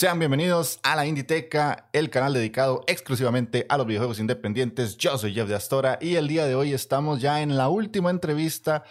Sean 0.00 0.20
bienvenidos 0.20 0.78
a 0.84 0.94
la 0.94 1.06
Inditeca, 1.06 1.88
el 1.92 2.08
canal 2.08 2.32
dedicado 2.32 2.84
exclusivamente 2.86 3.66
a 3.68 3.76
los 3.76 3.84
videojuegos 3.84 4.20
independientes. 4.20 4.96
Yo 4.96 5.18
soy 5.18 5.34
Jeff 5.34 5.48
de 5.48 5.56
Astora 5.56 5.98
y 6.00 6.14
el 6.14 6.28
día 6.28 6.46
de 6.46 6.54
hoy 6.54 6.72
estamos 6.72 7.20
ya 7.20 7.42
en 7.42 7.56
la 7.56 7.68
última 7.68 8.10
entrevista 8.10 8.84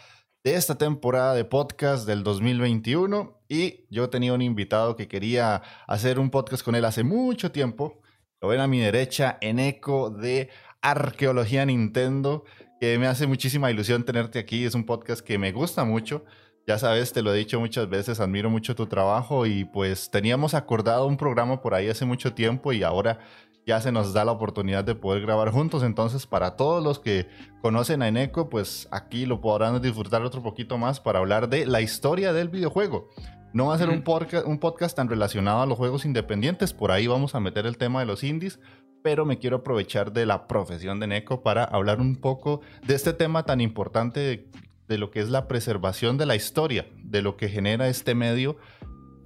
de 0.43 0.55
esta 0.55 0.77
temporada 0.77 1.33
de 1.33 1.45
podcast 1.45 2.05
del 2.05 2.25
2021 2.25 3.39
y 3.47 3.85
yo 3.89 4.09
tenía 4.09 4.33
un 4.33 4.41
invitado 4.41 4.97
que 4.97 5.07
quería 5.07 5.61
hacer 5.87 6.19
un 6.19 6.29
podcast 6.29 6.61
con 6.61 6.75
él 6.75 6.83
hace 6.83 7.03
mucho 7.03 7.53
tiempo. 7.53 8.01
Lo 8.41 8.49
ven 8.49 8.59
a 8.59 8.67
mi 8.67 8.81
derecha 8.81 9.37
en 9.39 9.59
eco 9.59 10.09
de 10.09 10.49
Arqueología 10.81 11.65
Nintendo, 11.65 12.43
que 12.81 12.99
me 12.99 13.07
hace 13.07 13.27
muchísima 13.27 13.71
ilusión 13.71 14.03
tenerte 14.03 14.39
aquí. 14.39 14.65
Es 14.65 14.75
un 14.75 14.85
podcast 14.85 15.21
que 15.21 15.37
me 15.37 15.53
gusta 15.53 15.85
mucho. 15.85 16.25
Ya 16.67 16.77
sabes, 16.77 17.13
te 17.13 17.21
lo 17.21 17.33
he 17.33 17.37
dicho 17.37 17.61
muchas 17.61 17.87
veces, 17.87 18.19
admiro 18.19 18.49
mucho 18.49 18.75
tu 18.75 18.87
trabajo 18.87 19.45
y 19.45 19.63
pues 19.63 20.11
teníamos 20.11 20.53
acordado 20.53 21.07
un 21.07 21.15
programa 21.15 21.61
por 21.61 21.73
ahí 21.73 21.87
hace 21.87 22.03
mucho 22.03 22.33
tiempo 22.33 22.73
y 22.73 22.83
ahora 22.83 23.19
ya 23.65 23.79
se 23.79 23.93
nos 23.93 24.13
da 24.13 24.25
la 24.25 24.33
oportunidad 24.33 24.83
de 24.83 24.93
poder 24.93 25.21
grabar 25.21 25.51
juntos. 25.51 25.81
Entonces, 25.81 26.27
para 26.27 26.57
todos 26.57 26.83
los 26.83 26.99
que 26.99 27.29
conocen 27.61 28.01
a 28.01 28.09
Eneco, 28.09 28.49
pues 28.49 28.89
aquí 28.91 29.25
lo 29.25 29.39
podrán 29.39 29.81
disfrutar 29.81 30.23
otro 30.23 30.43
poquito 30.43 30.77
más 30.77 30.99
para 30.99 31.19
hablar 31.19 31.47
de 31.47 31.65
la 31.65 31.79
historia 31.79 32.33
del 32.33 32.49
videojuego. 32.49 33.07
No 33.53 33.67
va 33.67 33.75
a 33.75 33.77
ser 33.77 33.89
un, 33.89 34.01
podcast, 34.03 34.45
un 34.45 34.59
podcast 34.59 34.93
tan 34.93 35.07
relacionado 35.07 35.61
a 35.61 35.65
los 35.65 35.77
juegos 35.77 36.03
independientes, 36.03 36.73
por 36.73 36.91
ahí 36.91 37.07
vamos 37.07 37.33
a 37.33 37.39
meter 37.39 37.65
el 37.65 37.77
tema 37.77 38.01
de 38.01 38.07
los 38.07 38.25
indies, 38.25 38.59
pero 39.01 39.23
me 39.23 39.39
quiero 39.39 39.57
aprovechar 39.57 40.11
de 40.11 40.25
la 40.25 40.47
profesión 40.47 40.99
de 40.99 41.07
Neko 41.07 41.43
para 41.43 41.63
hablar 41.63 42.01
un 42.01 42.17
poco 42.17 42.59
de 42.85 42.95
este 42.95 43.13
tema 43.13 43.43
tan 43.43 43.61
importante 43.61 44.49
de 44.87 44.97
lo 44.97 45.11
que 45.11 45.19
es 45.19 45.29
la 45.29 45.47
preservación 45.47 46.17
de 46.17 46.25
la 46.25 46.35
historia, 46.35 46.87
de 47.03 47.21
lo 47.21 47.37
que 47.37 47.49
genera 47.49 47.87
este 47.87 48.15
medio 48.15 48.57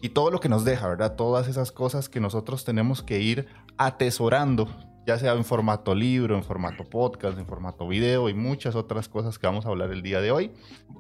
y 0.02 0.10
todo 0.10 0.32
lo 0.32 0.40
que 0.40 0.50
nos 0.50 0.66
deja, 0.66 0.88
¿verdad? 0.88 1.16
Todas 1.16 1.48
esas 1.48 1.72
cosas 1.72 2.10
que 2.10 2.20
nosotros 2.20 2.66
tenemos 2.66 3.04
que 3.04 3.20
ir 3.20 3.48
atesorando, 3.78 4.68
ya 5.06 5.20
sea 5.20 5.34
en 5.34 5.46
formato 5.46 5.94
libro, 5.94 6.36
en 6.36 6.44
formato 6.44 6.84
podcast, 6.84 7.38
en 7.38 7.46
formato 7.46 7.88
video 7.88 8.30
y 8.30 8.34
muchas 8.34 8.76
otras 8.76 9.08
cosas 9.08 9.38
que 9.38 9.48
vamos 9.48 9.66
a 9.66 9.70
hablar 9.70 9.92
el 9.92 10.02
día 10.02 10.22
de 10.22 10.32
hoy. 10.32 10.52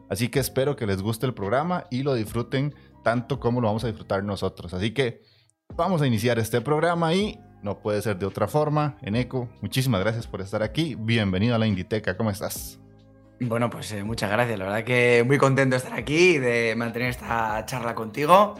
Así 0.09 0.29
que 0.29 0.39
espero 0.39 0.75
que 0.75 0.85
les 0.85 1.01
guste 1.01 1.25
el 1.25 1.33
programa 1.33 1.85
y 1.89 2.03
lo 2.03 2.13
disfruten 2.13 2.75
tanto 3.03 3.39
como 3.39 3.61
lo 3.61 3.67
vamos 3.67 3.83
a 3.83 3.87
disfrutar 3.87 4.23
nosotros. 4.23 4.73
Así 4.73 4.91
que 4.91 5.23
vamos 5.75 6.01
a 6.01 6.07
iniciar 6.07 6.37
este 6.37 6.61
programa 6.61 7.13
y 7.15 7.39
no 7.63 7.79
puede 7.79 8.01
ser 8.01 8.19
de 8.19 8.25
otra 8.25 8.47
forma. 8.47 8.97
En 9.01 9.15
Eco, 9.15 9.49
muchísimas 9.61 10.01
gracias 10.01 10.27
por 10.27 10.41
estar 10.41 10.61
aquí. 10.61 10.95
Bienvenido 10.95 11.55
a 11.55 11.59
la 11.59 11.67
Inditeca, 11.67 12.17
¿cómo 12.17 12.29
estás? 12.29 12.80
Bueno, 13.43 13.71
pues 13.71 13.91
eh, 13.91 14.03
muchas 14.03 14.29
gracias. 14.29 14.59
La 14.59 14.65
verdad 14.65 14.83
que 14.83 15.23
muy 15.25 15.39
contento 15.39 15.73
de 15.73 15.77
estar 15.77 15.97
aquí 15.97 16.35
y 16.35 16.37
de 16.37 16.75
mantener 16.75 17.09
esta 17.09 17.65
charla 17.65 17.95
contigo 17.95 18.53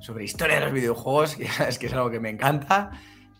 sobre 0.00 0.24
historia 0.24 0.56
de 0.56 0.62
los 0.62 0.72
videojuegos, 0.72 1.36
que 1.36 1.48
es 1.68 1.78
que 1.78 1.86
es 1.86 1.92
algo 1.92 2.10
que 2.10 2.18
me 2.18 2.30
encanta. 2.30 2.90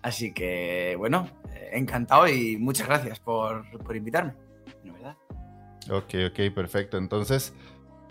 Así 0.03 0.33
que, 0.33 0.94
bueno, 0.97 1.28
eh, 1.53 1.71
encantado 1.72 2.28
y 2.28 2.56
muchas 2.59 2.87
gracias 2.87 3.19
por, 3.19 3.69
por 3.83 3.97
invitarme. 3.97 4.34
¿verdad? 4.84 5.16
Ok, 5.91 6.15
ok, 6.31 6.54
perfecto. 6.54 6.97
Entonces, 6.97 7.53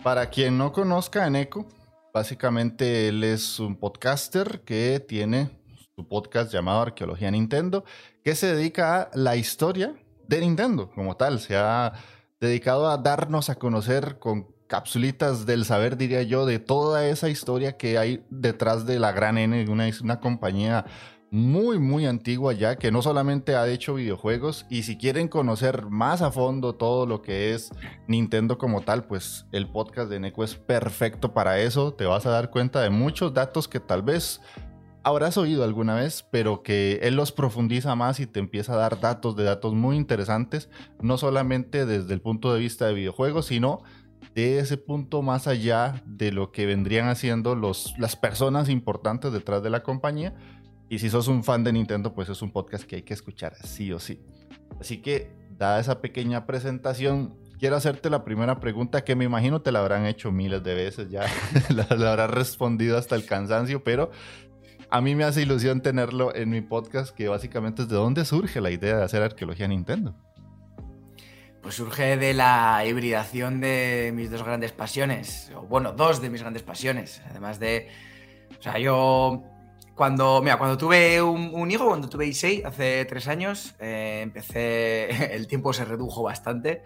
para 0.02 0.28
quien 0.28 0.58
no 0.58 0.70
conozca 0.70 1.24
a 1.24 1.28
Eneco, 1.28 1.66
básicamente 2.12 3.08
él 3.08 3.24
es 3.24 3.60
un 3.60 3.76
podcaster 3.76 4.60
que 4.60 5.00
tiene 5.00 5.48
su 5.96 6.06
podcast 6.06 6.52
llamado 6.52 6.82
Arqueología 6.82 7.30
Nintendo, 7.30 7.84
que 8.22 8.34
se 8.34 8.54
dedica 8.54 9.02
a 9.04 9.10
la 9.14 9.36
historia 9.36 9.94
de 10.28 10.40
Nintendo 10.40 10.90
como 10.90 11.16
tal. 11.16 11.40
Se 11.40 11.56
dedicado 12.44 12.88
a 12.88 12.98
darnos 12.98 13.50
a 13.50 13.56
conocer 13.56 14.18
con 14.18 14.54
capsulitas 14.66 15.46
del 15.46 15.64
saber, 15.64 15.96
diría 15.96 16.22
yo, 16.22 16.46
de 16.46 16.58
toda 16.58 17.06
esa 17.06 17.28
historia 17.28 17.76
que 17.76 17.98
hay 17.98 18.24
detrás 18.30 18.86
de 18.86 18.98
la 18.98 19.12
gran 19.12 19.38
N, 19.38 19.68
una, 19.68 19.88
una 20.02 20.20
compañía 20.20 20.86
muy, 21.30 21.80
muy 21.80 22.06
antigua 22.06 22.52
ya, 22.52 22.76
que 22.76 22.92
no 22.92 23.02
solamente 23.02 23.56
ha 23.56 23.66
hecho 23.66 23.94
videojuegos, 23.94 24.66
y 24.70 24.84
si 24.84 24.96
quieren 24.96 25.26
conocer 25.26 25.86
más 25.86 26.22
a 26.22 26.30
fondo 26.30 26.76
todo 26.76 27.06
lo 27.06 27.22
que 27.22 27.54
es 27.54 27.72
Nintendo 28.06 28.56
como 28.56 28.82
tal, 28.82 29.04
pues 29.04 29.44
el 29.50 29.68
podcast 29.68 30.08
de 30.10 30.20
Neko 30.20 30.44
es 30.44 30.54
perfecto 30.54 31.34
para 31.34 31.58
eso. 31.58 31.92
Te 31.92 32.04
vas 32.04 32.24
a 32.26 32.30
dar 32.30 32.50
cuenta 32.50 32.80
de 32.82 32.90
muchos 32.90 33.34
datos 33.34 33.66
que 33.66 33.80
tal 33.80 34.02
vez 34.02 34.40
habrás 35.04 35.36
oído 35.36 35.64
alguna 35.64 35.94
vez, 35.94 36.26
pero 36.30 36.62
que 36.62 36.98
él 37.02 37.14
los 37.14 37.30
profundiza 37.30 37.94
más 37.94 38.18
y 38.20 38.26
te 38.26 38.40
empieza 38.40 38.72
a 38.72 38.76
dar 38.76 39.00
datos 39.00 39.36
de 39.36 39.44
datos 39.44 39.74
muy 39.74 39.96
interesantes, 39.96 40.70
no 41.00 41.18
solamente 41.18 41.86
desde 41.86 42.14
el 42.14 42.20
punto 42.20 42.52
de 42.52 42.60
vista 42.60 42.86
de 42.86 42.94
videojuegos, 42.94 43.46
sino 43.46 43.82
de 44.34 44.58
ese 44.58 44.78
punto 44.78 45.22
más 45.22 45.46
allá 45.46 46.02
de 46.06 46.32
lo 46.32 46.50
que 46.50 46.66
vendrían 46.66 47.08
haciendo 47.08 47.54
los, 47.54 47.94
las 47.98 48.16
personas 48.16 48.68
importantes 48.68 49.32
detrás 49.32 49.62
de 49.62 49.70
la 49.70 49.82
compañía. 49.82 50.34
Y 50.88 50.98
si 50.98 51.10
sos 51.10 51.28
un 51.28 51.44
fan 51.44 51.64
de 51.64 51.72
Nintendo, 51.72 52.14
pues 52.14 52.28
es 52.30 52.40
un 52.40 52.50
podcast 52.50 52.84
que 52.84 52.96
hay 52.96 53.02
que 53.02 53.14
escuchar 53.14 53.54
sí 53.62 53.92
o 53.92 53.98
sí. 53.98 54.20
Así 54.80 54.98
que, 54.98 55.36
dada 55.56 55.80
esa 55.80 56.00
pequeña 56.00 56.46
presentación, 56.46 57.36
quiero 57.58 57.76
hacerte 57.76 58.10
la 58.10 58.24
primera 58.24 58.58
pregunta 58.58 59.04
que 59.04 59.14
me 59.14 59.24
imagino 59.24 59.62
te 59.62 59.70
la 59.70 59.80
habrán 59.80 60.06
hecho 60.06 60.32
miles 60.32 60.62
de 60.62 60.74
veces 60.74 61.10
ya, 61.10 61.26
la, 61.68 61.86
la 61.96 62.10
habrás 62.12 62.30
respondido 62.30 62.98
hasta 62.98 63.14
el 63.14 63.24
cansancio, 63.24 63.84
pero 63.84 64.10
a 64.90 65.00
mí 65.00 65.14
me 65.14 65.24
hace 65.24 65.42
ilusión 65.42 65.80
tenerlo 65.80 66.34
en 66.34 66.50
mi 66.50 66.60
podcast, 66.60 67.14
que 67.14 67.28
básicamente 67.28 67.82
es 67.82 67.88
de 67.88 67.96
dónde 67.96 68.24
surge 68.24 68.60
la 68.60 68.70
idea 68.70 68.96
de 68.96 69.04
hacer 69.04 69.22
arqueología 69.22 69.68
Nintendo. 69.68 70.14
Pues 71.62 71.76
surge 71.76 72.16
de 72.16 72.34
la 72.34 72.84
hibridación 72.86 73.60
de 73.60 74.12
mis 74.14 74.30
dos 74.30 74.42
grandes 74.42 74.72
pasiones, 74.72 75.50
o 75.56 75.62
bueno, 75.62 75.92
dos 75.92 76.20
de 76.20 76.28
mis 76.30 76.42
grandes 76.42 76.62
pasiones, 76.62 77.22
además 77.30 77.58
de, 77.58 77.88
o 78.58 78.62
sea, 78.62 78.78
yo 78.78 79.42
cuando, 79.94 80.42
mira, 80.42 80.58
cuando 80.58 80.76
tuve 80.76 81.22
un, 81.22 81.70
hijo, 81.70 81.86
cuando 81.86 82.08
tuve 82.08 82.26
Issei 82.26 82.62
hace 82.64 83.04
tres 83.06 83.28
años, 83.28 83.74
eh, 83.78 84.20
empecé, 84.22 85.34
el 85.34 85.46
tiempo 85.46 85.72
se 85.72 85.84
redujo 85.84 86.22
bastante 86.22 86.82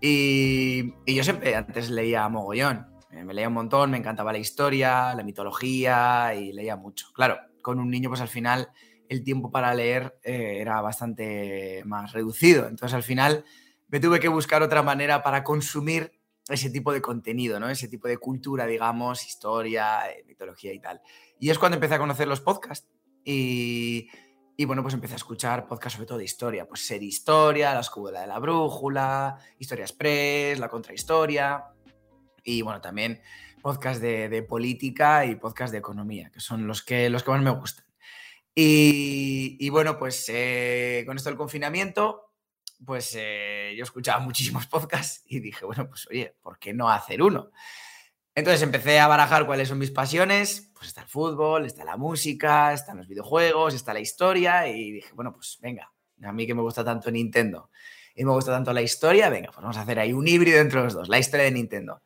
y, 0.00 0.94
y 1.04 1.14
yo 1.14 1.24
siempre 1.24 1.54
antes 1.54 1.90
leía 1.90 2.28
mogollón, 2.28 2.86
me 3.24 3.34
leía 3.34 3.48
un 3.48 3.54
montón, 3.54 3.90
me 3.90 3.98
encantaba 3.98 4.32
la 4.32 4.38
historia, 4.38 5.14
la 5.14 5.22
mitología 5.22 6.34
y 6.34 6.52
leía 6.52 6.76
mucho. 6.76 7.12
Claro, 7.12 7.38
con 7.62 7.78
un 7.78 7.90
niño 7.90 8.08
pues 8.08 8.20
al 8.20 8.28
final 8.28 8.70
el 9.08 9.22
tiempo 9.22 9.50
para 9.50 9.74
leer 9.74 10.18
eh, 10.22 10.58
era 10.60 10.80
bastante 10.80 11.82
más 11.84 12.12
reducido. 12.12 12.66
Entonces 12.68 12.94
al 12.94 13.02
final 13.02 13.44
me 13.88 14.00
tuve 14.00 14.20
que 14.20 14.28
buscar 14.28 14.62
otra 14.62 14.82
manera 14.82 15.22
para 15.22 15.44
consumir 15.44 16.12
ese 16.48 16.70
tipo 16.70 16.92
de 16.92 17.00
contenido, 17.00 17.58
¿no? 17.58 17.68
Ese 17.68 17.88
tipo 17.88 18.08
de 18.08 18.18
cultura, 18.18 18.66
digamos, 18.66 19.26
historia, 19.26 20.10
eh, 20.10 20.24
mitología 20.26 20.72
y 20.72 20.78
tal. 20.78 21.00
Y 21.40 21.50
es 21.50 21.58
cuando 21.58 21.76
empecé 21.76 21.94
a 21.94 21.98
conocer 21.98 22.28
los 22.28 22.40
podcasts. 22.40 22.88
Y, 23.24 24.08
y 24.56 24.64
bueno, 24.64 24.82
pues 24.82 24.94
empecé 24.94 25.14
a 25.14 25.16
escuchar 25.16 25.66
podcasts 25.66 25.96
sobre 25.96 26.06
todo 26.06 26.18
de 26.18 26.24
historia. 26.24 26.68
Pues 26.68 26.86
Ser 26.86 27.02
Historia, 27.02 27.74
La 27.74 27.80
Escuela 27.80 28.20
de 28.20 28.28
la 28.28 28.38
Brújula, 28.38 29.38
Historia 29.58 29.84
Express, 29.84 30.60
La 30.60 30.68
Contrahistoria 30.68 31.64
y 32.46 32.62
bueno, 32.62 32.80
también 32.80 33.20
podcast 33.60 34.00
de, 34.00 34.42
política 34.44 35.26
y 35.26 35.34
podcast 35.34 35.72
de 35.72 35.78
economía, 35.78 36.30
que 36.30 36.40
son 36.40 36.66
los 36.66 36.82
que, 36.82 37.10
los 37.10 37.24
que 37.24 37.30
más 37.32 37.42
me 37.42 37.50
gustan. 37.50 37.84
Y, 38.54 39.68
bueno, 39.68 39.98
pues 39.98 40.24
eh, 40.28 41.02
con 41.06 41.16
esto 41.16 41.28
del 41.28 41.36
confinamiento, 41.36 42.32
pues 42.84 43.12
eh, 43.18 43.74
yo 43.76 43.82
escuchaba 43.82 44.20
muchísimos 44.24 44.66
podcasts 44.66 45.24
y 45.26 45.40
dije, 45.40 45.66
bueno, 45.66 45.88
pues 45.88 46.06
oye, 46.08 46.36
¿por 46.40 46.58
qué 46.58 46.72
no 46.72 46.88
hacer 46.88 47.20
uno? 47.20 47.50
Entonces 48.34 48.62
empecé 48.62 49.00
a 49.00 49.08
barajar 49.08 49.44
cuáles 49.44 49.68
son 49.68 49.78
mis 49.78 49.90
pasiones. 49.90 50.70
Pues 50.74 50.88
está 50.88 51.02
el 51.02 51.08
fútbol, 51.08 51.66
está 51.66 51.84
la 51.84 51.96
música, 51.96 52.72
están 52.72 52.98
los 52.98 53.08
videojuegos, 53.08 53.74
está 53.74 53.92
la 53.92 54.00
historia. 54.00 54.68
Y 54.68 54.92
dije, 54.92 55.10
bueno, 55.14 55.32
pues 55.32 55.58
venga, 55.60 55.92
a 56.22 56.32
mí 56.32 56.46
que 56.46 56.54
me 56.54 56.62
gusta 56.62 56.84
tanto 56.84 57.10
Nintendo 57.10 57.70
y 58.14 58.24
me 58.24 58.32
gusta 58.32 58.50
tanto 58.52 58.72
la 58.72 58.80
historia, 58.80 59.28
venga, 59.28 59.48
pues 59.48 59.58
vamos 59.58 59.76
a 59.76 59.82
hacer 59.82 59.98
ahí 59.98 60.12
un 60.12 60.26
híbrido 60.26 60.58
entre 60.58 60.82
los 60.82 60.94
dos, 60.94 61.08
la 61.08 61.18
historia 61.18 61.44
de 61.44 61.52
Nintendo. 61.52 62.02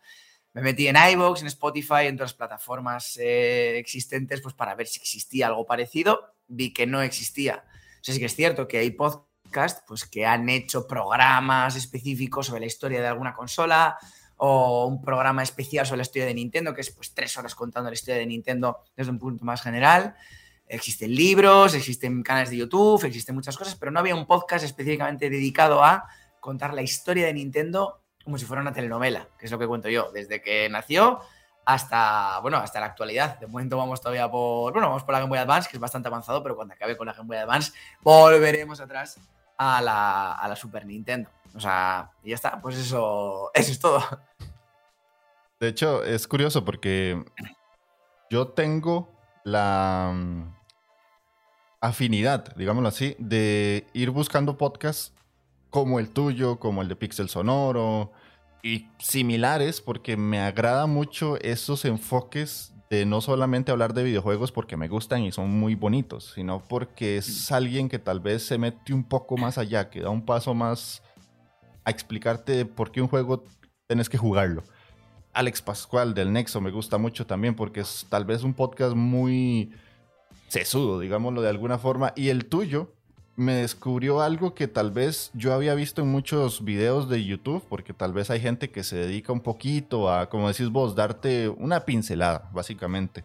Me 0.52 0.62
metí 0.62 0.88
en 0.88 0.96
iVoox, 0.96 1.42
en 1.42 1.46
Spotify, 1.46 2.06
en 2.06 2.16
todas 2.16 2.30
las 2.30 2.36
plataformas 2.36 3.16
eh, 3.18 3.78
existentes, 3.78 4.40
pues 4.40 4.54
para 4.54 4.74
ver 4.74 4.88
si 4.88 4.98
existía 5.00 5.46
algo 5.46 5.64
parecido. 5.64 6.34
Vi 6.48 6.72
que 6.72 6.86
no 6.86 7.02
existía. 7.02 7.64
O 7.66 8.04
sea, 8.04 8.14
sí 8.14 8.20
que 8.20 8.26
es 8.26 8.34
cierto 8.34 8.66
que 8.66 8.78
hay 8.78 8.90
podcasts 8.90 9.84
pues, 9.86 10.04
que 10.06 10.26
han 10.26 10.48
hecho 10.48 10.86
programas 10.86 11.76
específicos 11.76 12.46
sobre 12.46 12.60
la 12.60 12.66
historia 12.66 13.00
de 13.00 13.06
alguna 13.06 13.32
consola 13.32 13.96
o 14.36 14.86
un 14.86 15.02
programa 15.02 15.42
especial 15.42 15.86
sobre 15.86 15.98
la 15.98 16.02
historia 16.02 16.26
de 16.26 16.34
Nintendo, 16.34 16.74
que 16.74 16.80
es 16.80 16.90
pues 16.90 17.12
tres 17.14 17.36
horas 17.36 17.54
contando 17.54 17.90
la 17.90 17.94
historia 17.94 18.18
de 18.18 18.26
Nintendo 18.26 18.78
desde 18.96 19.10
un 19.12 19.18
punto 19.18 19.44
más 19.44 19.62
general. 19.62 20.16
Existen 20.66 21.14
libros, 21.14 21.74
existen 21.74 22.22
canales 22.22 22.50
de 22.50 22.56
YouTube, 22.56 23.04
existen 23.04 23.34
muchas 23.34 23.56
cosas, 23.56 23.74
pero 23.76 23.90
no 23.90 24.00
había 24.00 24.14
un 24.14 24.26
podcast 24.26 24.64
específicamente 24.64 25.28
dedicado 25.28 25.84
a 25.84 26.08
contar 26.40 26.72
la 26.72 26.82
historia 26.82 27.26
de 27.26 27.34
Nintendo 27.34 27.99
como 28.24 28.38
si 28.38 28.44
fuera 28.44 28.62
una 28.62 28.72
telenovela, 28.72 29.28
que 29.38 29.46
es 29.46 29.52
lo 29.52 29.58
que 29.58 29.66
cuento 29.66 29.88
yo, 29.88 30.10
desde 30.12 30.42
que 30.42 30.68
nació 30.68 31.20
hasta, 31.64 32.40
bueno, 32.40 32.58
hasta 32.58 32.80
la 32.80 32.86
actualidad. 32.86 33.38
De 33.38 33.46
momento 33.46 33.76
vamos 33.76 34.00
todavía 34.00 34.30
por, 34.30 34.72
bueno, 34.72 34.88
vamos 34.88 35.04
por 35.04 35.12
la 35.12 35.20
Game 35.20 35.30
Boy 35.30 35.38
Advance, 35.38 35.68
que 35.68 35.76
es 35.76 35.80
bastante 35.80 36.08
avanzado, 36.08 36.42
pero 36.42 36.56
cuando 36.56 36.74
acabe 36.74 36.96
con 36.96 37.06
la 37.06 37.12
Game 37.12 37.28
Boy 37.28 37.36
Advance 37.36 37.72
volveremos 38.02 38.80
atrás 38.80 39.18
a 39.56 39.80
la, 39.80 40.32
a 40.32 40.48
la 40.48 40.56
Super 40.56 40.86
Nintendo. 40.86 41.30
O 41.54 41.60
sea, 41.60 42.10
y 42.22 42.30
ya 42.30 42.34
está, 42.34 42.60
pues 42.60 42.76
eso, 42.76 43.50
eso 43.54 43.72
es 43.72 43.78
todo. 43.78 44.02
De 45.58 45.68
hecho, 45.68 46.02
es 46.04 46.26
curioso 46.26 46.64
porque 46.64 47.22
yo 48.30 48.48
tengo 48.48 49.12
la 49.44 50.10
mm, 50.14 50.54
afinidad, 51.80 52.54
digámoslo 52.56 52.88
así, 52.88 53.16
de 53.18 53.86
ir 53.92 54.10
buscando 54.10 54.56
podcasts 54.56 55.12
como 55.70 55.98
el 55.98 56.10
tuyo, 56.10 56.58
como 56.58 56.82
el 56.82 56.88
de 56.88 56.96
Pixel 56.96 57.28
Sonoro 57.28 58.12
y 58.62 58.88
similares, 58.98 59.80
porque 59.80 60.16
me 60.16 60.40
agrada 60.40 60.86
mucho 60.86 61.38
esos 61.40 61.84
enfoques 61.84 62.74
de 62.90 63.06
no 63.06 63.20
solamente 63.20 63.70
hablar 63.70 63.94
de 63.94 64.02
videojuegos 64.02 64.50
porque 64.50 64.76
me 64.76 64.88
gustan 64.88 65.22
y 65.22 65.30
son 65.30 65.50
muy 65.50 65.76
bonitos, 65.76 66.32
sino 66.34 66.62
porque 66.64 67.18
es 67.18 67.52
alguien 67.52 67.88
que 67.88 68.00
tal 68.00 68.18
vez 68.18 68.44
se 68.44 68.58
mete 68.58 68.92
un 68.92 69.04
poco 69.04 69.36
más 69.36 69.58
allá, 69.58 69.90
que 69.90 70.00
da 70.00 70.10
un 70.10 70.26
paso 70.26 70.54
más 70.54 71.02
a 71.84 71.90
explicarte 71.90 72.66
por 72.66 72.90
qué 72.90 73.00
un 73.00 73.08
juego 73.08 73.44
tenés 73.86 74.08
que 74.08 74.18
jugarlo. 74.18 74.64
Alex 75.32 75.62
Pascual 75.62 76.14
del 76.14 76.32
Nexo 76.32 76.60
me 76.60 76.72
gusta 76.72 76.98
mucho 76.98 77.26
también 77.26 77.54
porque 77.54 77.80
es 77.80 78.06
tal 78.08 78.24
vez 78.24 78.42
un 78.42 78.54
podcast 78.54 78.96
muy 78.96 79.72
sesudo, 80.48 80.98
digámoslo 80.98 81.42
de 81.42 81.48
alguna 81.48 81.78
forma. 81.78 82.12
Y 82.16 82.30
el 82.30 82.46
tuyo 82.46 82.92
me 83.40 83.54
descubrió 83.54 84.20
algo 84.20 84.54
que 84.54 84.68
tal 84.68 84.90
vez 84.90 85.30
yo 85.32 85.54
había 85.54 85.74
visto 85.74 86.02
en 86.02 86.08
muchos 86.08 86.62
videos 86.62 87.08
de 87.08 87.24
YouTube, 87.24 87.64
porque 87.70 87.94
tal 87.94 88.12
vez 88.12 88.28
hay 88.28 88.38
gente 88.38 88.70
que 88.70 88.84
se 88.84 88.96
dedica 88.96 89.32
un 89.32 89.40
poquito 89.40 90.10
a, 90.10 90.28
como 90.28 90.48
decís 90.48 90.68
vos, 90.68 90.94
darte 90.94 91.48
una 91.48 91.86
pincelada, 91.86 92.50
básicamente. 92.52 93.24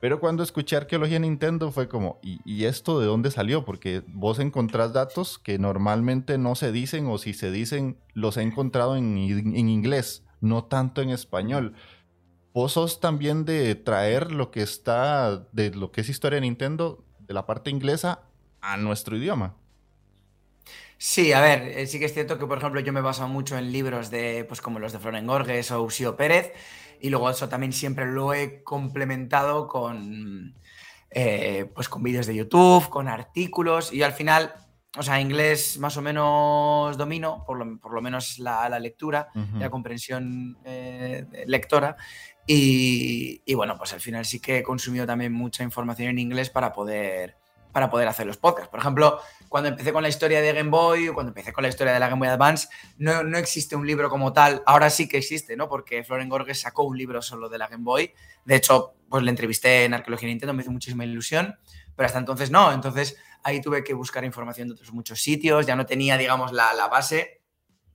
Pero 0.00 0.20
cuando 0.20 0.42
escuché 0.42 0.76
arqueología 0.76 1.18
Nintendo 1.18 1.72
fue 1.72 1.88
como, 1.88 2.18
¿y, 2.22 2.64
esto 2.64 3.00
de 3.00 3.06
dónde 3.06 3.30
salió? 3.30 3.64
Porque 3.64 4.02
vos 4.08 4.38
encontrás 4.38 4.92
datos 4.92 5.38
que 5.38 5.58
normalmente 5.58 6.36
no 6.36 6.56
se 6.56 6.70
dicen 6.70 7.06
o 7.06 7.16
si 7.16 7.32
se 7.32 7.50
dicen 7.50 7.96
los 8.12 8.36
he 8.36 8.42
encontrado 8.42 8.96
en, 8.96 9.16
en 9.16 9.68
inglés, 9.70 10.24
no 10.42 10.64
tanto 10.64 11.00
en 11.00 11.08
español. 11.08 11.72
Vos 12.52 12.72
sos 12.72 13.00
también 13.00 13.46
de 13.46 13.74
traer 13.76 14.30
lo 14.30 14.50
que 14.50 14.60
está, 14.60 15.46
de 15.52 15.70
lo 15.70 15.90
que 15.90 16.02
es 16.02 16.10
historia 16.10 16.38
Nintendo, 16.38 17.02
de 17.20 17.32
la 17.32 17.46
parte 17.46 17.70
inglesa, 17.70 18.20
a 18.64 18.76
nuestro 18.76 19.16
idioma. 19.16 19.56
Sí, 20.96 21.32
a 21.32 21.40
ver, 21.40 21.62
eh, 21.62 21.86
sí 21.86 21.98
que 21.98 22.06
es 22.06 22.14
cierto 22.14 22.38
que, 22.38 22.46
por 22.46 22.58
ejemplo, 22.58 22.80
yo 22.80 22.92
me 22.92 23.00
baso 23.00 23.28
mucho 23.28 23.58
en 23.58 23.72
libros 23.72 24.10
de, 24.10 24.44
pues 24.48 24.60
como 24.60 24.78
los 24.78 24.92
de 24.92 24.98
Floren 24.98 25.26
Gorges 25.26 25.70
o 25.70 25.82
Usio 25.82 26.16
Pérez, 26.16 26.52
y 27.00 27.10
luego 27.10 27.28
eso 27.28 27.48
también 27.48 27.72
siempre 27.72 28.06
lo 28.06 28.32
he 28.32 28.62
complementado 28.62 29.68
con, 29.68 30.54
eh, 31.10 31.70
pues 31.74 31.88
con 31.88 32.02
vídeos 32.02 32.26
de 32.26 32.36
YouTube, 32.36 32.88
con 32.88 33.08
artículos 33.08 33.92
y 33.92 34.02
al 34.02 34.12
final, 34.12 34.54
o 34.96 35.02
sea, 35.02 35.20
inglés 35.20 35.78
más 35.78 35.96
o 35.96 36.02
menos 36.02 36.96
domino, 36.96 37.44
por 37.46 37.58
lo, 37.58 38.00
menos 38.00 38.38
la, 38.38 38.78
lectura, 38.78 39.28
la 39.58 39.68
comprensión 39.68 40.56
eh, 40.64 41.44
lectora. 41.46 41.96
Y, 42.46 43.42
y, 43.44 43.54
bueno, 43.54 43.76
pues 43.76 43.92
al 43.92 44.00
final 44.00 44.24
sí 44.24 44.40
que 44.40 44.58
he 44.58 44.62
consumido 44.62 45.06
también 45.06 45.32
mucha 45.32 45.64
información 45.64 46.08
en 46.08 46.18
inglés 46.18 46.50
para 46.50 46.72
poder, 46.72 47.36
para 47.74 47.90
poder 47.90 48.06
hacer 48.06 48.24
los 48.24 48.36
podcasts. 48.36 48.70
Por 48.70 48.78
ejemplo, 48.78 49.20
cuando 49.48 49.68
empecé 49.68 49.92
con 49.92 50.04
la 50.04 50.08
historia 50.08 50.40
de 50.40 50.52
Game 50.52 50.70
Boy, 50.70 51.08
cuando 51.08 51.30
empecé 51.30 51.52
con 51.52 51.62
la 51.62 51.68
historia 51.68 51.92
de 51.92 51.98
la 51.98 52.08
Game 52.08 52.20
Boy 52.20 52.28
Advance, 52.28 52.68
no, 52.98 53.24
no 53.24 53.36
existe 53.36 53.74
un 53.74 53.84
libro 53.84 54.08
como 54.08 54.32
tal. 54.32 54.62
Ahora 54.64 54.90
sí 54.90 55.08
que 55.08 55.18
existe, 55.18 55.56
¿no? 55.56 55.68
Porque 55.68 56.04
Floren 56.04 56.28
Gorges 56.28 56.60
sacó 56.60 56.84
un 56.84 56.96
libro 56.96 57.20
solo 57.20 57.48
de 57.48 57.58
la 57.58 57.66
Game 57.66 57.82
Boy. 57.82 58.14
De 58.44 58.54
hecho, 58.54 58.94
pues 59.08 59.24
le 59.24 59.30
entrevisté 59.30 59.86
en 59.86 59.94
Arqueología 59.94 60.28
Nintendo, 60.28 60.54
me 60.54 60.62
hizo 60.62 60.70
muchísima 60.70 61.04
ilusión, 61.04 61.58
pero 61.96 62.06
hasta 62.06 62.20
entonces 62.20 62.52
no. 62.52 62.70
Entonces 62.70 63.16
ahí 63.42 63.60
tuve 63.60 63.82
que 63.82 63.92
buscar 63.92 64.24
información 64.24 64.68
de 64.68 64.74
otros 64.74 64.92
muchos 64.92 65.20
sitios, 65.20 65.66
ya 65.66 65.74
no 65.74 65.84
tenía, 65.84 66.16
digamos, 66.16 66.52
la, 66.52 66.72
la 66.74 66.86
base. 66.86 67.40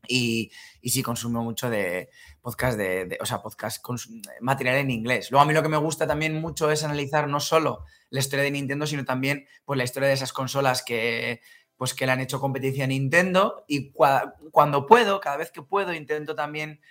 Y, 0.10 0.52
y, 0.82 0.90
sí 0.90 1.04
consumo 1.04 1.42
mucho 1.42 1.70
de 1.70 2.10
podcast 2.42 2.78
de, 2.78 3.18
o 3.22 3.26
sea, 3.26 3.42
podcast 3.42 3.82
con 3.82 3.98
material 4.42 4.78
en 4.78 4.92
inglés. 4.92 5.32
Luego 5.32 5.44
a 5.44 5.46
mí 5.46 5.54
lo 5.54 5.62
que 5.64 5.70
me 5.70 5.78
gusta 5.78 6.08
también 6.08 6.40
mucho 6.40 6.72
es 6.72 6.84
analizar 6.84 7.28
no 7.28 7.40
solo 7.40 7.86
la 8.10 8.20
historia 8.20 8.44
de 8.44 8.52
Nintendo, 8.52 8.88
sino 8.88 9.06
también 9.06 9.48
pues, 9.66 9.78
la 9.78 9.84
historia 9.84 10.08
de 10.08 10.16
esas 10.16 10.34
consolas 10.34 10.84
que, 10.84 11.42
pues, 11.78 11.94
que 11.94 12.06
le 12.06 12.12
han 12.12 12.20
hecho 12.20 12.40
competencia 12.40 12.84
a 12.84 12.88
Nintendo 12.88 13.64
y 13.68 13.92
cuando 13.92 14.86
puedo, 14.86 15.20
cada 15.20 15.38
vez 15.38 15.52
que 15.52 15.62
puedo, 15.62 15.94
intento 15.94 16.36
también 16.36 16.82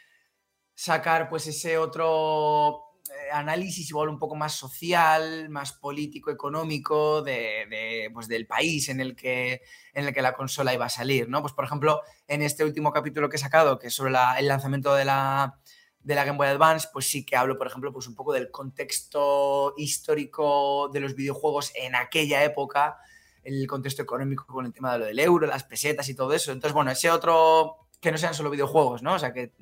sacar 0.74 1.28
pues 1.28 1.46
ese 1.48 1.76
otro 1.76 2.87
análisis 3.32 3.88
igual 3.90 4.08
un 4.08 4.18
poco 4.18 4.34
más 4.36 4.54
social, 4.54 5.48
más 5.48 5.72
político, 5.72 6.30
económico 6.30 7.22
de, 7.22 8.10
pues, 8.12 8.28
del 8.28 8.46
país 8.46 8.88
en 8.88 9.00
el, 9.00 9.14
que, 9.16 9.62
en 9.94 10.06
el 10.06 10.14
que 10.14 10.22
la 10.22 10.34
consola 10.34 10.74
iba 10.74 10.86
a 10.86 10.90
salir, 10.90 11.28
¿no? 11.28 11.40
Pues 11.40 11.52
por 11.52 11.64
ejemplo, 11.64 12.02
en 12.26 12.42
este 12.42 12.64
último 12.64 12.92
capítulo 12.92 13.28
que 13.28 13.36
he 13.36 13.40
sacado, 13.40 13.78
que 13.78 13.88
es 13.88 13.94
sobre 13.94 14.14
el 14.38 14.48
lanzamiento 14.48 14.94
de 14.94 15.04
la, 15.04 15.58
de 16.02 16.14
la 16.14 16.24
Game 16.24 16.38
Boy 16.38 16.48
Advance, 16.48 16.88
pues 16.92 17.08
sí 17.08 17.24
que 17.24 17.36
hablo, 17.36 17.58
por 17.58 17.66
ejemplo, 17.66 17.92
pues 17.92 18.06
un 18.06 18.14
poco 18.14 18.32
del 18.32 18.50
contexto 18.50 19.74
histórico 19.76 20.88
de 20.92 21.00
los 21.00 21.14
videojuegos 21.14 21.72
en 21.74 21.94
aquella 21.94 22.44
época, 22.44 22.98
el 23.42 23.66
contexto 23.66 24.02
económico 24.02 24.46
con 24.46 24.66
el 24.66 24.72
tema 24.72 24.92
de 24.92 24.98
lo 24.98 25.04
del 25.06 25.18
euro, 25.18 25.46
las 25.46 25.64
pesetas 25.64 26.08
y 26.08 26.14
todo 26.14 26.32
eso. 26.32 26.52
Entonces, 26.52 26.74
bueno, 26.74 26.90
ese 26.90 27.10
otro, 27.10 27.88
que 28.00 28.12
no 28.12 28.18
sean 28.18 28.34
solo 28.34 28.50
videojuegos, 28.50 29.02
¿no? 29.02 29.14
O 29.14 29.18
sea, 29.18 29.32
que, 29.32 29.52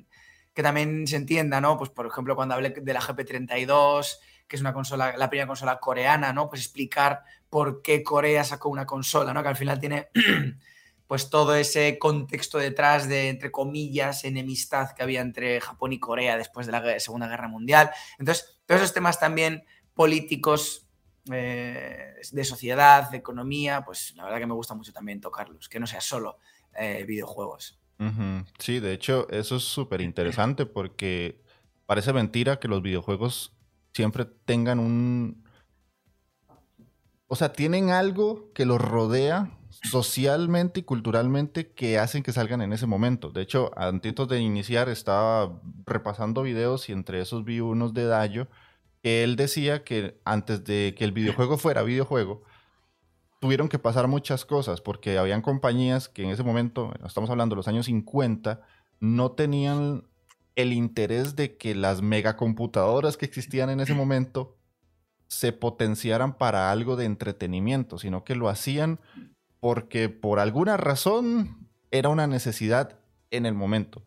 que 0.57 0.63
también 0.63 1.05
se 1.05 1.17
entienda, 1.17 1.61
¿no? 1.61 1.77
Pues, 1.77 1.91
por 1.91 2.07
ejemplo, 2.07 2.35
cuando 2.35 2.55
hablé 2.55 2.71
de 2.71 2.91
la 2.91 2.99
GP32, 2.99 4.17
que 4.47 4.55
es 4.55 4.59
una 4.59 4.73
consola, 4.73 5.15
la 5.15 5.29
primera 5.29 5.45
consola 5.45 5.79
coreana, 5.79 6.33
¿no? 6.33 6.49
Pues 6.49 6.61
explicar 6.61 7.21
por 7.47 7.83
qué 7.83 8.01
Corea 8.01 8.43
sacó 8.43 8.69
una 8.69 8.87
consola, 8.87 9.35
¿no? 9.35 9.43
Que 9.43 9.49
al 9.49 9.55
final 9.55 9.79
tiene 9.79 10.07
pues 11.05 11.29
todo 11.29 11.53
ese 11.53 11.99
contexto 11.99 12.57
detrás 12.57 13.07
de, 13.07 13.29
entre 13.29 13.51
comillas, 13.51 14.23
enemistad 14.23 14.93
que 14.95 15.03
había 15.03 15.21
entre 15.21 15.61
Japón 15.61 15.93
y 15.93 15.99
Corea 15.99 16.37
después 16.37 16.65
de 16.65 16.71
la 16.71 16.99
Segunda 16.99 17.27
Guerra 17.27 17.49
Mundial. 17.49 17.91
Entonces, 18.17 18.59
todos 18.65 18.81
esos 18.81 18.95
temas 18.95 19.19
también 19.19 19.63
políticos, 19.93 20.87
eh, 21.31 22.15
de 22.31 22.43
sociedad, 22.43 23.11
de 23.11 23.17
economía, 23.17 23.85
pues 23.85 24.15
la 24.15 24.23
verdad 24.23 24.39
que 24.39 24.47
me 24.47 24.55
gusta 24.55 24.73
mucho 24.73 24.91
también 24.91 25.21
tocarlos, 25.21 25.69
que 25.69 25.79
no 25.79 25.85
sea 25.85 26.01
solo 26.01 26.39
eh, 26.75 27.03
videojuegos. 27.07 27.76
Sí, 28.59 28.79
de 28.79 28.93
hecho, 28.93 29.27
eso 29.29 29.55
es 29.55 29.63
súper 29.63 30.01
interesante 30.01 30.65
porque 30.65 31.41
parece 31.85 32.13
mentira 32.13 32.59
que 32.59 32.67
los 32.67 32.81
videojuegos 32.81 33.53
siempre 33.93 34.25
tengan 34.25 34.79
un... 34.79 35.43
O 37.27 37.35
sea, 37.35 37.51
tienen 37.51 37.89
algo 37.89 38.51
que 38.53 38.65
los 38.65 38.79
rodea 38.79 39.57
socialmente 39.83 40.79
y 40.79 40.83
culturalmente 40.83 41.71
que 41.71 41.99
hacen 41.99 42.23
que 42.23 42.31
salgan 42.31 42.61
en 42.61 42.73
ese 42.73 42.85
momento. 42.87 43.31
De 43.31 43.41
hecho, 43.41 43.71
antes 43.75 44.13
de 44.27 44.39
iniciar 44.39 44.89
estaba 44.89 45.59
repasando 45.85 46.43
videos 46.43 46.89
y 46.89 46.93
entre 46.93 47.21
esos 47.21 47.43
vi 47.43 47.59
unos 47.59 47.93
de 47.93 48.05
Dayo 48.05 48.47
que 49.03 49.23
él 49.23 49.35
decía 49.35 49.83
que 49.83 50.19
antes 50.25 50.63
de 50.63 50.95
que 50.97 51.03
el 51.03 51.11
videojuego 51.11 51.57
fuera 51.57 51.83
videojuego, 51.83 52.43
tuvieron 53.39 53.69
que 53.69 53.79
pasar 53.79 54.07
muchas 54.07 54.45
cosas 54.45 54.81
porque 54.81 55.17
habían 55.17 55.41
compañías 55.41 56.09
que 56.09 56.23
en 56.23 56.29
ese 56.29 56.43
momento, 56.43 56.93
estamos 57.05 57.29
hablando 57.29 57.55
de 57.55 57.57
los 57.57 57.67
años 57.67 57.85
50, 57.85 58.61
no 58.99 59.31
tenían 59.31 60.03
el 60.55 60.73
interés 60.73 61.35
de 61.35 61.55
que 61.55 61.75
las 61.75 62.01
megacomputadoras 62.01 63.17
que 63.17 63.25
existían 63.25 63.69
en 63.69 63.79
ese 63.79 63.93
momento 63.95 64.57
se 65.27 65.51
potenciaran 65.51 66.37
para 66.37 66.71
algo 66.71 66.95
de 66.95 67.05
entretenimiento, 67.05 67.97
sino 67.99 68.23
que 68.23 68.35
lo 68.35 68.49
hacían 68.49 68.99
porque 69.59 70.09
por 70.09 70.39
alguna 70.39 70.77
razón 70.77 71.67
era 71.91 72.09
una 72.09 72.27
necesidad 72.27 72.99
en 73.31 73.45
el 73.45 73.53
momento. 73.53 74.03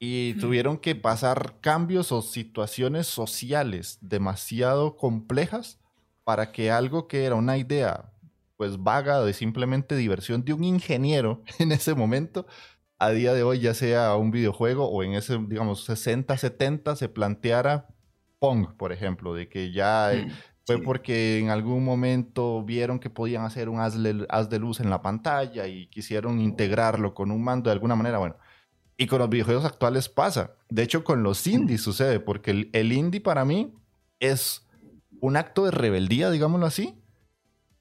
Y 0.00 0.34
tuvieron 0.34 0.78
que 0.78 0.94
pasar 0.94 1.56
cambios 1.60 2.12
o 2.12 2.22
situaciones 2.22 3.08
sociales 3.08 3.98
demasiado 4.00 4.96
complejas 4.96 5.80
para 6.22 6.52
que 6.52 6.70
algo 6.70 7.08
que 7.08 7.24
era 7.24 7.34
una 7.34 7.56
idea 7.56 8.12
pues 8.58 8.82
vaga 8.82 9.22
de 9.22 9.32
simplemente 9.32 9.96
diversión 9.96 10.44
de 10.44 10.52
un 10.52 10.64
ingeniero 10.64 11.42
en 11.58 11.72
ese 11.72 11.94
momento, 11.94 12.46
a 12.98 13.10
día 13.10 13.32
de 13.32 13.42
hoy 13.42 13.60
ya 13.60 13.72
sea 13.72 14.14
un 14.16 14.30
videojuego 14.30 14.90
o 14.90 15.02
en 15.02 15.14
ese, 15.14 15.38
digamos, 15.38 15.84
60, 15.84 16.36
70 16.36 16.96
se 16.96 17.08
planteara 17.08 17.86
Pong, 18.38 18.76
por 18.76 18.92
ejemplo, 18.92 19.32
de 19.32 19.48
que 19.48 19.72
ya 19.72 20.12
mm. 20.14 20.30
Fue 20.68 20.82
porque 20.82 21.38
en 21.38 21.48
algún 21.48 21.82
momento 21.82 22.62
vieron 22.62 22.98
que 22.98 23.08
podían 23.08 23.42
hacer 23.42 23.70
un 23.70 23.80
haz, 23.80 23.94
de 23.94 24.58
luz 24.58 24.80
en 24.80 24.90
la 24.90 25.00
pantalla 25.00 25.66
y 25.66 25.86
quisieron 25.86 26.40
integrarlo 26.40 27.14
con 27.14 27.30
un 27.30 27.42
mando 27.42 27.70
de 27.70 27.72
alguna 27.72 27.96
manera. 27.96 28.18
Bueno, 28.18 28.36
Y 28.98 29.06
con 29.06 29.20
los 29.20 29.30
videojuegos 29.30 29.64
actuales 29.64 30.10
pasa. 30.10 30.56
De 30.68 30.82
hecho, 30.82 31.04
con 31.04 31.22
los 31.22 31.46
indies 31.46 31.80
sucede, 31.80 32.20
porque 32.20 32.50
el, 32.50 32.70
el 32.74 32.92
indie 32.92 33.22
para 33.22 33.46
mí 33.46 33.72
es 34.20 34.68
un 35.20 35.38
acto 35.38 35.64
de 35.64 35.70
rebeldía, 35.70 36.30
digámoslo 36.30 36.66
así, 36.66 37.00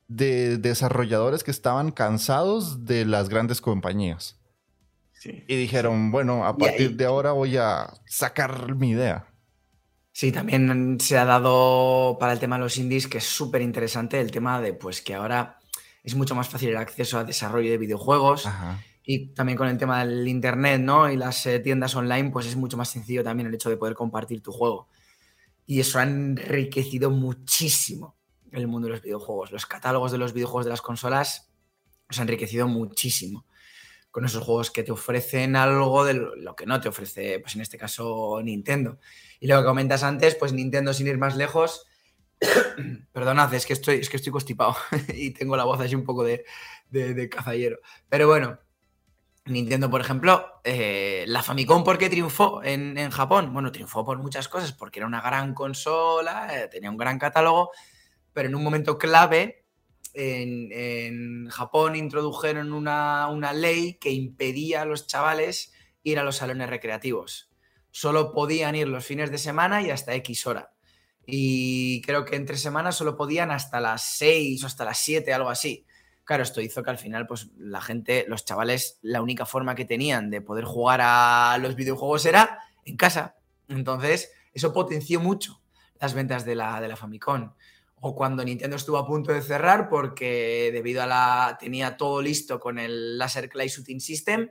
de 0.08 0.58
desarrolladores 0.58 1.44
que 1.44 1.52
estaban 1.52 1.92
cansados 1.92 2.86
de 2.86 3.06
las 3.06 3.30
grandes 3.30 3.62
compañías. 3.62 4.40
y 5.24 5.56
dijeron, 5.56 6.12
bueno, 6.12 6.46
a 6.46 6.56
partir 6.56 6.96
de 6.96 7.06
ahora 7.06 7.32
voy 7.32 7.58
a 7.58 7.94
sacar 8.06 8.76
mi 8.76 8.92
idea. 8.92 9.28
Sí, 10.14 10.32
también 10.32 10.98
se 11.00 11.18
ha 11.18 11.26
dado 11.26 12.18
para 12.20 12.34
el 12.34 12.40
tema 12.40 12.56
de 12.58 12.64
los 12.64 12.78
indies, 12.78 13.08
que 13.08 13.20
es 13.20 13.26
súper 13.26 13.62
interesante, 13.62 14.20
el 14.20 14.32
tema 14.32 14.62
de 14.62 14.74
pues 14.74 15.02
que 15.02 15.14
ahora 15.14 15.60
es 16.04 16.16
mucho 16.16 16.34
más 16.34 16.48
fácil 16.48 16.70
el 16.70 16.78
acceso 16.78 17.20
al 17.20 17.28
desarrollo 17.28 17.70
de 17.70 17.78
videojuegos. 17.78 18.48
Y 19.04 19.28
también 19.28 19.58
con 19.58 19.68
el 19.68 19.78
tema 19.78 20.04
del 20.04 20.28
internet, 20.28 20.82
¿no? 20.82 21.10
Y 21.10 21.16
las 21.18 21.46
eh, 21.46 21.60
tiendas 21.60 21.96
online, 21.96 22.30
pues 22.30 22.46
es 22.46 22.56
mucho 22.56 22.78
más 22.78 22.90
sencillo 22.90 23.24
también 23.24 23.48
el 23.48 23.54
hecho 23.54 23.70
de 23.70 23.78
poder 23.78 23.94
compartir 23.94 24.42
tu 24.42 24.52
juego. 24.52 24.90
Y 25.66 25.80
eso 25.80 26.00
ha 26.00 26.04
enriquecido 26.04 27.10
muchísimo 27.10 28.17
el 28.52 28.68
mundo 28.68 28.88
de 28.88 28.94
los 28.94 29.02
videojuegos. 29.02 29.52
Los 29.52 29.66
catálogos 29.66 30.12
de 30.12 30.18
los 30.18 30.34
videojuegos 30.34 30.66
de 30.66 30.72
las 30.72 30.82
consolas 30.82 31.52
se 32.10 32.22
han 32.22 32.28
enriquecido 32.28 32.68
muchísimo 32.68 33.46
con 34.12 34.26
esos 34.26 34.44
juegos 34.44 34.72
que 34.72 34.84
te 34.84 34.92
ofrecen 34.92 35.56
algo 35.56 36.04
de 36.04 36.16
lo 36.16 36.56
que 36.56 36.66
no 36.66 36.82
te 36.82 36.90
ofrece, 36.90 37.40
pues 37.40 37.56
en 37.56 37.62
este 37.62 37.78
caso 37.78 38.40
Nintendo. 38.44 38.98
Y 39.40 39.48
lo 39.48 39.60
que 39.60 39.66
comentas 39.66 40.02
antes, 40.02 40.34
pues 40.34 40.54
Nintendo 40.54 40.92
sin 40.92 41.06
ir 41.06 41.20
más 41.20 41.36
lejos, 41.36 41.86
perdonad, 43.12 43.54
es 43.54 43.66
que 43.66 43.74
estoy, 43.74 43.98
es 43.98 44.10
que 44.10 44.18
estoy 44.18 44.32
constipado 44.32 44.76
y 45.14 45.32
tengo 45.32 45.56
la 45.56 45.66
voz 45.66 45.80
así 45.82 45.94
un 45.94 46.04
poco 46.04 46.24
de, 46.24 46.46
de, 46.90 47.30
cazallero. 47.30 47.78
Pero 48.10 48.28
bueno, 48.28 48.58
Nintendo, 49.46 49.90
por 49.90 50.02
ejemplo, 50.02 50.62
eh, 50.64 51.26
la 51.28 51.44
Famicom, 51.44 51.84
¿por 51.84 51.98
qué 51.98 52.10
triunfó 52.10 52.64
en, 52.64 52.98
en, 52.98 53.12
Japón? 53.12 53.54
Bueno, 53.54 53.72
triunfó 53.72 54.04
por 54.04 54.18
muchas 54.18 54.48
cosas, 54.48 54.74
porque 54.74 55.00
era 55.00 55.08
una 55.08 55.22
gran 55.22 55.54
consola, 55.54 56.48
eh, 56.58 56.68
tenía 56.70 56.90
un 56.90 56.98
gran 56.98 57.20
catálogo, 57.20 57.72
pero 58.38 58.50
en 58.50 58.56
un 58.56 58.64
momento 58.64 59.00
clave 59.00 59.66
en, 60.14 61.50
Japón 61.50 61.96
introdujeron 61.96 62.72
una, 62.72 63.52
ley 63.52 63.96
que 63.96 64.12
impedía 64.12 64.84
a 64.84 64.86
los 64.86 65.08
chavales 65.08 65.74
ir 66.04 66.20
a 66.20 66.24
los 66.24 66.36
salones 66.36 66.70
recreativos. 66.70 67.50
Solo 67.90 68.32
podían 68.34 68.76
ir 68.76 68.90
los 68.90 69.04
fines 69.04 69.32
de 69.32 69.40
semana 69.40 69.82
y 69.82 69.90
hasta 69.90 70.14
X 70.14 70.46
hora. 70.46 70.72
Y 71.26 72.04
creo 72.04 72.26
que 72.26 72.36
entre 72.36 72.58
semanas 72.58 72.96
solo 72.96 73.18
podían 73.18 73.50
hasta 73.50 73.82
las 73.82 74.04
6 74.04 74.64
o 74.64 74.68
hasta 74.68 74.86
las 74.86 75.00
7, 75.00 75.34
algo 75.34 75.50
así. 75.50 75.88
Claro, 76.24 76.44
esto 76.44 76.62
hizo 76.62 76.84
que 76.84 76.92
al 76.92 77.00
final, 77.00 77.26
pues 77.26 77.50
la 77.58 77.82
gente, 77.82 78.26
los 78.28 78.46
chavales, 78.46 79.00
la 79.02 79.24
única 79.24 79.48
forma 79.48 79.74
que 79.74 79.86
tenían 79.86 80.30
de 80.30 80.42
poder 80.42 80.66
jugar 80.66 81.00
a 81.02 81.58
los 81.60 81.76
videojuegos 81.76 82.24
era 82.28 82.60
en 82.86 82.98
casa. 82.98 83.38
Entonces, 83.68 84.32
eso 84.54 84.74
potenció 84.74 85.20
mucho 85.22 85.60
las 86.00 86.14
ventas 86.14 86.46
de 86.46 86.54
la, 86.54 86.80
de 86.80 86.88
la 86.88 86.96
Famicom 86.96 87.54
o 88.00 88.16
cuando 88.16 88.44
Nintendo 88.44 88.76
estuvo 88.76 88.98
a 88.98 89.08
punto 89.08 89.34
de 89.34 89.42
cerrar 89.42 89.90
porque 89.90 90.70
debido 90.72 91.02
a 91.02 91.08
la 91.08 91.58
tenía 91.60 91.98
todo 91.98 92.22
listo 92.22 92.60
con 92.60 92.78
el 92.78 93.18
Laser 93.18 93.50
Clay 93.50 93.70
Shooting 93.70 94.00
System, 94.00 94.50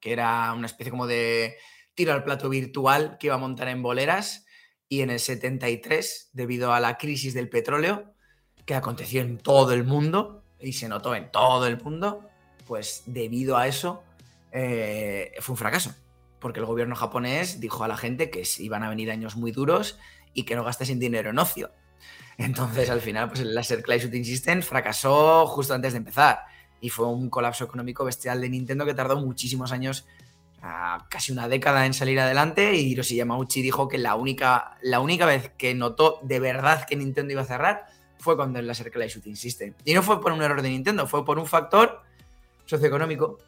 que 0.00 0.12
era 0.12 0.52
una 0.54 0.66
especie 0.66 0.90
como 0.90 1.06
de 1.06 1.56
tiro 1.94 2.12
al 2.12 2.24
plato 2.24 2.48
virtual 2.48 3.18
que 3.18 3.26
iba 3.26 3.34
a 3.34 3.38
montar 3.38 3.68
en 3.68 3.82
boleras 3.82 4.46
y 4.88 5.02
en 5.02 5.10
el 5.10 5.20
73 5.20 6.30
debido 6.32 6.72
a 6.72 6.80
la 6.80 6.96
crisis 6.96 7.34
del 7.34 7.50
petróleo 7.50 8.14
que 8.64 8.74
aconteció 8.74 9.20
en 9.20 9.38
todo 9.38 9.72
el 9.72 9.84
mundo 9.84 10.42
y 10.58 10.72
se 10.72 10.88
notó 10.88 11.14
en 11.14 11.30
todo 11.30 11.66
el 11.66 11.82
mundo, 11.82 12.26
pues 12.66 13.02
debido 13.06 13.56
a 13.56 13.66
eso 13.66 14.02
eh, 14.52 15.32
fue 15.40 15.54
un 15.54 15.58
fracaso. 15.58 15.94
Porque 16.38 16.60
el 16.60 16.66
gobierno 16.66 16.96
japonés 16.96 17.60
dijo 17.60 17.84
a 17.84 17.88
la 17.88 17.98
gente 17.98 18.30
que 18.30 18.44
iban 18.58 18.82
a 18.82 18.88
venir 18.88 19.10
años 19.10 19.36
muy 19.36 19.52
duros 19.52 19.98
y 20.32 20.44
que 20.44 20.56
no 20.56 20.64
gastasen 20.64 20.98
dinero 20.98 21.30
en 21.30 21.38
ocio 21.38 21.70
entonces, 22.44 22.88
al 22.88 23.00
final, 23.00 23.28
pues 23.28 23.40
el 23.40 23.54
Laser 23.54 23.82
Clay 23.82 23.98
Shooting 23.98 24.24
System 24.24 24.62
fracasó 24.62 25.46
justo 25.46 25.74
antes 25.74 25.92
de 25.92 25.98
empezar. 25.98 26.40
Y 26.80 26.88
fue 26.88 27.06
un 27.06 27.28
colapso 27.28 27.64
económico 27.64 28.04
bestial 28.04 28.40
de 28.40 28.48
Nintendo 28.48 28.86
que 28.86 28.94
tardó 28.94 29.20
muchísimos 29.20 29.72
años, 29.72 30.06
casi 31.10 31.32
una 31.32 31.48
década 31.48 31.84
en 31.84 31.92
salir 31.92 32.18
adelante. 32.18 32.74
Y 32.74 32.92
Hiroshi 32.92 33.16
Yamauchi 33.16 33.60
dijo 33.60 33.88
que 33.88 33.98
la 33.98 34.14
única, 34.14 34.78
la 34.80 35.00
única 35.00 35.26
vez 35.26 35.50
que 35.58 35.74
notó 35.74 36.18
de 36.22 36.40
verdad 36.40 36.86
que 36.86 36.96
Nintendo 36.96 37.32
iba 37.32 37.42
a 37.42 37.46
cerrar 37.46 37.86
fue 38.18 38.36
cuando 38.36 38.58
el 38.58 38.66
Laser 38.66 38.90
Clay 38.90 39.08
Shooting 39.08 39.36
System. 39.36 39.74
Y 39.84 39.92
no 39.92 40.02
fue 40.02 40.20
por 40.20 40.32
un 40.32 40.40
error 40.40 40.62
de 40.62 40.70
Nintendo, 40.70 41.06
fue 41.06 41.24
por 41.24 41.38
un 41.38 41.46
factor 41.46 42.02
socioeconómico 42.64 43.38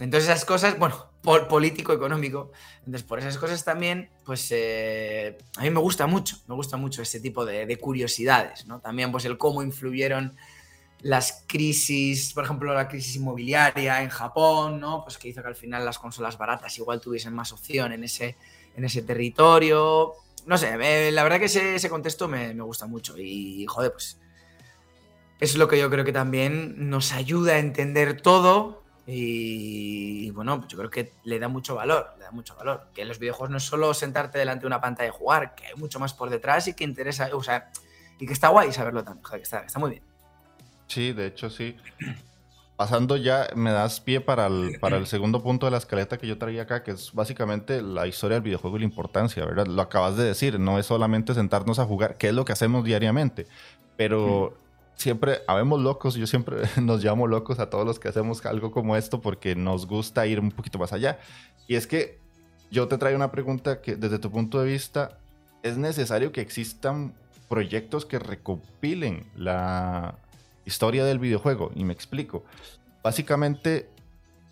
entonces 0.00 0.30
esas 0.30 0.44
cosas, 0.46 0.78
bueno, 0.78 1.10
por 1.22 1.46
político, 1.48 1.92
económico. 1.92 2.52
Entonces 2.78 3.02
por 3.02 3.18
esas 3.18 3.36
cosas 3.36 3.64
también, 3.64 4.10
pues 4.24 4.48
eh, 4.50 5.36
a 5.56 5.62
mí 5.62 5.70
me 5.70 5.80
gusta 5.80 6.06
mucho, 6.06 6.38
me 6.48 6.54
gusta 6.54 6.76
mucho 6.76 7.02
este 7.02 7.20
tipo 7.20 7.44
de, 7.44 7.76
curiosidades, 7.78 8.66
¿no? 8.66 8.80
También 8.80 9.12
pues 9.12 9.24
el 9.26 9.36
cómo 9.36 9.62
influyeron 9.62 10.36
las 11.02 11.44
crisis, 11.46 12.32
por 12.32 12.44
ejemplo, 12.44 12.74
la 12.74 12.88
crisis 12.88 13.16
inmobiliaria 13.16 14.02
en 14.02 14.08
Japón, 14.08 14.80
¿no? 14.80 15.02
Pues 15.04 15.18
que 15.18 15.28
hizo 15.28 15.42
que 15.42 15.48
al 15.48 15.56
final 15.56 15.84
las 15.84 15.98
consolas 15.98 16.38
baratas 16.38 16.76
igual 16.78 17.00
tuviesen 17.00 17.34
más 17.34 17.52
opción 17.52 17.92
en 17.92 18.04
ese, 18.04 18.36
en 18.76 18.84
ese 18.84 19.02
territorio. 19.02 20.14
No 20.46 20.56
sé, 20.56 21.10
la 21.10 21.22
verdad 21.22 21.38
que 21.38 21.46
ese, 21.46 21.74
ese 21.74 21.90
contexto 21.90 22.28
me, 22.28 22.54
me, 22.54 22.62
gusta 22.62 22.86
mucho 22.86 23.16
y, 23.18 23.66
joder, 23.66 23.92
pues 23.92 24.18
es 25.40 25.56
lo 25.56 25.68
que 25.68 25.78
yo 25.78 25.90
creo 25.90 26.04
que 26.04 26.12
también 26.12 26.90
nos 26.90 27.12
ayuda 27.12 27.54
a 27.54 27.58
entender 27.58 28.20
todo 28.20 28.79
y, 29.12 30.30
bueno, 30.30 30.64
yo 30.68 30.78
creo 30.78 30.90
que 30.90 31.14
le 31.24 31.40
da 31.40 31.48
mucho 31.48 31.74
valor, 31.74 32.14
le 32.16 32.24
da 32.24 32.30
mucho 32.30 32.54
valor. 32.54 32.86
Que 32.94 33.02
en 33.02 33.08
los 33.08 33.18
videojuegos 33.18 33.50
no 33.50 33.56
es 33.56 33.64
solo 33.64 33.92
sentarte 33.92 34.38
delante 34.38 34.62
de 34.62 34.66
una 34.68 34.80
pantalla 34.80 35.08
y 35.08 35.12
jugar, 35.12 35.56
que 35.56 35.66
hay 35.66 35.74
mucho 35.74 35.98
más 35.98 36.14
por 36.14 36.30
detrás 36.30 36.68
y 36.68 36.74
que 36.74 36.84
interesa, 36.84 37.28
o 37.32 37.42
sea, 37.42 37.70
y 38.20 38.26
que 38.26 38.32
está 38.32 38.48
guay 38.48 38.72
saberlo 38.72 39.02
también, 39.02 39.24
que 39.28 39.42
está, 39.42 39.66
muy 39.78 39.90
bien. 39.90 40.02
Sí, 40.86 41.12
de 41.12 41.26
hecho 41.26 41.50
sí. 41.50 41.76
Pasando 42.76 43.16
ya, 43.16 43.48
me 43.56 43.72
das 43.72 44.00
pie 44.00 44.20
para 44.20 44.46
el, 44.46 44.78
para 44.80 44.96
el 44.96 45.06
segundo 45.08 45.42
punto 45.42 45.66
de 45.66 45.72
la 45.72 45.78
escaleta 45.78 46.16
que 46.16 46.28
yo 46.28 46.38
traía 46.38 46.62
acá, 46.62 46.84
que 46.84 46.92
es 46.92 47.12
básicamente 47.12 47.82
la 47.82 48.06
historia 48.06 48.36
del 48.36 48.44
videojuego 48.44 48.76
y 48.76 48.80
la 48.80 48.86
importancia, 48.86 49.44
¿verdad? 49.44 49.66
Lo 49.66 49.82
acabas 49.82 50.16
de 50.16 50.24
decir, 50.24 50.60
no 50.60 50.78
es 50.78 50.86
solamente 50.86 51.34
sentarnos 51.34 51.80
a 51.80 51.84
jugar, 51.84 52.16
que 52.16 52.28
es 52.28 52.34
lo 52.34 52.44
que 52.44 52.52
hacemos 52.52 52.84
diariamente, 52.84 53.46
pero 53.96 54.56
siempre 55.00 55.40
habemos 55.46 55.80
locos, 55.80 56.14
yo 56.14 56.26
siempre 56.26 56.58
nos 56.80 57.02
llamo 57.02 57.26
locos 57.26 57.58
a 57.58 57.70
todos 57.70 57.86
los 57.86 57.98
que 57.98 58.08
hacemos 58.08 58.44
algo 58.44 58.70
como 58.70 58.96
esto 58.96 59.20
porque 59.20 59.54
nos 59.54 59.86
gusta 59.86 60.26
ir 60.26 60.38
un 60.38 60.50
poquito 60.50 60.78
más 60.78 60.92
allá. 60.92 61.18
Y 61.66 61.76
es 61.76 61.86
que 61.86 62.18
yo 62.70 62.86
te 62.86 62.98
traigo 62.98 63.16
una 63.16 63.32
pregunta 63.32 63.80
que 63.80 63.96
desde 63.96 64.18
tu 64.18 64.30
punto 64.30 64.60
de 64.60 64.70
vista, 64.70 65.18
¿es 65.62 65.78
necesario 65.78 66.32
que 66.32 66.40
existan 66.40 67.14
proyectos 67.48 68.04
que 68.04 68.18
recopilen 68.18 69.24
la 69.36 70.14
historia 70.66 71.04
del 71.04 71.18
videojuego? 71.18 71.72
Y 71.74 71.84
me 71.84 71.92
explico. 71.92 72.44
Básicamente, 73.02 73.88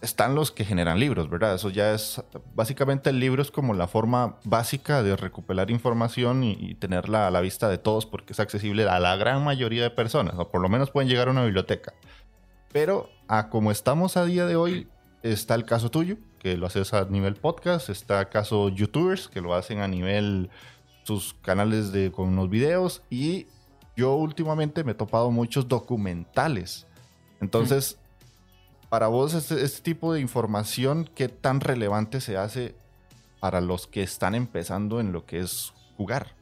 están 0.00 0.34
los 0.34 0.52
que 0.52 0.64
generan 0.64 1.00
libros, 1.00 1.28
¿verdad? 1.28 1.54
Eso 1.54 1.70
ya 1.70 1.92
es, 1.92 2.22
básicamente 2.54 3.10
el 3.10 3.18
libro 3.18 3.42
es 3.42 3.50
como 3.50 3.74
la 3.74 3.88
forma 3.88 4.38
básica 4.44 5.02
de 5.02 5.16
recuperar 5.16 5.70
información 5.70 6.44
y, 6.44 6.74
tenerla 6.76 7.26
a 7.26 7.30
la 7.30 7.40
vista 7.40 7.68
de 7.68 7.78
todos 7.78 8.06
porque 8.06 8.32
es 8.32 8.40
accesible 8.40 8.88
a 8.88 9.00
la 9.00 9.16
gran 9.16 9.42
mayoría 9.42 9.82
de 9.82 9.90
personas, 9.90 10.34
o 10.38 10.50
por 10.50 10.60
lo 10.60 10.68
menos 10.68 10.90
pueden 10.90 11.08
llegar 11.08 11.28
a 11.28 11.32
una 11.32 11.44
biblioteca. 11.44 11.94
Pero 12.72 13.10
a 13.26 13.48
como 13.48 13.72
estamos 13.72 14.16
a 14.16 14.24
día 14.24 14.46
de 14.46 14.54
hoy, 14.54 14.88
está 15.22 15.54
el 15.56 15.64
caso 15.64 15.90
tuyo, 15.90 16.16
que 16.38 16.56
lo 16.56 16.66
haces 16.66 16.94
a 16.94 17.04
nivel 17.06 17.34
podcast, 17.34 17.88
está 17.88 18.20
el 18.20 18.28
caso 18.28 18.68
youtubers, 18.68 19.28
que 19.28 19.40
lo 19.40 19.54
hacen 19.54 19.80
a 19.80 19.88
nivel 19.88 20.50
sus 21.02 21.34
canales 21.34 21.90
de, 21.90 22.12
con 22.12 22.28
unos 22.28 22.48
videos, 22.50 23.02
y 23.10 23.46
yo 23.96 24.14
últimamente 24.14 24.84
me 24.84 24.92
he 24.92 24.94
topado 24.94 25.32
muchos 25.32 25.66
documentales. 25.66 26.86
Entonces, 27.40 27.98
para 28.88 29.08
vos, 29.08 29.34
este, 29.34 29.62
este, 29.62 29.82
tipo 29.82 30.12
de 30.12 30.20
información, 30.20 31.08
¿qué 31.14 31.28
tan 31.28 31.60
relevante 31.60 32.20
se 32.20 32.36
hace 32.36 32.74
para 33.40 33.60
los 33.60 33.86
que 33.86 34.02
están 34.02 34.34
empezando 34.34 35.00
en 35.00 35.12
lo 35.12 35.26
que 35.26 35.40
es 35.40 35.72
jugar? 35.96 36.34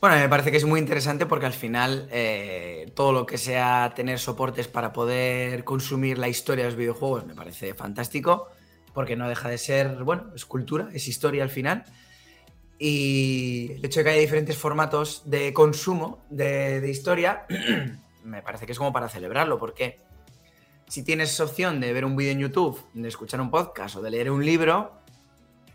Bueno, 0.00 0.16
me 0.16 0.28
parece 0.28 0.50
que 0.50 0.58
es 0.58 0.66
muy 0.66 0.80
interesante 0.80 1.24
porque 1.24 1.46
al 1.46 1.54
final 1.54 2.08
eh, 2.10 2.92
todo 2.94 3.12
lo 3.12 3.24
que 3.24 3.38
sea 3.38 3.92
tener 3.96 4.18
soportes 4.18 4.68
para 4.68 4.92
poder 4.92 5.64
consumir 5.64 6.18
la 6.18 6.28
historia 6.28 6.64
de 6.64 6.70
los 6.70 6.78
videojuegos 6.78 7.24
me 7.24 7.34
parece 7.34 7.72
fantástico 7.72 8.50
porque 8.92 9.16
no 9.16 9.28
deja 9.28 9.48
de 9.48 9.56
ser, 9.56 10.04
bueno, 10.04 10.30
es 10.34 10.44
cultura, 10.44 10.88
es 10.92 11.08
historia 11.08 11.42
al 11.42 11.48
final. 11.48 11.84
Y 12.78 13.72
el 13.72 13.84
hecho 13.84 14.00
de 14.00 14.04
que 14.04 14.10
haya 14.10 14.20
diferentes 14.20 14.58
formatos 14.58 15.22
de 15.24 15.54
consumo 15.54 16.22
de, 16.28 16.82
de 16.82 16.90
historia 16.90 17.46
me 18.24 18.42
parece 18.42 18.66
que 18.66 18.72
es 18.72 18.78
como 18.78 18.92
para 18.92 19.08
celebrarlo 19.08 19.58
porque 19.58 19.98
si 20.88 21.02
tienes 21.02 21.38
opción 21.40 21.80
de 21.80 21.92
ver 21.92 22.04
un 22.04 22.16
vídeo 22.16 22.32
en 22.32 22.40
YouTube, 22.40 22.80
de 22.94 23.08
escuchar 23.08 23.40
un 23.40 23.50
podcast 23.50 23.96
o 23.96 24.02
de 24.02 24.10
leer 24.10 24.30
un 24.30 24.44
libro, 24.44 24.92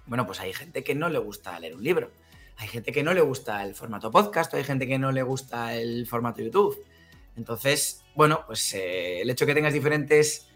bueno, 0.06 0.26
pues 0.26 0.40
hay 0.40 0.54
gente 0.54 0.84
que 0.84 0.96
no 0.96 1.10
le 1.10 1.20
gusta 1.20 1.60
leer 1.60 1.76
un 1.76 1.84
libro. 1.84 2.12
Hay 2.58 2.68
gente 2.68 2.92
que 2.92 3.04
no 3.04 3.14
le 3.14 3.22
gusta 3.22 3.64
el 3.64 3.74
formato 3.74 4.12
podcast, 4.12 4.54
o 4.54 4.58
hay 4.58 4.64
gente 4.64 4.86
que 4.88 5.00
no 5.00 5.12
le 5.12 5.24
gusta 5.24 5.76
el 5.76 6.06
formato 6.08 6.42
YouTube. 6.42 6.78
Entonces, 7.38 8.04
bueno, 8.16 8.44
pues 8.46 8.74
eh, 8.74 9.22
el 9.22 9.30
hecho 9.30 9.46
de 9.46 9.52
que 9.52 9.56
tengas 9.56 9.74
diferentes 9.74 10.50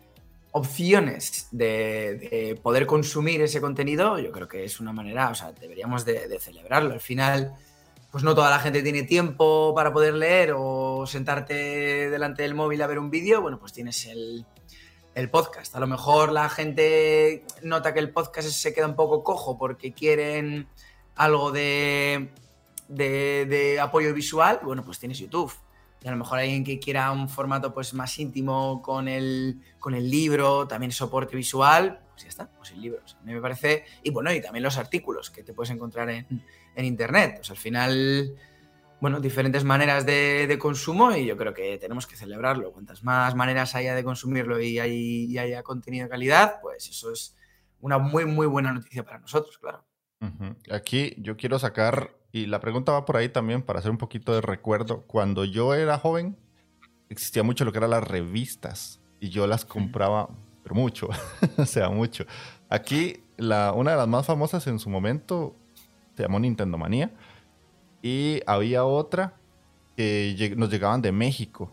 opciones 0.52 1.48
de, 1.52 2.60
poder 2.62 2.86
consumir 2.86 3.42
ese 3.42 3.62
contenido, 3.62 4.20
yo 4.20 4.32
creo 4.32 4.48
que 4.48 4.64
es 4.64 4.80
una 4.80 4.92
manera, 4.92 5.30
o 5.30 5.36
sea, 5.36 5.52
deberíamos 5.52 6.04
de, 6.04 6.38
celebrarlo. 6.40 6.94
Al 6.94 7.00
final, 7.00 7.54
pues 8.14 8.24
no 8.24 8.36
toda 8.36 8.52
la 8.52 8.60
gente 8.60 8.84
tiene 8.84 9.02
tiempo 9.02 9.74
para 9.74 9.92
poder 9.92 10.14
leer 10.14 10.54
o 10.56 11.04
sentarte 11.08 12.12
delante 12.12 12.44
del 12.44 12.54
móvil 12.54 12.80
a 12.84 12.86
ver 12.86 13.00
un 13.00 13.10
vídeo, 13.10 13.42
bueno, 13.42 13.58
pues 13.58 13.74
tienes 13.74 14.06
el, 14.06 14.46
podcast. 15.32 15.76
A 15.76 15.80
lo 15.80 15.88
mejor 15.88 16.32
la 16.32 16.48
gente 16.48 17.44
nota 17.64 17.92
que 17.92 18.00
el 18.00 18.12
podcast 18.12 18.50
se 18.50 18.72
queda 18.72 18.86
un 18.86 18.96
poco 18.96 19.24
cojo 19.24 19.58
porque 19.58 19.94
quieren 19.94 20.68
algo 21.16 21.52
de, 21.52 22.30
de, 22.88 23.80
apoyo 23.82 24.14
visual, 24.14 24.60
bueno, 24.62 24.84
pues 24.84 25.00
tienes 25.00 25.18
YouTube 25.18 25.52
y 26.04 26.08
a 26.08 26.12
lo 26.12 26.18
mejor 26.18 26.38
alguien 26.38 26.64
que 26.64 26.78
quiera 26.78 27.12
un 27.12 27.28
formato 27.28 27.74
pues 27.74 27.96
más 27.96 28.20
íntimo 28.20 28.84
con 28.84 29.08
el, 29.08 29.60
con 29.80 29.96
el 29.96 30.08
libro, 30.08 30.68
también 30.68 30.92
soporte 30.92 31.36
visual, 31.36 32.00
pues 32.12 32.24
ya 32.24 32.30
está, 32.30 32.48
pues 32.48 32.70
el 32.74 32.82
libro. 32.82 33.00
a 33.00 33.24
mí 33.24 33.34
me 33.34 33.42
parece, 33.42 33.86
y 34.04 34.12
bueno, 34.12 34.32
y 34.32 34.40
también 34.40 34.62
los 34.62 34.78
artículos 34.78 35.32
que 35.32 35.42
te 35.42 35.54
puedes 35.54 35.72
encontrar 35.72 36.12
en, 36.12 36.44
internet. 36.78 37.42
al 37.50 37.58
final, 37.58 38.36
bueno, 39.00 39.20
diferentes 39.20 39.64
maneras 39.64 40.06
de, 40.06 40.58
consumo 40.60 41.12
y 41.16 41.26
yo 41.26 41.38
creo 41.38 41.54
que 41.54 41.78
tenemos 41.78 42.08
que 42.08 42.16
celebrarlo. 42.16 42.72
Cuantas 42.72 43.04
más 43.04 43.36
maneras 43.36 43.76
haya 43.76 43.96
de 43.96 44.04
consumirlo 44.04 44.60
y, 44.62 44.80
hay, 44.80 45.38
haya 45.38 45.64
contenido 45.64 46.06
de 46.06 46.10
calidad, 46.10 46.60
pues 46.62 46.90
eso 46.90 47.12
es 47.12 47.36
una 47.82 47.98
muy, 47.98 48.26
muy 48.26 48.48
buena 48.48 48.72
noticia 48.72 49.04
para 49.04 49.20
nosotros, 49.20 49.58
claro. 49.58 49.86
Aquí 50.72 51.16
yo 51.18 51.36
quiero 51.36 51.60
sacar 51.60 52.16
y 52.32 52.46
la 52.46 52.62
pregunta 52.62 52.94
va 52.94 53.06
por 53.06 53.18
ahí 53.18 53.28
también 53.28 53.62
para 53.62 53.80
hacer 53.80 53.92
un 53.92 53.98
poquito 53.98 54.34
de 54.34 54.40
recuerdo. 54.42 55.02
Cuando 55.02 55.44
yo 55.44 55.74
era 55.74 56.00
joven, 56.00 56.38
existía 57.10 57.44
mucho 57.44 57.66
lo 57.66 57.72
que 57.72 57.78
eran 57.78 57.92
las 57.92 58.08
revistas 58.08 59.02
y 59.20 59.30
yo 59.30 59.48
las 59.48 59.66
compraba, 59.66 60.30
pero 60.64 60.76
mucho, 60.76 61.10
o 61.58 61.66
sea, 61.66 61.90
mucho. 61.90 62.26
Aquí, 62.70 63.24
la, 63.38 63.74
una 63.74 63.92
de 63.92 63.98
las 63.98 64.08
más 64.08 64.26
famosas 64.26 64.66
en 64.68 64.80
su 64.80 64.90
momento 64.90 65.56
se 66.16 66.24
llamó 66.24 66.40
Nintendo 66.40 66.78
Manía 66.78 67.12
y 68.02 68.42
había 68.46 68.86
otra 68.86 69.36
que 69.96 70.54
nos 70.58 70.70
llegaban 70.70 71.02
de 71.02 71.12
México. 71.12 71.72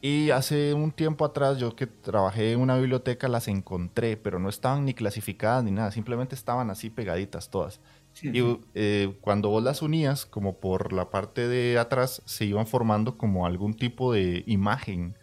Y 0.00 0.30
hace 0.30 0.74
un 0.74 0.92
tiempo 0.92 1.24
atrás, 1.24 1.58
yo 1.58 1.74
que 1.74 1.88
trabajé 1.88 2.52
en 2.52 2.60
una 2.60 2.76
biblioteca, 2.76 3.26
las 3.26 3.48
encontré, 3.48 4.16
pero 4.16 4.38
no 4.38 4.48
estaban 4.48 4.84
ni 4.84 4.94
clasificadas 4.94 5.64
ni 5.64 5.72
nada, 5.72 5.90
simplemente 5.90 6.36
estaban 6.36 6.70
así 6.70 6.88
pegaditas 6.88 7.50
todas. 7.50 7.80
Y 8.22 8.60
eh, 8.74 9.16
cuando 9.20 9.48
vos 9.48 9.62
las 9.62 9.82
unías, 9.82 10.24
como 10.24 10.58
por 10.58 10.92
la 10.92 11.10
parte 11.10 11.48
de 11.48 11.78
atrás, 11.78 12.22
se 12.26 12.44
iban 12.44 12.66
formando 12.66 13.18
como 13.18 13.46
algún 13.46 13.74
tipo 13.74 14.12
de 14.12 14.44
imagen. 14.46 15.17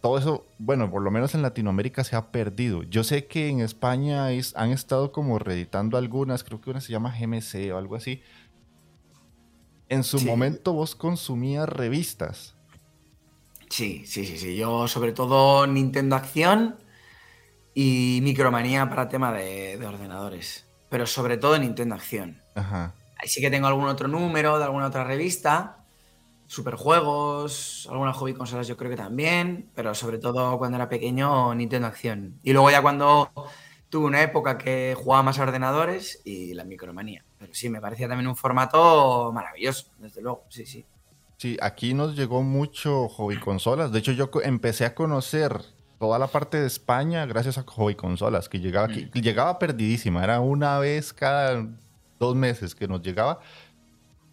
Todo 0.00 0.18
eso, 0.18 0.46
bueno, 0.58 0.90
por 0.90 1.02
lo 1.02 1.10
menos 1.10 1.34
en 1.34 1.42
Latinoamérica 1.42 2.04
se 2.04 2.16
ha 2.16 2.30
perdido. 2.30 2.82
Yo 2.84 3.04
sé 3.04 3.26
que 3.26 3.48
en 3.48 3.60
España 3.60 4.26
han 4.26 4.70
estado 4.70 5.12
como 5.12 5.38
reeditando 5.38 5.96
algunas, 5.96 6.44
creo 6.44 6.60
que 6.60 6.70
una 6.70 6.80
se 6.80 6.92
llama 6.92 7.14
GMC 7.18 7.72
o 7.72 7.78
algo 7.78 7.96
así. 7.96 8.22
En 9.88 10.04
su 10.04 10.20
momento 10.20 10.72
vos 10.72 10.94
consumías 10.94 11.68
revistas. 11.68 12.54
Sí, 13.70 14.04
sí, 14.06 14.24
sí, 14.24 14.38
sí. 14.38 14.56
Yo 14.56 14.88
sobre 14.88 15.12
todo 15.12 15.66
Nintendo 15.66 16.16
Acción 16.16 16.76
y 17.74 18.20
Micromanía 18.22 18.88
para 18.88 19.08
tema 19.08 19.32
de 19.32 19.78
ordenadores 19.86 20.68
pero 20.88 21.06
sobre 21.06 21.36
todo 21.36 21.58
Nintendo 21.58 21.94
Acción. 21.94 22.40
Ajá. 22.54 22.94
Ahí 23.18 23.28
sí 23.28 23.40
que 23.40 23.50
tengo 23.50 23.66
algún 23.66 23.86
otro 23.86 24.08
número 24.08 24.58
de 24.58 24.64
alguna 24.64 24.86
otra 24.86 25.04
revista. 25.04 25.77
Superjuegos, 26.48 27.86
algunas 27.88 28.16
hobby 28.16 28.34
consolas 28.34 28.66
yo 28.66 28.76
creo 28.76 28.90
que 28.90 28.96
también, 28.96 29.70
pero 29.74 29.94
sobre 29.94 30.18
todo 30.18 30.58
cuando 30.58 30.76
era 30.76 30.88
pequeño 30.88 31.54
Nintendo 31.54 31.86
Acción. 31.86 32.40
Y 32.42 32.52
luego 32.52 32.70
ya 32.70 32.82
cuando 32.82 33.30
tuve 33.88 34.06
una 34.06 34.22
época 34.22 34.58
que 34.58 34.96
jugaba 34.96 35.22
más 35.22 35.38
a 35.38 35.44
ordenadores 35.44 36.20
y 36.24 36.54
la 36.54 36.64
micromanía. 36.64 37.24
Pero 37.38 37.54
sí, 37.54 37.68
me 37.68 37.80
parecía 37.80 38.08
también 38.08 38.26
un 38.26 38.34
formato 38.34 39.30
maravilloso, 39.32 39.86
desde 39.98 40.20
luego, 40.20 40.44
sí, 40.48 40.66
sí. 40.66 40.84
Sí, 41.36 41.56
aquí 41.62 41.94
nos 41.94 42.16
llegó 42.16 42.42
mucho 42.42 43.08
hobby 43.08 43.38
consolas. 43.38 43.92
De 43.92 44.00
hecho, 44.00 44.10
yo 44.10 44.28
empecé 44.42 44.84
a 44.84 44.94
conocer 44.96 45.62
toda 45.98 46.18
la 46.18 46.28
parte 46.28 46.60
de 46.60 46.66
España 46.66 47.26
gracias 47.26 47.58
a 47.58 47.62
Hobby 47.62 47.94
Consolas, 47.94 48.48
que 48.48 48.60
llegaba 48.60 48.86
aquí, 48.86 49.10
mm. 49.14 49.18
llegaba 49.18 49.58
perdidísima, 49.58 50.22
era 50.24 50.40
una 50.40 50.78
vez 50.78 51.12
cada 51.12 51.66
dos 52.18 52.34
meses 52.34 52.74
que 52.74 52.88
nos 52.88 53.02
llegaba. 53.02 53.40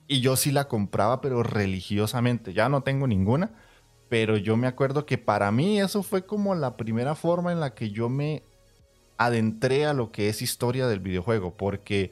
Y 0.07 0.21
yo 0.21 0.35
sí 0.35 0.51
la 0.51 0.67
compraba, 0.67 1.21
pero 1.21 1.43
religiosamente. 1.43 2.53
Ya 2.53 2.69
no 2.69 2.81
tengo 2.81 3.07
ninguna, 3.07 3.51
pero 4.09 4.37
yo 4.37 4.55
me 4.57 4.67
acuerdo 4.67 5.05
que 5.05 5.17
para 5.17 5.51
mí 5.51 5.79
eso 5.79 6.03
fue 6.03 6.25
como 6.25 6.53
la 6.55 6.77
primera 6.77 7.15
forma 7.15 7.51
en 7.51 7.59
la 7.59 7.73
que 7.73 7.91
yo 7.91 8.09
me 8.09 8.43
adentré 9.17 9.85
a 9.85 9.93
lo 9.93 10.11
que 10.11 10.29
es 10.29 10.41
historia 10.41 10.87
del 10.87 10.99
videojuego, 10.99 11.55
porque 11.55 12.11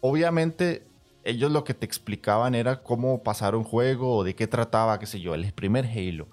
obviamente 0.00 0.86
ellos 1.24 1.50
lo 1.50 1.64
que 1.64 1.74
te 1.74 1.86
explicaban 1.86 2.54
era 2.54 2.82
cómo 2.82 3.22
pasar 3.22 3.54
un 3.54 3.64
juego 3.64 4.16
o 4.16 4.24
de 4.24 4.34
qué 4.34 4.46
trataba, 4.46 4.98
qué 4.98 5.06
sé 5.06 5.20
yo, 5.20 5.34
el 5.34 5.52
primer 5.52 5.86
Halo. 5.86 6.28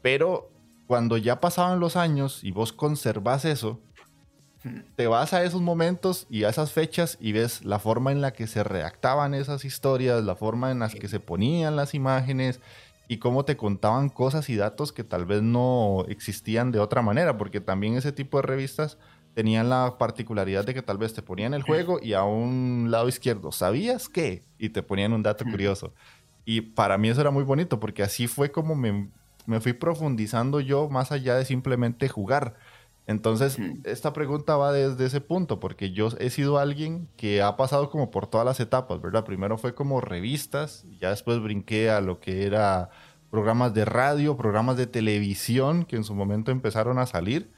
Pero 0.00 0.50
cuando 0.86 1.16
ya 1.16 1.40
pasaban 1.40 1.80
los 1.80 1.96
años 1.96 2.44
y 2.44 2.50
vos 2.50 2.72
conservas 2.72 3.44
eso, 3.44 3.80
te 4.96 5.06
vas 5.06 5.32
a 5.32 5.44
esos 5.44 5.60
momentos 5.60 6.26
y 6.30 6.44
a 6.44 6.48
esas 6.48 6.72
fechas 6.72 7.18
y 7.20 7.32
ves 7.32 7.64
la 7.64 7.78
forma 7.78 8.12
en 8.12 8.20
la 8.20 8.32
que 8.32 8.46
se 8.46 8.62
redactaban 8.64 9.34
esas 9.34 9.64
historias, 9.64 10.22
la 10.24 10.36
forma 10.36 10.70
en 10.70 10.80
la 10.80 10.88
que 10.88 11.08
se 11.08 11.20
ponían 11.20 11.76
las 11.76 11.94
imágenes 11.94 12.60
y 13.08 13.18
cómo 13.18 13.44
te 13.44 13.56
contaban 13.56 14.08
cosas 14.08 14.48
y 14.48 14.56
datos 14.56 14.92
que 14.92 15.04
tal 15.04 15.26
vez 15.26 15.42
no 15.42 16.04
existían 16.08 16.72
de 16.72 16.78
otra 16.78 17.02
manera, 17.02 17.36
porque 17.36 17.60
también 17.60 17.96
ese 17.96 18.12
tipo 18.12 18.38
de 18.38 18.42
revistas 18.42 18.98
tenían 19.34 19.68
la 19.68 19.96
particularidad 19.98 20.64
de 20.64 20.74
que 20.74 20.82
tal 20.82 20.98
vez 20.98 21.14
te 21.14 21.22
ponían 21.22 21.54
el 21.54 21.62
juego 21.62 21.98
y 22.02 22.12
a 22.12 22.22
un 22.22 22.88
lado 22.90 23.08
izquierdo, 23.08 23.50
¿sabías 23.52 24.08
qué? 24.08 24.44
Y 24.58 24.70
te 24.70 24.82
ponían 24.82 25.12
un 25.12 25.22
dato 25.22 25.44
curioso. 25.44 25.92
Y 26.44 26.60
para 26.60 26.98
mí 26.98 27.08
eso 27.08 27.20
era 27.20 27.30
muy 27.30 27.44
bonito, 27.44 27.80
porque 27.80 28.02
así 28.02 28.26
fue 28.26 28.50
como 28.50 28.74
me 28.74 29.08
me 29.46 29.60
fui 29.60 29.72
profundizando 29.72 30.60
yo 30.60 30.88
más 30.88 31.12
allá 31.12 31.36
de 31.36 31.44
simplemente 31.44 32.08
jugar. 32.08 32.54
Entonces, 33.06 33.58
esta 33.84 34.12
pregunta 34.12 34.56
va 34.56 34.72
desde 34.72 35.06
ese 35.06 35.20
punto, 35.20 35.58
porque 35.58 35.90
yo 35.90 36.08
he 36.20 36.30
sido 36.30 36.58
alguien 36.58 37.08
que 37.16 37.42
ha 37.42 37.56
pasado 37.56 37.90
como 37.90 38.10
por 38.10 38.28
todas 38.28 38.46
las 38.46 38.60
etapas, 38.60 39.00
¿verdad? 39.00 39.24
Primero 39.24 39.58
fue 39.58 39.74
como 39.74 40.00
revistas, 40.00 40.86
ya 41.00 41.10
después 41.10 41.40
brinqué 41.40 41.90
a 41.90 42.00
lo 42.00 42.20
que 42.20 42.46
era 42.46 42.90
programas 43.30 43.74
de 43.74 43.84
radio, 43.84 44.36
programas 44.36 44.76
de 44.76 44.86
televisión, 44.86 45.84
que 45.84 45.96
en 45.96 46.04
su 46.04 46.14
momento 46.14 46.52
empezaron 46.52 46.98
a 46.98 47.06
salir, 47.06 47.50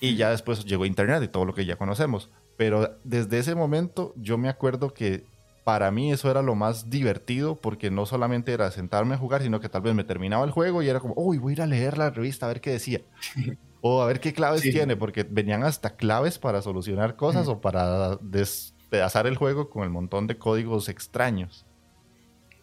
y 0.00 0.16
ya 0.16 0.30
después 0.30 0.64
llegó 0.64 0.86
Internet 0.86 1.22
y 1.22 1.28
todo 1.28 1.44
lo 1.44 1.54
que 1.54 1.64
ya 1.66 1.76
conocemos. 1.76 2.30
Pero 2.56 2.98
desde 3.04 3.38
ese 3.38 3.54
momento 3.54 4.12
yo 4.16 4.38
me 4.38 4.48
acuerdo 4.48 4.92
que 4.92 5.24
para 5.64 5.90
mí 5.90 6.10
eso 6.10 6.30
era 6.30 6.42
lo 6.42 6.54
más 6.54 6.88
divertido 6.88 7.60
porque 7.60 7.90
no 7.90 8.06
solamente 8.06 8.52
era 8.52 8.70
sentarme 8.70 9.14
a 9.14 9.18
jugar, 9.18 9.42
sino 9.42 9.60
que 9.60 9.68
tal 9.68 9.82
vez 9.82 9.94
me 9.94 10.02
terminaba 10.02 10.44
el 10.44 10.50
juego 10.50 10.82
y 10.82 10.88
era 10.88 10.98
como, 10.98 11.14
uy, 11.16 11.38
voy 11.38 11.52
a 11.52 11.54
ir 11.54 11.62
a 11.62 11.66
leer 11.66 11.98
la 11.98 12.10
revista 12.10 12.46
a 12.46 12.48
ver 12.48 12.60
qué 12.60 12.70
decía. 12.70 13.02
o 13.80 14.02
a 14.02 14.06
ver 14.06 14.20
qué 14.20 14.32
claves 14.32 14.62
tiene, 14.62 14.96
porque 14.96 15.24
venían 15.28 15.62
hasta 15.64 15.96
claves 15.96 16.38
para 16.38 16.62
solucionar 16.62 17.16
cosas 17.16 17.48
o 17.48 17.60
para 17.60 18.16
despedazar 18.16 19.26
el 19.26 19.36
juego 19.36 19.70
con 19.70 19.84
el 19.84 19.90
montón 19.90 20.26
de 20.26 20.38
códigos 20.38 20.88
extraños. 20.88 21.64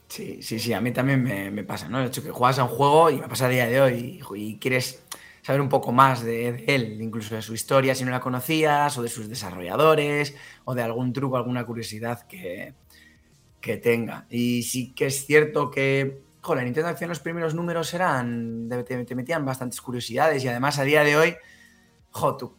Sí, 0.08 0.42
sí, 0.42 0.60
sí, 0.60 0.74
a 0.74 0.82
mí 0.82 0.92
también 0.92 1.24
me, 1.24 1.64
pasa, 1.64 1.90
¿no? 1.90 2.00
De 2.00 2.08
hecho, 2.08 2.22
que 2.24 2.32
juegas 2.32 2.60
a 2.60 2.64
un 2.64 2.70
juego 2.70 3.10
y 3.10 3.20
me 3.20 3.28
pasa 3.28 3.48
a 3.48 3.50
día 3.50 3.68
de 3.68 3.82
hoy 3.82 4.24
y, 4.36 4.58
quieres 4.58 5.04
saber 5.42 5.62
un 5.62 5.70
poco 5.70 5.92
más 5.92 6.24
de, 6.24 6.54
de, 6.54 6.76
él, 6.76 7.02
incluso 7.02 7.36
de 7.36 7.42
su 7.42 7.54
historia 7.54 7.96
si 7.96 8.04
no 8.04 8.12
la 8.12 8.20
conocías, 8.20 8.98
o 8.98 9.04
de 9.04 9.10
sus 9.10 9.30
desarrolladores, 9.30 10.36
o 10.64 10.76
de 10.76 10.84
algún 10.84 11.12
truco, 11.12 11.38
alguna 11.38 11.66
curiosidad 11.66 12.28
que, 12.28 12.74
que 13.62 13.78
tenga. 13.78 14.28
Y 14.30 14.64
sí 14.64 14.94
que 14.94 15.08
es 15.08 15.26
cierto 15.26 15.72
que, 15.72 16.25
joder, 16.46 16.62
la 16.62 16.66
Nintendo 16.66 16.90
Acción 16.90 17.10
los 17.10 17.20
primeros 17.20 17.56
números 17.56 17.92
eran, 17.94 18.70
te, 18.86 19.16
metían 19.16 19.46
bastantes 19.46 19.82
curiosidades 19.82 20.44
y 20.44 20.48
además 20.48 20.78
a 20.78 20.84
día 20.84 21.04
de 21.04 21.18
hoy, 21.18 21.36
joder, 22.12 22.50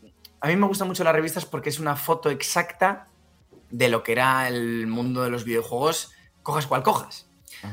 a 0.40 0.48
mí 0.48 0.56
me 0.56 0.66
gustan 0.66 0.88
mucho 0.88 1.04
las 1.04 1.14
revistas 1.14 1.46
porque 1.46 1.68
es 1.68 1.78
una 1.78 1.94
foto 1.94 2.28
exacta 2.28 3.06
de 3.70 3.88
lo 3.88 4.02
que 4.02 4.12
era 4.12 4.48
el 4.48 4.88
mundo 4.88 5.22
de 5.22 5.30
los 5.30 5.44
videojuegos, 5.44 6.10
cojas 6.42 6.66
cual 6.66 6.82
cojas. 6.82 7.28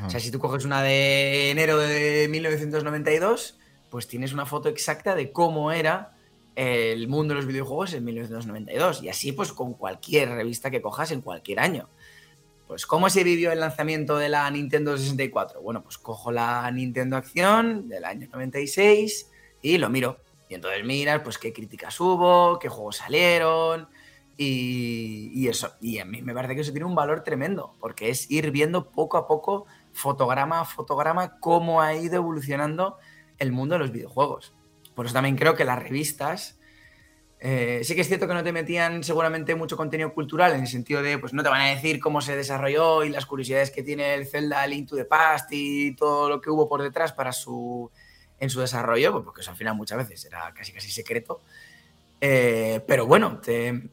O 0.05 0.09
sea, 0.09 0.19
si 0.19 0.31
tú 0.31 0.39
coges 0.39 0.65
una 0.65 0.81
de 0.81 1.51
enero 1.51 1.77
de 1.77 2.27
1992, 2.29 3.59
pues 3.89 4.07
tienes 4.07 4.33
una 4.33 4.45
foto 4.45 4.69
exacta 4.69 5.13
de 5.13 5.31
cómo 5.31 5.71
era 5.71 6.15
el 6.55 7.07
mundo 7.07 7.33
de 7.33 7.41
los 7.41 7.47
videojuegos 7.47 7.93
en 7.93 8.03
1992. 8.05 9.03
Y 9.03 9.09
así, 9.09 9.31
pues 9.31 9.51
con 9.51 9.73
cualquier 9.73 10.29
revista 10.29 10.71
que 10.71 10.81
cojas 10.81 11.11
en 11.11 11.21
cualquier 11.21 11.59
año. 11.59 11.89
Pues, 12.73 12.87
¿cómo 12.87 13.07
se 13.11 13.23
vivió 13.23 13.51
el 13.51 13.59
lanzamiento 13.59 14.17
de 14.17 14.29
la 14.29 14.49
Nintendo 14.49 14.97
64? 14.97 15.61
Bueno, 15.61 15.83
pues 15.83 15.99
cojo 15.99 16.31
la 16.31 16.71
Nintendo 16.71 17.17
Acción 17.17 17.87
del 17.87 18.03
año 18.03 18.27
96 18.33 19.29
y 19.61 19.77
lo 19.77 19.91
miro. 19.91 20.17
Y 20.49 20.55
entonces 20.55 20.83
miras, 20.83 21.21
pues, 21.21 21.37
qué 21.37 21.53
críticas 21.53 21.99
hubo, 21.99 22.57
qué 22.57 22.69
juegos 22.69 22.95
salieron 22.95 23.89
y, 24.37 25.47
eso. 25.47 25.75
Y 25.81 25.99
a 25.99 26.05
mí 26.05 26.23
me 26.23 26.33
parece 26.33 26.55
que 26.55 26.61
eso 26.61 26.71
tiene 26.71 26.87
un 26.87 26.95
valor 26.95 27.23
tremendo, 27.23 27.75
porque 27.79 28.09
es 28.09 28.31
ir 28.31 28.49
viendo 28.49 28.89
poco 28.89 29.17
a 29.17 29.27
poco, 29.27 29.67
fotograma 29.91 30.61
a 30.61 30.65
fotograma, 30.65 31.37
cómo 31.39 31.79
ha 31.79 31.93
ido 31.93 32.15
evolucionando 32.15 32.97
el 33.37 33.51
mundo 33.51 33.75
de 33.75 33.79
los 33.81 33.91
videojuegos. 33.91 34.55
por 34.95 35.05
eso 35.05 35.13
también 35.13 35.35
creo 35.35 35.53
que 35.53 35.63
las 35.63 35.77
revistas 35.77 36.59
eh, 37.45 37.81
sí 37.83 37.93
que 37.93 37.99
es 37.99 38.07
cierto 38.07 38.25
que 38.25 38.33
no 38.33 38.41
te 38.41 38.53
metían 38.53 39.03
seguramente 39.03 39.53
mucho 39.53 39.75
contenido 39.75 40.13
cultural 40.13 40.53
en 40.53 40.61
el 40.61 40.67
sentido 40.67 41.01
de, 41.01 41.17
pues 41.17 41.33
no 41.33 41.43
te 41.43 41.49
van 41.49 41.59
a 41.59 41.75
decir 41.75 41.99
cómo 41.99 42.21
se 42.21 42.37
desarrolló 42.37 43.03
y 43.03 43.09
las 43.09 43.25
curiosidades 43.25 43.69
que 43.69 43.83
tiene 43.83 44.13
el 44.13 44.25
Zelda 44.25 44.65
Link 44.65 44.87
to 44.87 44.95
the 44.95 45.03
Past 45.03 45.49
y 45.51 45.93
todo 45.93 46.29
lo 46.29 46.39
que 46.39 46.49
hubo 46.49 46.69
por 46.69 46.81
detrás 46.81 47.11
para 47.11 47.33
su, 47.33 47.91
en 48.39 48.49
su 48.49 48.61
desarrollo, 48.61 49.11
pues 49.11 49.25
porque 49.25 49.41
eso 49.41 49.51
al 49.51 49.57
final 49.57 49.75
muchas 49.75 49.97
veces 49.97 50.23
era 50.23 50.53
casi 50.53 50.71
casi 50.71 50.89
secreto. 50.89 51.41
Eh, 52.21 52.81
pero 52.87 53.07
bueno, 53.07 53.41
te, 53.41 53.89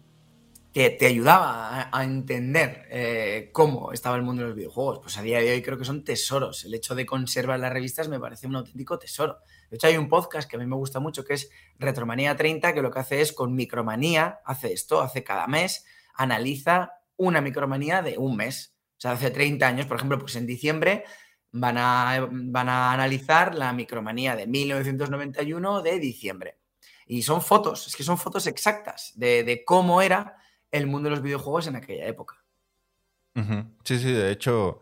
te, 0.73 1.07
ayudaba 1.07 1.91
a, 1.93 2.05
entender 2.05 2.87
eh, 2.89 3.51
cómo 3.53 3.91
estaba 3.91 4.15
el 4.15 4.23
mundo 4.23 4.43
de 4.43 4.49
los 4.51 4.57
videojuegos. 4.57 5.01
Pues 5.01 5.19
a 5.19 5.23
día 5.23 5.41
de 5.41 5.51
hoy 5.51 5.61
creo 5.61 5.77
que 5.77 5.85
son 5.85 6.05
tesoros. 6.05 6.65
El 6.67 6.75
hecho 6.75 6.95
de 6.95 7.05
conservar 7.05 7.59
las 7.59 7.73
revistas 7.73 8.09
me 8.09 8.21
parece 8.21 8.47
un 8.47 8.55
auténtico 8.55 8.97
tesoro. 8.97 9.39
De 9.71 9.77
hecho, 9.77 9.87
hay 9.87 9.97
un 9.97 10.09
podcast 10.09 10.51
que 10.51 10.57
a 10.57 10.59
mí 10.59 10.67
me 10.67 10.77
gusta 10.77 10.99
mucho 10.99 11.25
que 11.25 11.35
es 11.35 11.49
Retromanía 11.79 12.37
30, 12.37 12.75
que 12.75 12.83
lo 12.83 12.91
que 12.91 12.99
hace 12.99 13.21
es 13.21 13.33
con 13.33 13.55
Micromanía, 13.55 14.41
hace 14.45 14.73
esto, 14.73 15.01
hace 15.01 15.23
cada 15.23 15.47
mes, 15.47 15.87
analiza 16.15 16.93
una 17.17 17.41
micromanía 17.41 18.03
de 18.03 18.19
un 18.19 18.37
mes. 18.37 18.75
O 18.99 19.01
sea, 19.01 19.13
hace 19.13 19.31
30 19.31 19.67
años, 19.67 19.87
por 19.87 19.97
ejemplo, 19.97 20.19
pues 20.19 20.35
en 20.37 20.47
diciembre 20.47 21.05
van 21.53 21.79
a, 21.79 22.29
van 22.31 22.69
a 22.69 22.93
analizar 22.93 23.55
la 23.55 23.73
micromanía 23.73 24.35
de 24.35 24.47
1991 24.47 25.83
de 25.83 25.99
diciembre. 25.99 26.59
Y 27.07 27.23
son 27.23 27.43
fotos, 27.43 27.87
es 27.87 27.97
que 27.97 28.03
son 28.03 28.19
fotos 28.19 28.47
exactas 28.47 29.13
de, 29.17 29.63
cómo 29.67 30.03
era 30.03 30.37
el 30.71 30.87
mundo 30.87 31.09
de 31.09 31.17
los 31.17 31.23
videojuegos 31.23 31.67
en 31.67 31.77
aquella 31.77 32.07
época. 32.07 32.37
Sí, 33.85 33.99
sí, 33.99 34.13
de 34.13 34.31
hecho, 34.31 34.81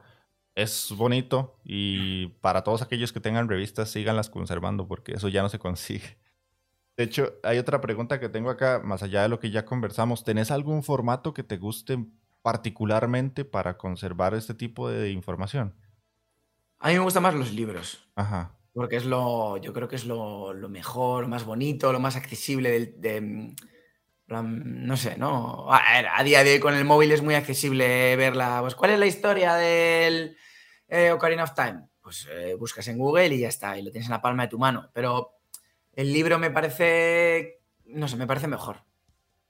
es 0.59 0.92
bonito 0.97 1.57
y 1.62 2.27
para 2.40 2.64
todos 2.64 2.83
aquellos 2.83 3.12
que 3.12 3.21
tengan 3.21 3.49
revistas, 3.49 3.90
síganlas 3.90 4.29
conservando 4.29 4.88
porque 4.88 5.12
eso 5.12 5.29
ya 5.29 5.40
no 5.40 5.49
se 5.49 5.61
consigue. 5.61 6.18
De 6.97 7.05
hecho, 7.05 7.35
hay 7.44 7.59
otra 7.59 7.81
pregunta 7.81 8.18
que 8.18 8.29
tengo 8.29 8.51
acá, 8.51 8.81
más 8.85 9.05
allá 9.05 9.23
de 9.23 9.29
lo 9.29 9.38
que 9.38 9.53
ya 9.53 9.64
conversamos. 9.64 10.25
¿Tenés 10.25 10.51
algún 10.51 10.83
formato 10.83 11.33
que 11.33 11.44
te 11.44 11.59
guste 11.59 12.05
particularmente 12.42 13.44
para 13.44 13.79
conservar 13.79 14.35
este 14.35 14.53
tipo 14.53 14.90
de 14.90 15.12
información? 15.12 15.77
A 16.81 16.88
mí 16.88 16.94
me 16.94 17.01
gustan 17.01 17.23
más 17.23 17.35
los 17.35 17.53
libros. 17.53 18.11
Ajá. 18.16 18.59
Porque 18.73 18.97
es 18.97 19.05
lo, 19.05 19.59
yo 19.59 19.73
creo 19.73 19.87
que 19.87 19.94
es 19.94 20.07
lo, 20.07 20.55
mejor, 20.68 21.23
lo 21.23 21.29
más 21.29 21.44
bonito, 21.44 21.92
lo 21.92 22.01
más 22.01 22.16
accesible 22.16 22.94
de, 22.97 23.55
no 24.27 24.97
sé, 24.97 25.16
¿no? 25.16 25.68
A, 25.71 26.25
día 26.25 26.42
de 26.42 26.55
hoy 26.55 26.59
con 26.59 26.75
el 26.75 26.85
móvil 26.85 27.12
es 27.12 27.23
muy 27.23 27.37
accesible 27.37 28.16
verla. 28.16 28.59
Pues, 28.61 28.75
¿cuál 28.75 28.90
es 28.90 28.99
la 28.99 29.07
historia 29.07 29.55
del 29.55 30.37
eh, 30.88 31.12
Ocarina 31.12 31.44
of 31.44 31.55
Time? 31.55 31.88
Pues 32.01 32.27
eh, 32.31 32.55
buscas 32.59 32.88
en 32.88 32.98
Google 32.98 33.29
y 33.29 33.40
ya 33.40 33.48
está, 33.48 33.79
y 33.79 33.83
lo 33.83 33.90
tienes 33.90 34.09
en 34.09 34.12
la 34.12 34.22
palma 34.22 34.44
de 34.44 34.48
tu 34.48 34.59
mano. 34.59 34.90
Pero 34.92 35.35
el 35.92 36.12
libro 36.12 36.38
me 36.38 36.51
parece, 36.51 37.61
no 37.87 38.09
sé, 38.09 38.16
me 38.16 38.27
parece 38.27 38.48
mejor. 38.48 38.83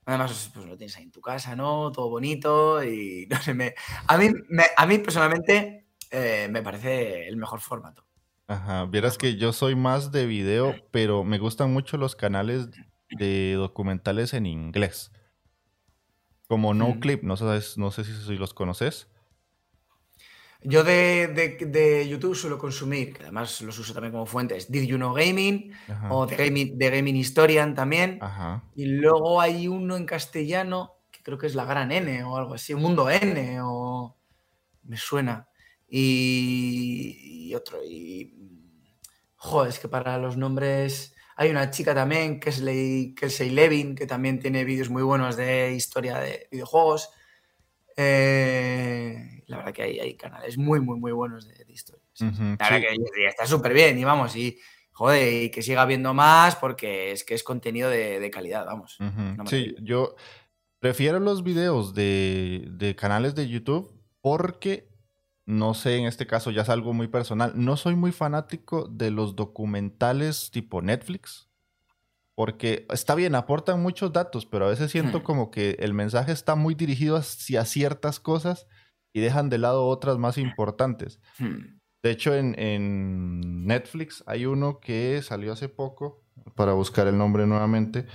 Además, 0.05 0.49
pues 0.53 0.65
lo 0.65 0.75
tienes 0.75 0.97
ahí 0.97 1.03
en 1.03 1.11
tu 1.11 1.21
casa, 1.21 1.55
¿no? 1.55 1.91
Todo 1.91 2.09
bonito 2.09 2.83
y 2.83 3.27
no 3.31 3.41
sé, 3.41 3.53
me, 3.53 3.75
a, 4.07 4.17
mí, 4.17 4.29
a 4.75 4.85
mí 4.85 4.97
personalmente 4.97 5.85
eh, 6.11 6.47
me 6.49 6.61
parece 6.61 7.27
el 7.27 7.37
mejor 7.37 7.61
formato. 7.61 8.05
Ajá, 8.47 8.85
vieras 8.85 9.19
que 9.19 9.35
yo 9.35 9.53
soy 9.53 9.75
más 9.75 10.11
de 10.11 10.25
video, 10.25 10.75
pero 10.89 11.23
me 11.23 11.37
gustan 11.37 11.71
mucho 11.71 11.97
los 11.97 12.15
canales 12.15 12.69
de 13.11 13.53
documentales 13.53 14.33
en 14.33 14.47
inglés. 14.47 15.11
Como 16.47 16.73
No 16.73 16.99
Clip, 16.99 17.21
no, 17.21 17.37
sabes, 17.37 17.77
no 17.77 17.91
sé 17.91 18.03
si 18.03 18.35
los 18.35 18.55
conoces. 18.55 19.07
Yo 20.61 20.83
de, 20.83 22.07
YouTube 22.09 22.35
suelo 22.35 22.57
consumir, 22.57 23.13
que 23.13 23.23
además 23.23 23.61
los 23.61 23.79
uso 23.79 23.93
también 23.93 24.11
como 24.11 24.25
fuentes, 24.25 24.69
Did 24.69 24.83
You 24.83 24.97
Know 24.97 25.13
Gaming 25.13 25.71
o 26.09 26.27
The 26.27 26.35
Gaming, 26.35 26.77
Gaming 26.77 27.15
Historian 27.15 27.73
también. 27.73 28.19
Y 28.75 28.85
luego 28.85 29.39
hay 29.39 29.67
uno 29.69 29.95
en 29.95 30.05
castellano 30.05 30.97
que 31.09 31.23
creo 31.23 31.37
que 31.37 31.47
es 31.47 31.55
La 31.55 31.63
Gran 31.63 31.91
N 31.91 32.23
o 32.23 32.35
algo 32.35 32.55
así, 32.55 32.75
Mundo 32.75 33.09
N 33.09 33.59
o 33.61 34.17
me 34.83 34.97
suena. 34.97 35.47
Y, 35.87 37.53
otro, 37.55 37.79
y 37.83 38.33
joder, 39.37 39.69
es 39.69 39.79
que 39.79 39.87
para 39.87 40.17
los 40.17 40.35
nombres 40.35 41.15
hay 41.37 41.49
una 41.51 41.71
chica 41.71 41.95
también 41.95 42.39
que 42.41 42.49
es 42.49 42.61
Kelsey 43.15 43.49
Levin, 43.49 43.95
que 43.95 44.05
también 44.05 44.39
tiene 44.39 44.65
vídeos 44.65 44.89
muy 44.89 45.03
buenos 45.03 45.37
de 45.37 45.73
historia 45.73 46.19
de 46.19 46.49
videojuegos. 46.51 47.11
Eh, 47.95 49.38
la 49.49 49.57
verdad 49.57 49.73
que 49.73 49.81
hay, 49.83 50.15
canales 50.15 50.57
muy, 50.57 50.79
muy, 50.79 50.99
muy 50.99 51.11
buenos 51.11 51.47
de, 51.47 51.65
historia. 51.71 52.05
la 52.19 52.69
verdad 52.69 52.79
que 52.79 53.27
está 53.27 53.45
súper 53.45 53.73
bien 53.73 53.97
y 53.97 54.03
vamos, 54.03 54.35
y 54.35 54.59
joder, 54.91 55.43
y 55.43 55.49
que 55.49 55.63
siga 55.63 55.85
viendo 55.85 56.13
más 56.13 56.55
porque 56.55 57.11
es 57.11 57.23
que 57.23 57.33
es 57.33 57.43
contenido 57.43 57.89
de, 57.89 58.29
calidad, 58.31 58.65
vamos. 58.65 58.97
sí, 59.47 59.75
yo 59.81 60.15
prefiero 60.79 61.19
los 61.19 61.43
videos 61.43 61.95
de, 61.95 62.95
canales 62.97 63.33
de 63.33 63.49
YouTube 63.49 63.91
porque, 64.21 64.87
no 65.45 65.73
sé, 65.73 65.97
en 65.97 66.05
este 66.05 66.27
caso 66.27 66.51
ya 66.51 66.61
es 66.61 66.69
algo 66.69 66.93
muy 66.93 67.07
personal, 67.07 67.53
no 67.55 67.75
soy 67.75 67.95
muy 67.95 68.11
fanático 68.11 68.87
de 68.87 69.09
los 69.09 69.35
documentales 69.35 70.51
tipo 70.51 70.81
Netflix 70.81 71.49
porque 72.35 72.85
está 72.89 73.15
bien, 73.15 73.35
aportan 73.35 73.81
muchos 73.81 74.13
datos, 74.13 74.45
pero 74.45 74.65
a 74.65 74.69
veces 74.69 74.91
siento 74.91 75.19
hmm. 75.19 75.23
como 75.23 75.51
que 75.51 75.71
el 75.79 75.93
mensaje 75.93 76.31
está 76.31 76.55
muy 76.55 76.73
dirigido 76.73 77.17
hacia 77.17 77.65
ciertas 77.65 78.21
cosas 78.21 78.65
y 79.13 79.21
dejan 79.21 79.49
de 79.49 79.57
lado 79.57 79.85
otras 79.87 80.17
más 80.17 80.37
importantes. 80.37 81.19
Hmm. 81.37 81.79
De 82.01 82.11
hecho, 82.11 82.33
en, 82.33 83.65
Netflix 83.65 84.23
hay 84.25 84.45
uno 84.45 84.79
que 84.79 85.21
salió 85.21 85.53
hace 85.53 85.69
poco, 85.69 86.23
para 86.55 86.73
buscar 86.73 87.07
el 87.07 87.17
nombre 87.17 87.45
nuevamente, 87.45 88.05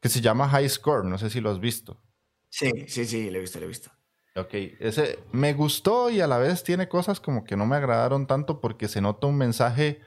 que 0.00 0.08
se 0.08 0.20
llama 0.20 0.48
High 0.48 0.68
Score. 0.68 1.04
No 1.04 1.18
sé 1.18 1.30
si 1.30 1.40
lo 1.40 1.50
has 1.50 1.60
visto. 1.60 2.02
Sí, 2.48 2.70
sí, 2.88 3.04
sí, 3.04 3.30
lo 3.30 3.38
he 3.38 3.40
visto, 3.40 3.58
lo 3.58 3.66
he 3.66 3.68
visto. 3.68 3.90
Ok, 4.34 4.54
ese 4.80 5.18
me 5.32 5.52
gustó 5.52 6.08
y 6.08 6.20
a 6.20 6.26
la 6.26 6.38
vez 6.38 6.64
tiene 6.64 6.88
cosas 6.88 7.20
como 7.20 7.44
que 7.44 7.56
no 7.56 7.66
me 7.66 7.76
agradaron 7.76 8.26
tanto 8.26 8.60
porque 8.60 8.88
se 8.88 9.02
nota 9.02 9.26
un 9.26 9.36
mensaje 9.36 10.00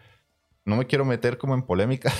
no 0.66 0.76
me 0.76 0.88
quiero 0.88 1.06
meter 1.06 1.38
como 1.38 1.54
en 1.54 1.62
polémica, 1.62 2.12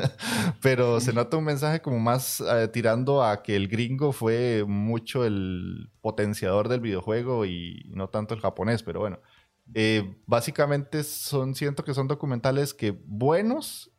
pero 0.60 1.00
se 1.00 1.12
nota 1.12 1.36
un 1.36 1.44
mensaje 1.44 1.80
como 1.80 2.00
más 2.00 2.40
eh, 2.40 2.68
tirando 2.68 3.22
a 3.22 3.42
que 3.42 3.54
el 3.54 3.68
gringo 3.68 4.12
fue 4.12 4.64
mucho 4.66 5.24
el 5.24 5.92
potenciador 6.00 6.68
del 6.68 6.80
videojuego 6.80 7.46
y 7.46 7.84
no 7.94 8.08
tanto 8.08 8.34
el 8.34 8.40
japonés, 8.40 8.82
pero 8.82 9.00
bueno. 9.00 9.20
Eh, 9.72 10.20
básicamente 10.26 11.04
son, 11.04 11.54
siento 11.54 11.84
que 11.84 11.94
son 11.94 12.08
documentales 12.08 12.74
que 12.74 12.90
buenos, 12.90 13.92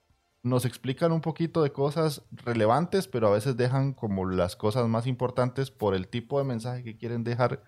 nos 0.43 0.65
explican 0.65 1.11
un 1.11 1.21
poquito 1.21 1.63
de 1.63 1.71
cosas 1.71 2.21
relevantes, 2.31 3.07
pero 3.07 3.29
a 3.29 3.31
veces 3.31 3.57
dejan 3.57 3.93
como 3.93 4.29
las 4.29 4.55
cosas 4.55 4.87
más 4.87 5.07
importantes 5.07 5.71
por 5.71 5.95
el 5.95 6.07
tipo 6.07 6.37
de 6.37 6.45
mensaje 6.45 6.83
que 6.83 6.97
quieren 6.97 7.23
dejar 7.23 7.63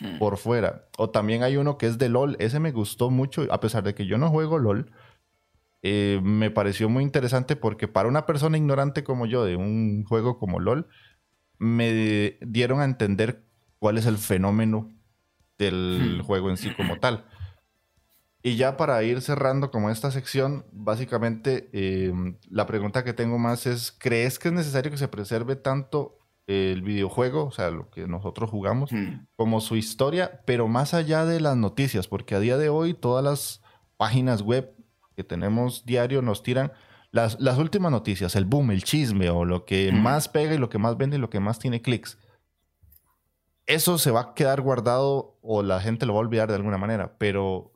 hmm. 0.00 0.18
por 0.18 0.38
fuera. 0.38 0.88
O 0.96 1.10
también 1.10 1.44
hay 1.44 1.58
uno 1.58 1.78
que 1.78 1.86
es 1.86 1.98
de 1.98 2.08
LOL, 2.08 2.36
ese 2.40 2.58
me 2.58 2.72
gustó 2.72 3.10
mucho, 3.10 3.46
a 3.50 3.60
pesar 3.60 3.84
de 3.84 3.94
que 3.94 4.06
yo 4.06 4.18
no 4.18 4.30
juego 4.30 4.58
LOL 4.58 4.90
eh, 5.82 6.20
me 6.22 6.50
pareció 6.50 6.88
muy 6.88 7.04
interesante 7.04 7.54
porque 7.56 7.88
para 7.88 8.08
una 8.08 8.26
persona 8.26 8.56
ignorante 8.56 9.04
como 9.04 9.26
yo 9.26 9.44
de 9.44 9.56
un 9.56 10.04
juego 10.04 10.38
como 10.38 10.58
LOL, 10.58 10.88
me 11.58 12.38
dieron 12.40 12.80
a 12.80 12.84
entender 12.84 13.44
cuál 13.78 13.98
es 13.98 14.06
el 14.06 14.18
fenómeno 14.18 14.92
del 15.56 16.18
hmm. 16.20 16.24
juego 16.24 16.50
en 16.50 16.56
sí 16.56 16.72
como 16.74 16.98
tal. 16.98 17.26
Y 18.42 18.56
ya 18.56 18.76
para 18.76 19.02
ir 19.02 19.20
cerrando 19.20 19.70
como 19.70 19.90
esta 19.90 20.10
sección, 20.10 20.64
básicamente 20.72 21.68
eh, 21.72 22.12
la 22.48 22.66
pregunta 22.66 23.04
que 23.04 23.12
tengo 23.12 23.38
más 23.38 23.66
es, 23.66 23.92
¿crees 23.92 24.38
que 24.38 24.48
es 24.48 24.54
necesario 24.54 24.90
que 24.90 24.96
se 24.96 25.08
preserve 25.08 25.56
tanto 25.56 26.18
el 26.46 26.82
videojuego, 26.82 27.44
o 27.44 27.50
sea, 27.50 27.70
lo 27.70 27.90
que 27.90 28.06
nosotros 28.06 28.48
jugamos, 28.48 28.90
hmm. 28.92 29.26
como 29.36 29.60
su 29.60 29.76
historia, 29.76 30.40
pero 30.46 30.68
más 30.68 30.94
allá 30.94 31.24
de 31.24 31.40
las 31.40 31.56
noticias? 31.56 32.08
Porque 32.08 32.34
a 32.34 32.40
día 32.40 32.56
de 32.56 32.68
hoy 32.68 32.94
todas 32.94 33.24
las 33.24 33.62
páginas 33.96 34.42
web 34.42 34.77
que 35.18 35.24
tenemos 35.24 35.84
diario 35.84 36.22
nos 36.22 36.44
tiran 36.44 36.70
las, 37.10 37.40
las 37.40 37.58
últimas 37.58 37.90
noticias, 37.90 38.36
el 38.36 38.44
boom, 38.44 38.70
el 38.70 38.84
chisme 38.84 39.30
o 39.30 39.44
lo 39.44 39.64
que 39.64 39.90
más 39.90 40.28
pega 40.28 40.54
y 40.54 40.58
lo 40.58 40.68
que 40.68 40.78
más 40.78 40.96
vende 40.96 41.16
y 41.16 41.20
lo 41.20 41.28
que 41.28 41.40
más 41.40 41.58
tiene 41.58 41.82
clics. 41.82 42.18
Eso 43.66 43.98
se 43.98 44.12
va 44.12 44.20
a 44.20 44.34
quedar 44.34 44.60
guardado 44.60 45.36
o 45.42 45.64
la 45.64 45.80
gente 45.80 46.06
lo 46.06 46.14
va 46.14 46.20
a 46.20 46.22
olvidar 46.22 46.48
de 46.48 46.54
alguna 46.54 46.78
manera, 46.78 47.16
pero 47.18 47.72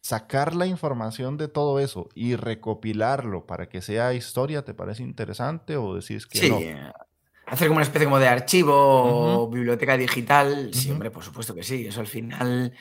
sacar 0.00 0.56
la 0.56 0.66
información 0.66 1.36
de 1.36 1.46
todo 1.46 1.78
eso 1.78 2.08
y 2.16 2.34
recopilarlo 2.34 3.46
para 3.46 3.68
que 3.68 3.80
sea 3.80 4.12
historia, 4.12 4.64
¿te 4.64 4.74
parece 4.74 5.04
interesante 5.04 5.76
o 5.76 5.94
decís 5.94 6.26
que 6.26 6.38
sí. 6.38 6.52
Hacer 7.46 7.68
como 7.68 7.76
una 7.76 7.84
especie 7.84 8.06
como 8.06 8.18
de 8.18 8.26
archivo 8.26 8.74
o 8.74 9.48
biblioteca 9.48 9.96
digital, 9.96 10.70
sí, 10.74 10.90
hombre, 10.90 11.12
por 11.12 11.22
supuesto 11.22 11.54
que 11.54 11.62
sí. 11.62 11.86
Eso 11.86 12.00
al 12.00 12.08
final 12.08 12.74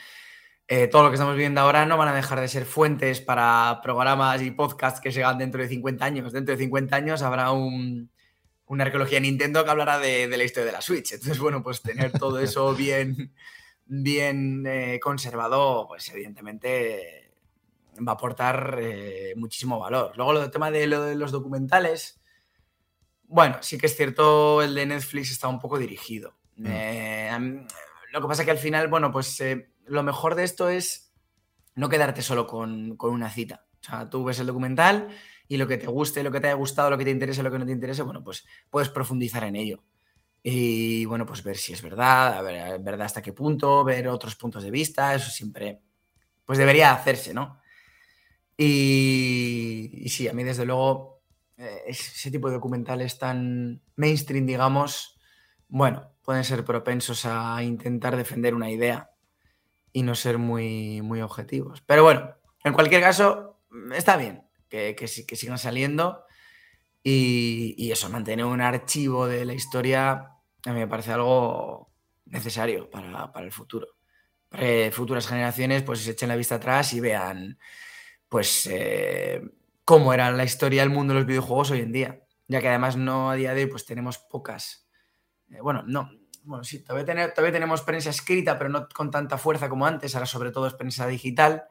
eh, 0.69 0.87
todo 0.87 1.03
lo 1.03 1.09
que 1.09 1.15
estamos 1.15 1.37
viendo 1.37 1.61
ahora 1.61 1.85
no 1.85 1.95
van 1.95 2.09
a 2.09 2.13
dejar 2.13 2.41
de 2.41 2.49
ser 2.49 2.65
fuentes 2.65 3.21
para 3.21 3.79
programas 3.81 4.41
y 4.41 4.51
podcasts 4.51 4.99
que 4.99 5.11
llegan 5.11 5.37
dentro 5.37 5.61
de 5.61 5.69
50 5.69 6.03
años. 6.03 6.33
Dentro 6.33 6.55
de 6.55 6.63
50 6.63 6.93
años 6.93 7.21
habrá 7.21 7.51
un, 7.51 8.11
una 8.65 8.83
arqueología 8.83 9.21
Nintendo 9.21 9.63
que 9.63 9.71
hablará 9.71 9.97
de, 9.97 10.27
la 10.27 10.43
historia 10.43 10.65
de 10.65 10.71
la 10.73 10.81
Switch. 10.81 11.13
Entonces, 11.13 11.39
bueno, 11.39 11.63
pues 11.63 11.81
tener 11.81 12.11
todo 12.11 12.39
eso 12.39 12.75
bien, 12.75 13.33
bien 13.85 14.65
eh, 14.67 14.99
conservado, 15.01 15.87
pues 15.87 16.09
evidentemente 16.09 17.31
va 18.05 18.11
a 18.11 18.15
aportar 18.15 18.77
eh, 18.81 19.33
muchísimo 19.37 19.79
valor. 19.79 20.17
Luego 20.17 20.33
lo 20.33 20.41
del 20.41 20.51
tema 20.51 20.69
de, 20.69 20.85
lo 20.85 21.01
de 21.01 21.15
los 21.15 21.31
documentales, 21.31 22.19
bueno, 23.23 23.57
sí 23.61 23.77
que 23.77 23.85
es 23.85 23.95
cierto, 23.95 24.61
el 24.61 24.75
de 24.75 24.85
Netflix 24.85 25.31
está 25.31 25.47
un 25.47 25.59
poco 25.61 25.79
dirigido. 25.79 26.35
Mm. 26.57 27.65
Lo 28.11 28.21
que 28.21 28.27
pasa 28.27 28.43
que 28.43 28.51
al 28.51 28.57
final, 28.57 28.89
bueno, 28.89 29.11
pues 29.11 29.39
lo 29.87 30.03
mejor 30.03 30.35
de 30.35 30.43
esto 30.43 30.69
es 30.69 31.13
no 31.75 31.89
quedarte 31.89 32.21
solo 32.21 32.47
con, 32.47 32.97
con, 32.97 33.13
una 33.13 33.29
cita. 33.29 33.65
O 33.81 33.83
sea, 33.83 34.09
tú 34.09 34.23
ves 34.23 34.39
el 34.39 34.47
documental 34.47 35.09
y 35.47 35.57
lo 35.57 35.67
que 35.67 35.77
te 35.77 35.87
guste, 35.87 36.23
lo 36.23 36.31
que 36.31 36.39
te 36.39 36.47
haya 36.47 36.55
gustado, 36.55 36.89
lo 36.89 36.97
que 36.97 37.05
te 37.05 37.11
interese, 37.11 37.43
lo 37.43 37.51
que 37.51 37.59
no 37.59 37.65
te 37.65 37.71
interese, 37.71 38.01
bueno, 38.01 38.23
pues 38.23 38.45
puedes 38.69 38.89
profundizar 38.89 39.43
en 39.43 39.55
ello. 39.55 39.83
Y 40.43 41.05
bueno, 41.05 41.25
pues 41.25 41.43
ver 41.43 41.57
si 41.57 41.73
es 41.73 41.81
verdad, 41.81 42.43
ver, 42.81 43.01
hasta 43.01 43.21
qué 43.21 43.33
punto, 43.33 43.83
ver 43.83 44.07
otros 44.07 44.35
puntos 44.35 44.63
de 44.63 44.71
vista, 44.71 45.13
eso 45.13 45.29
siempre, 45.29 45.81
pues 46.45 46.57
debería 46.57 46.93
hacerse, 46.93 47.33
¿no? 47.33 47.59
Y, 48.57 49.91
y 49.93 50.09
sí, 50.09 50.27
a 50.27 50.33
mí 50.33 50.43
desde 50.43 50.65
luego 50.65 51.21
eh, 51.57 51.83
ese 51.87 52.31
tipo 52.31 52.47
de 52.47 52.55
documentales 52.55 53.17
tan 53.19 53.81
mainstream, 53.95 54.45
digamos, 54.45 55.19
bueno, 55.67 56.13
pueden 56.23 56.43
ser 56.43 56.63
propensos 56.63 57.25
a 57.25 57.61
intentar 57.63 58.15
defender 58.15 58.55
una 58.55 58.71
idea 58.71 59.11
y 59.93 60.03
no 60.03 60.15
ser 60.15 60.37
muy, 60.37 61.01
muy 61.01 61.21
objetivos. 61.21 61.81
Pero 61.81 62.03
bueno, 62.03 62.35
en 62.63 62.73
cualquier 62.73 63.01
caso, 63.01 63.59
está 63.93 64.17
bien 64.17 64.43
que, 64.69 64.95
que, 64.95 65.07
que 65.25 65.35
sigan 65.35 65.57
saliendo 65.57 66.25
y, 67.03 67.75
y, 67.77 67.91
eso, 67.91 68.09
mantener 68.09 68.45
un 68.45 68.61
archivo 68.61 69.27
de 69.27 69.45
la 69.45 69.53
historia 69.53 70.37
a 70.67 70.73
mí 70.73 70.79
me 70.79 70.87
parece 70.87 71.13
algo 71.13 71.91
necesario 72.25 72.89
para, 72.89 73.31
para 73.31 73.45
el 73.45 73.51
futuro. 73.51 73.87
Para 74.49 74.91
futuras 74.91 75.27
generaciones 75.27 75.83
pues 75.83 75.99
se 75.99 76.11
echen 76.11 76.29
la 76.29 76.35
vista 76.35 76.55
atrás 76.55 76.93
y 76.93 76.99
vean 76.99 77.57
pues 78.29 78.67
eh, 78.71 79.41
cómo 79.85 80.13
era 80.13 80.31
la 80.31 80.43
historia 80.43 80.81
del 80.81 80.89
mundo 80.89 81.13
de 81.13 81.21
los 81.21 81.27
videojuegos 81.27 81.71
hoy 81.71 81.81
en 81.81 81.91
día. 81.91 82.21
Ya 82.47 82.61
que 82.61 82.69
además 82.69 82.97
no 82.97 83.29
a 83.29 83.35
día 83.35 83.53
de 83.53 83.63
hoy 83.63 83.69
pues 83.69 83.85
tenemos 83.85 84.17
pocas. 84.17 84.87
Eh, 85.49 85.61
bueno, 85.61 85.83
no. 85.85 86.11
Bueno, 86.47 86.63
sí, 86.63 86.79
todavía, 86.79 87.05
tener, 87.05 87.33
todavía, 87.33 87.51
tenemos 87.51 87.81
prensa 87.81 88.09
escrita, 88.09 88.57
pero 88.57 88.69
no 88.69 88.87
con 88.89 89.11
tanta 89.11 89.37
fuerza 89.37 89.69
como 89.69 89.85
antes. 89.85 90.15
Ahora 90.15 90.25
sobre 90.25 90.51
todo 90.51 90.67
es 90.67 90.73
prensa 90.73 91.05
digital. 91.05 91.65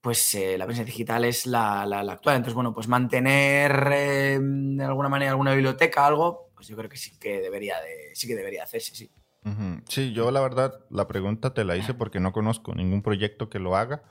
Pues 0.00 0.34
eh, 0.34 0.56
la 0.56 0.64
prensa 0.64 0.84
digital 0.84 1.24
es 1.26 1.46
la, 1.46 1.84
la, 1.84 2.02
la, 2.02 2.12
actual. 2.14 2.36
Entonces, 2.36 2.54
bueno, 2.54 2.72
pues 2.72 2.88
mantener 2.88 3.90
eh, 3.92 4.38
de 4.40 4.84
alguna 4.84 5.10
manera 5.10 5.32
alguna 5.32 5.52
biblioteca, 5.52 6.06
algo, 6.06 6.50
pues 6.54 6.68
yo 6.68 6.76
creo 6.76 6.88
que 6.88 6.96
sí 6.96 7.18
que 7.18 7.40
debería, 7.40 7.78
de, 7.80 8.14
sí 8.14 8.26
que 8.26 8.34
debería 8.34 8.64
hacerse, 8.64 8.94
sí. 8.94 9.10
Uh 9.44 9.50
-huh. 9.50 9.82
Sí, 9.88 10.12
yo 10.12 10.30
la 10.30 10.40
verdad 10.40 10.84
la 10.90 11.06
pregunta 11.06 11.54
te 11.54 11.64
la 11.64 11.76
hice 11.76 11.94
porque 11.94 12.20
no 12.20 12.32
conozco 12.32 12.74
ningún 12.74 13.02
proyecto 13.02 13.48
que 13.48 13.58
lo 13.58 13.76
haga 13.76 14.02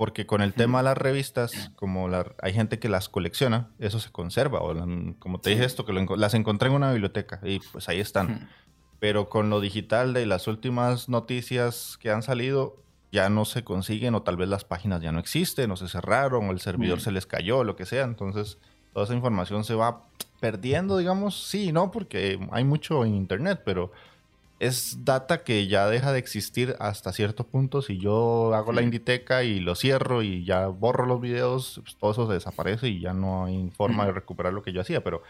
porque 0.00 0.24
con 0.24 0.40
el 0.40 0.54
tema 0.54 0.78
de 0.78 0.84
las 0.84 0.96
revistas, 0.96 1.72
como 1.76 2.08
la, 2.08 2.34
hay 2.40 2.54
gente 2.54 2.78
que 2.78 2.88
las 2.88 3.10
colecciona, 3.10 3.68
eso 3.78 4.00
se 4.00 4.10
conserva. 4.10 4.60
O 4.62 4.72
la, 4.72 4.86
como 5.18 5.42
te 5.42 5.50
dije 5.50 5.66
esto, 5.66 5.84
que 5.84 5.92
lo, 5.92 6.16
las 6.16 6.32
encontré 6.32 6.70
en 6.70 6.74
una 6.74 6.90
biblioteca 6.90 7.38
y 7.42 7.60
pues 7.70 7.86
ahí 7.90 8.00
están. 8.00 8.48
Pero 9.00 9.28
con 9.28 9.50
lo 9.50 9.60
digital 9.60 10.12
de 10.12 10.26
las 10.26 10.46
últimas 10.46 11.08
noticias 11.08 11.98
que 11.98 12.10
han 12.10 12.22
salido, 12.22 12.76
ya 13.12 13.28
no 13.28 13.44
se 13.44 13.64
consiguen 13.64 14.14
o 14.14 14.22
tal 14.22 14.36
vez 14.36 14.48
las 14.48 14.64
páginas 14.64 15.02
ya 15.02 15.10
no 15.10 15.18
existen 15.18 15.70
o 15.70 15.76
se 15.76 15.88
cerraron 15.88 16.48
o 16.48 16.52
el 16.52 16.60
servidor 16.60 17.00
se 17.00 17.10
les 17.10 17.26
cayó, 17.26 17.64
lo 17.64 17.76
que 17.76 17.86
sea. 17.86 18.04
Entonces 18.04 18.58
toda 18.92 19.04
esa 19.04 19.14
información 19.14 19.64
se 19.64 19.74
va 19.74 20.04
perdiendo, 20.40 20.98
digamos. 20.98 21.48
Sí, 21.48 21.72
no, 21.72 21.90
porque 21.90 22.38
hay 22.52 22.64
mucho 22.64 23.04
en 23.04 23.14
internet, 23.14 23.62
pero 23.64 23.90
es 24.60 25.04
data 25.04 25.42
que 25.42 25.66
ya 25.66 25.88
deja 25.88 26.12
de 26.12 26.18
existir 26.18 26.76
hasta 26.78 27.12
cierto 27.12 27.46
punto. 27.46 27.82
Si 27.82 27.98
yo 27.98 28.54
hago 28.54 28.72
sí. 28.72 28.76
la 28.76 28.82
Inditeca 28.82 29.42
y 29.42 29.58
lo 29.58 29.74
cierro 29.74 30.22
y 30.22 30.44
ya 30.44 30.66
borro 30.66 31.06
los 31.06 31.20
videos, 31.20 31.80
pues 31.82 31.96
todo 31.96 32.12
eso 32.12 32.26
se 32.26 32.34
desaparece 32.34 32.88
y 32.88 33.00
ya 33.00 33.14
no 33.14 33.46
hay 33.46 33.70
forma 33.70 34.06
de 34.06 34.12
recuperar 34.12 34.52
lo 34.52 34.62
que 34.62 34.72
yo 34.72 34.82
hacía. 34.82 35.02
Pero 35.02 35.22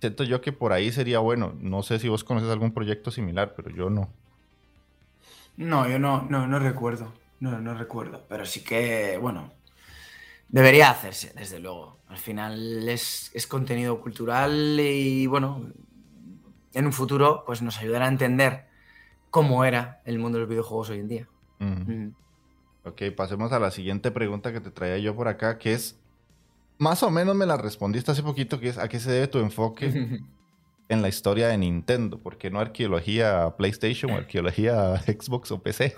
siento 0.00 0.24
yo 0.24 0.40
que 0.40 0.52
por 0.52 0.72
ahí 0.72 0.92
sería 0.92 1.18
bueno. 1.18 1.54
No 1.60 1.82
sé 1.82 1.98
si 1.98 2.08
vos 2.08 2.24
conoces 2.24 2.50
algún 2.50 2.72
proyecto 2.72 3.10
similar, 3.10 3.54
pero 3.56 3.70
yo 3.70 3.90
no. 3.90 4.08
No, 5.56 5.88
yo 5.88 5.98
no, 5.98 6.22
no, 6.22 6.46
no 6.46 6.58
recuerdo. 6.58 7.12
No, 7.40 7.60
no 7.60 7.74
recuerdo. 7.74 8.24
Pero 8.28 8.46
sí 8.46 8.62
que, 8.62 9.18
bueno, 9.20 9.52
debería 10.48 10.90
hacerse, 10.90 11.32
desde 11.34 11.60
luego. 11.60 11.98
Al 12.08 12.18
final 12.18 12.88
es, 12.88 13.30
es 13.34 13.46
contenido 13.46 14.00
cultural 14.00 14.78
y, 14.80 15.26
bueno, 15.26 15.72
en 16.74 16.86
un 16.86 16.92
futuro 16.92 17.44
pues 17.44 17.62
nos 17.62 17.78
ayudará 17.78 18.06
a 18.06 18.08
entender 18.08 18.66
cómo 19.30 19.64
era 19.64 20.00
el 20.04 20.18
mundo 20.18 20.38
de 20.38 20.42
los 20.42 20.48
videojuegos 20.48 20.90
hoy 20.90 21.00
en 21.00 21.08
día. 21.08 21.28
Mm. 21.58 22.08
Ok, 22.84 23.02
pasemos 23.16 23.52
a 23.52 23.58
la 23.58 23.70
siguiente 23.70 24.10
pregunta 24.10 24.52
que 24.52 24.60
te 24.60 24.70
traía 24.70 24.98
yo 24.98 25.14
por 25.14 25.28
acá, 25.28 25.58
que 25.58 25.72
es, 25.74 25.98
más 26.78 27.02
o 27.02 27.10
menos 27.10 27.34
me 27.34 27.46
la 27.46 27.56
respondiste 27.56 28.10
hace 28.10 28.22
poquito, 28.22 28.58
que 28.60 28.68
es, 28.68 28.78
¿a 28.78 28.88
qué 28.88 29.00
se 29.00 29.10
debe 29.10 29.28
tu 29.28 29.38
enfoque 29.38 29.86
en 30.88 31.02
la 31.02 31.08
historia 31.08 31.48
de 31.48 31.58
Nintendo? 31.58 32.18
¿Por 32.18 32.38
qué 32.38 32.50
no 32.50 32.60
arqueología 32.60 33.54
PlayStation 33.56 34.12
o 34.12 34.16
arqueología 34.16 34.96
Xbox 35.06 35.50
o 35.50 35.62
PC? 35.62 35.96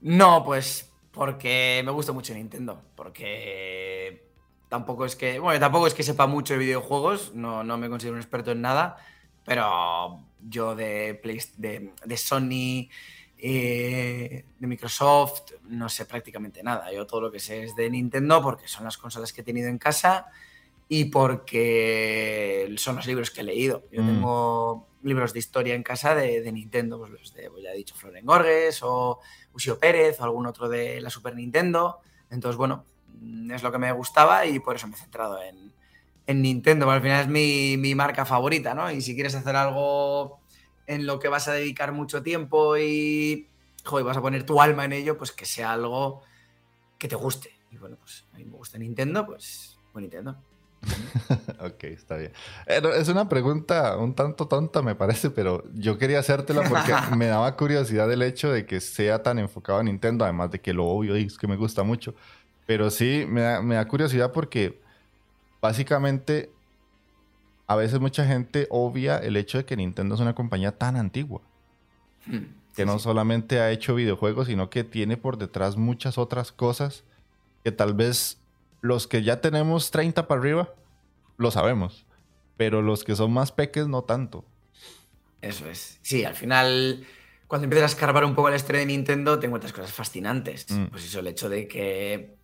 No, 0.00 0.44
pues 0.44 0.92
porque 1.12 1.80
me 1.84 1.90
gusta 1.92 2.12
mucho 2.12 2.34
Nintendo, 2.34 2.82
porque 2.94 4.26
tampoco 4.68 5.06
es 5.06 5.16
que, 5.16 5.38
bueno, 5.38 5.58
tampoco 5.58 5.86
es 5.86 5.94
que 5.94 6.02
sepa 6.02 6.26
mucho 6.26 6.52
de 6.52 6.60
videojuegos, 6.60 7.34
no, 7.34 7.64
no 7.64 7.78
me 7.78 7.88
considero 7.88 8.16
un 8.16 8.20
experto 8.20 8.50
en 8.50 8.60
nada, 8.60 8.98
pero 9.44 10.20
yo 10.46 10.74
de, 10.74 11.18
Play, 11.22 11.40
de, 11.56 11.92
de 12.04 12.16
Sony, 12.18 12.90
eh, 13.38 14.44
de 14.58 14.66
Microsoft, 14.66 15.52
no 15.68 15.88
sé 15.88 16.06
prácticamente 16.06 16.62
nada. 16.62 16.92
Yo 16.92 17.06
todo 17.06 17.22
lo 17.22 17.32
que 17.32 17.40
sé 17.40 17.64
es 17.64 17.76
de 17.76 17.90
Nintendo 17.90 18.42
porque 18.42 18.68
son 18.68 18.84
las 18.84 18.96
consolas 18.98 19.32
que 19.32 19.42
he 19.42 19.44
tenido 19.44 19.68
en 19.68 19.78
casa 19.78 20.26
y 20.88 21.06
porque 21.06 22.72
son 22.78 22.96
los 22.96 23.06
libros 23.06 23.30
que 23.30 23.42
he 23.42 23.44
leído. 23.44 23.84
Yo 23.92 24.02
mm. 24.02 24.06
tengo 24.06 24.88
libros 25.02 25.32
de 25.32 25.38
historia 25.38 25.74
en 25.74 25.82
casa 25.82 26.14
de, 26.14 26.40
de 26.40 26.52
Nintendo, 26.52 26.98
pues 26.98 27.10
los 27.10 27.34
de, 27.34 27.50
pues 27.50 27.62
ya 27.62 27.70
he 27.70 27.76
dicho, 27.76 27.94
Floren 27.94 28.24
Gorges 28.24 28.80
o 28.82 29.20
Usio 29.52 29.78
Pérez 29.78 30.20
o 30.20 30.24
algún 30.24 30.46
otro 30.46 30.68
de 30.68 31.00
la 31.00 31.10
Super 31.10 31.34
Nintendo. 31.34 32.00
Entonces, 32.30 32.56
bueno, 32.56 32.84
es 33.52 33.62
lo 33.62 33.72
que 33.72 33.78
me 33.78 33.92
gustaba 33.92 34.46
y 34.46 34.58
por 34.58 34.76
eso 34.76 34.88
me 34.88 34.96
he 34.96 34.98
centrado 34.98 35.42
en, 35.42 35.72
en 36.26 36.42
Nintendo, 36.42 36.90
al 36.90 37.00
final 37.00 37.22
es 37.22 37.28
mi, 37.28 37.76
mi, 37.76 37.94
marca 37.94 38.24
favorita, 38.24 38.74
¿no? 38.74 38.90
Y 38.90 39.00
si 39.00 39.14
quieres 39.14 39.34
hacer 39.34 39.54
algo 39.54 40.40
en 40.86 41.06
lo 41.06 41.18
que 41.18 41.28
vas 41.28 41.48
a 41.48 41.52
dedicar 41.52 41.92
mucho 41.92 42.22
tiempo 42.22 42.76
y, 42.76 43.48
joder, 43.84 44.04
vas 44.04 44.16
a 44.16 44.22
poner 44.22 44.44
tu 44.44 44.60
alma 44.60 44.84
en 44.84 44.92
ello, 44.92 45.18
pues 45.18 45.32
que 45.32 45.46
sea 45.46 45.72
algo 45.72 46.22
que 46.98 47.08
te 47.08 47.16
guste. 47.16 47.50
Y 47.70 47.78
bueno, 47.78 47.96
pues 48.00 48.24
a 48.32 48.38
mí 48.38 48.44
me 48.44 48.56
gusta 48.56 48.78
Nintendo, 48.78 49.26
pues, 49.26 49.78
pues 49.92 50.02
Nintendo. 50.02 50.36
ok, 51.60 51.84
está 51.84 52.16
bien. 52.16 52.32
Eh, 52.66 52.80
es 52.96 53.08
una 53.08 53.28
pregunta 53.28 53.96
un 53.96 54.14
tanto 54.14 54.46
tonta, 54.46 54.82
me 54.82 54.94
parece, 54.94 55.30
pero 55.30 55.64
yo 55.74 55.98
quería 55.98 56.20
hacértela 56.20 56.62
porque 56.68 56.92
me 57.16 57.26
daba 57.26 57.56
curiosidad 57.56 58.10
el 58.12 58.22
hecho 58.22 58.50
de 58.50 58.66
que 58.66 58.80
sea 58.80 59.22
tan 59.22 59.38
enfocado 59.38 59.80
en 59.80 59.86
Nintendo, 59.86 60.24
además 60.24 60.50
de 60.50 60.60
que 60.60 60.72
lo 60.72 60.86
obvio 60.86 61.16
es 61.16 61.38
que 61.38 61.46
me 61.46 61.56
gusta 61.56 61.82
mucho. 61.82 62.14
Pero 62.66 62.90
sí, 62.90 63.26
me 63.28 63.42
da, 63.42 63.62
me 63.62 63.76
da 63.76 63.86
curiosidad 63.86 64.32
porque 64.32 64.80
básicamente, 65.60 66.50
a 67.66 67.76
veces 67.76 68.00
mucha 68.00 68.24
gente 68.26 68.66
obvia 68.70 69.18
el 69.18 69.36
hecho 69.36 69.58
de 69.58 69.64
que 69.64 69.76
Nintendo 69.76 70.14
es 70.14 70.20
una 70.20 70.34
compañía 70.34 70.72
tan 70.72 70.96
antigua. 70.96 71.40
Hmm, 72.26 72.46
que 72.74 72.84
no 72.84 72.98
sí. 72.98 73.04
solamente 73.04 73.60
ha 73.60 73.70
hecho 73.70 73.94
videojuegos, 73.94 74.48
sino 74.48 74.68
que 74.68 74.84
tiene 74.84 75.16
por 75.16 75.38
detrás 75.38 75.76
muchas 75.76 76.18
otras 76.18 76.52
cosas 76.52 77.04
que 77.64 77.72
tal 77.72 77.94
vez 77.94 78.38
los 78.82 79.06
que 79.06 79.22
ya 79.22 79.40
tenemos 79.40 79.90
30 79.90 80.28
para 80.28 80.40
arriba 80.40 80.74
lo 81.38 81.50
sabemos, 81.50 82.06
pero 82.56 82.82
los 82.82 83.02
que 83.02 83.16
son 83.16 83.32
más 83.32 83.50
peques 83.52 83.88
no 83.88 84.02
tanto. 84.02 84.44
Eso 85.42 85.68
es. 85.68 85.98
Sí, 86.02 86.24
al 86.24 86.34
final, 86.34 87.06
cuando 87.46 87.64
empiezas 87.64 87.90
a 87.90 87.94
escarbar 87.94 88.24
un 88.24 88.34
poco 88.34 88.50
la 88.50 88.56
historia 88.56 88.80
de 88.80 88.86
Nintendo, 88.86 89.38
te 89.38 89.46
encuentras 89.46 89.72
cosas 89.72 89.92
fascinantes. 89.92 90.66
Mm. 90.70 90.86
Pues 90.86 91.04
eso, 91.04 91.20
el 91.20 91.26
hecho 91.28 91.48
de 91.48 91.66
que 91.68 92.35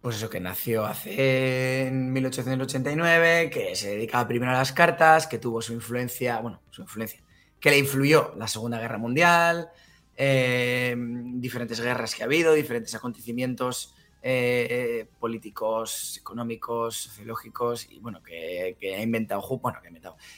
pues 0.00 0.16
eso, 0.16 0.30
que 0.30 0.40
nació 0.40 0.86
hace 0.86 1.86
en 1.86 2.12
1889, 2.12 3.50
que 3.50 3.76
se 3.76 3.90
dedicaba 3.90 4.26
primero 4.26 4.52
a 4.52 4.54
las 4.54 4.72
cartas, 4.72 5.26
que 5.26 5.38
tuvo 5.38 5.60
su 5.60 5.74
influencia, 5.74 6.40
bueno, 6.40 6.62
su 6.70 6.82
influencia, 6.82 7.22
que 7.58 7.70
le 7.70 7.78
influyó 7.78 8.34
la 8.36 8.48
Segunda 8.48 8.78
Guerra 8.78 8.96
Mundial, 8.96 9.68
eh, 10.16 10.94
diferentes 10.96 11.80
guerras 11.80 12.14
que 12.14 12.22
ha 12.22 12.26
habido, 12.26 12.54
diferentes 12.54 12.94
acontecimientos 12.94 13.94
eh, 14.22 15.06
políticos, 15.18 16.18
económicos, 16.18 16.96
sociológicos, 16.96 17.86
y 17.90 17.98
bueno, 18.00 18.22
que, 18.22 18.76
ha 18.96 19.02
inventado, 19.02 19.42
bueno, 19.58 19.78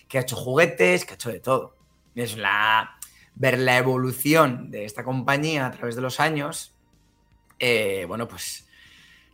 que 0.09 0.18
ha 0.18 0.22
hecho 0.22 0.37
juguetes, 0.37 1.05
que 1.05 1.12
ha 1.12 1.14
hecho 1.14 1.31
de 1.31 1.40
todo. 1.40 1.77
Es 2.14 2.37
la, 2.37 2.96
ver 3.35 3.59
la 3.59 3.79
evolución 3.79 4.70
de 4.70 4.85
esta 4.85 5.05
compañía 5.05 5.66
a 5.66 5.70
través 5.70 5.94
de 5.94 6.03
los 6.03 6.20
años, 6.20 6.75
eh, 7.59 8.05
bueno, 8.09 8.27
pues 8.29 8.68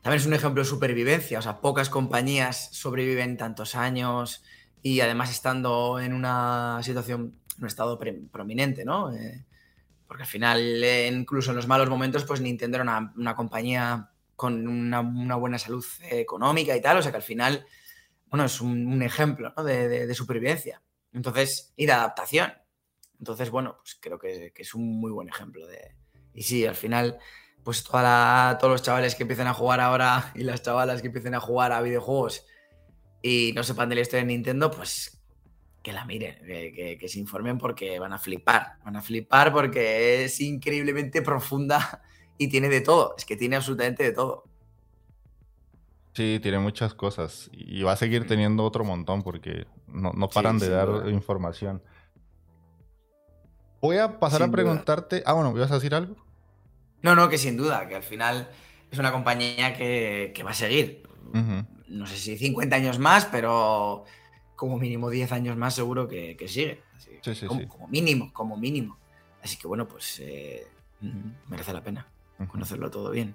también 0.09 0.23
es 0.23 0.27
un 0.27 0.33
ejemplo 0.33 0.63
de 0.63 0.69
supervivencia, 0.71 1.39
o 1.39 1.43
sea, 1.43 1.61
pocas 1.61 1.91
compañías 1.91 2.71
sobreviven 2.73 3.37
tantos 3.37 3.75
años 3.75 4.43
y 4.81 5.01
además 5.01 5.31
estando 5.31 6.01
en 6.01 6.15
una 6.15 6.81
situación, 6.83 7.35
en 7.59 7.63
un 7.63 7.67
estado 7.67 7.99
prominente, 7.99 8.87
¿no? 8.87 9.13
Eh, 9.13 9.45
Porque 10.07 10.23
al 10.23 10.29
final, 10.29 10.83
eh, 10.83 11.09
incluso 11.09 11.51
en 11.51 11.57
los 11.57 11.67
malos 11.67 11.91
momentos, 11.91 12.25
pues 12.25 12.41
Nintendo 12.41 12.79
era 12.79 13.13
una, 13.17 13.37
compañía 13.37 14.09
con 14.35 14.67
una, 14.67 15.03
buena 15.37 15.59
salud 15.59 15.85
económica 16.11 16.75
y 16.75 16.81
tal. 16.81 16.97
O 16.97 17.03
sea 17.03 17.11
que 17.11 17.19
al 17.19 17.23
final, 17.23 17.67
bueno, 18.31 18.47
es 18.47 18.63
un, 18.63 19.03
ejemplo 19.03 19.53
de, 19.63 20.15
supervivencia. 20.15 20.81
Entonces, 21.13 21.75
y 21.77 21.85
de 21.85 21.93
adaptación. 21.93 22.55
Entonces, 23.19 23.51
bueno, 23.51 23.77
pues 23.83 23.99
creo 24.01 24.19
que, 24.19 24.55
es 24.57 24.75
un 24.75 24.87
muy 24.99 25.11
buen 25.11 25.29
ejemplo 25.29 25.67
de. 25.67 25.97
Y 26.33 26.45
sí, 26.45 26.65
al 26.65 26.77
final, 26.77 27.19
pues 27.69 27.85
toda 27.85 28.57
todos 28.57 28.73
los 28.73 28.83
chavales 28.83 29.15
que 29.15 29.25
empiecen 29.25 29.47
a 29.47 29.53
jugar 29.53 29.79
ahora 29.83 30.33
y 30.35 30.43
las 30.43 30.63
chavalas 30.63 31.03
que 31.03 31.09
empiecen 31.09 31.35
a 31.35 31.41
jugar 31.41 31.71
a 31.71 31.83
videojuegos 31.83 32.47
y 33.21 33.53
no 33.55 33.63
sepan 33.63 33.91
de 33.91 33.97
la 33.97 34.01
historia 34.01 34.23
de 34.23 34.29
Nintendo, 34.29 34.71
pues 34.71 35.21
que 35.83 35.93
la 35.93 36.07
miren, 36.07 36.39
que, 36.47 37.07
se 37.07 37.19
informen 37.19 37.59
porque 37.59 37.99
van 37.99 38.15
a 38.15 38.19
flipar. 38.19 38.79
Van 38.87 38.97
a 38.97 39.03
flipar 39.03 39.53
porque 39.53 40.25
es 40.25 40.41
increíblemente 40.41 41.21
profunda 41.21 42.01
y 42.39 42.49
tiene 42.49 42.71
de 42.71 42.81
todo. 42.81 43.15
Es 43.19 43.27
que 43.27 43.37
tiene 43.37 43.57
absolutamente 43.57 44.03
de 44.03 44.13
todo. 44.13 44.45
Sí, 46.15 46.41
tiene 46.43 46.61
muchas 46.61 46.95
cosas. 46.95 47.51
Y 47.53 47.83
va 47.83 47.93
a 47.93 47.97
seguir 47.97 48.27
teniendo 48.27 48.65
otro 48.65 48.83
montón 48.83 49.23
porque 49.23 49.67
no, 49.89 50.31
paran 50.31 50.59
de 50.59 50.71
dar 50.71 51.07
información. 51.11 51.83
Voy 53.83 53.99
a 53.99 54.19
pasar 54.19 54.43
a 54.43 54.51
preguntarte. 54.51 55.23
Ah, 55.27 55.35
bueno, 55.35 55.53
¿ibas 55.55 55.71
a 55.71 55.75
decir 55.75 55.95
algo? 55.95 56.28
No, 57.03 57.15
no, 57.15 57.29
que 57.29 57.39
sin 57.39 57.57
duda, 57.57 57.87
que 57.89 57.97
al 57.97 58.03
final 58.03 58.51
es 58.91 58.99
una 58.99 59.13
compañía 59.13 59.75
que, 59.77 60.43
va 60.45 60.51
a 60.51 60.55
seguir. 60.55 61.03
No 61.89 62.07
sé 62.07 62.17
si 62.17 62.37
50 62.37 62.77
años 62.77 62.99
más, 62.99 63.27
pero 63.27 64.05
como 64.57 64.79
mínimo 64.79 65.09
10 65.11 65.33
años 65.33 65.57
más 65.57 65.75
seguro 65.75 66.09
que, 66.09 66.37
sigue. 66.49 66.83
sí, 66.99 67.35
sí, 67.35 67.47
como, 67.47 67.61
sí. 67.61 67.67
como, 67.67 67.89
mínimo, 67.89 68.33
como 68.33 68.57
mínimo. 68.57 68.99
Así 69.43 69.57
que 69.57 69.69
bueno, 69.69 69.87
pues 69.87 70.21
eh, 70.21 70.67
merece 71.49 71.73
la 71.73 71.83
pena 71.83 72.09
conocerlo 72.47 72.91
todo 72.91 73.11
bien. 73.11 73.35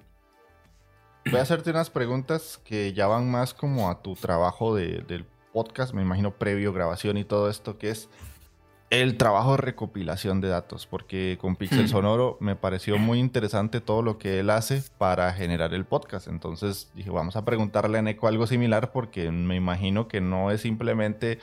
Voy 1.26 1.40
a 1.40 1.44
hacerte 1.44 1.70
unas 1.70 1.90
preguntas 1.90 2.60
que 2.64 2.94
ya 2.94 3.08
van 3.08 3.30
más 3.30 3.54
como 3.54 3.90
a 3.90 4.02
tu 4.02 4.16
trabajo 4.16 4.76
del 4.76 5.26
podcast, 5.52 5.94
me 5.94 6.02
imagino 6.02 6.32
previo, 6.32 6.74
grabación 6.74 7.18
y 7.18 7.24
todo 7.24 7.50
esto, 7.50 7.78
que 7.78 7.90
es 7.90 8.10
el 9.02 9.18
trabajo 9.18 9.52
de 9.52 9.58
recopilación 9.58 10.40
de 10.40 10.50
datos, 10.50 10.86
porque 10.86 11.40
con 11.42 11.56
Pixel 11.56 11.90
Sonoro 11.90 12.38
me 12.40 12.56
pareció 12.56 13.00
muy 13.00 13.20
interesante 13.20 13.82
todo 13.82 14.04
lo 14.04 14.20
que 14.20 14.40
él 14.40 14.52
hace 14.52 14.84
para 15.00 15.34
generar 15.34 15.74
el 15.74 15.84
podcast. 15.84 16.28
Entonces 16.28 16.92
dije, 16.94 17.10
vamos 17.10 17.36
a 17.36 17.44
preguntarle 17.44 17.98
a 17.98 18.04
Neko 18.04 18.28
algo 18.28 18.46
similar, 18.46 18.92
porque 18.92 19.32
me 19.32 19.56
imagino 19.56 20.08
que 20.08 20.22
no 20.22 20.52
es 20.52 20.62
simplemente 20.62 21.40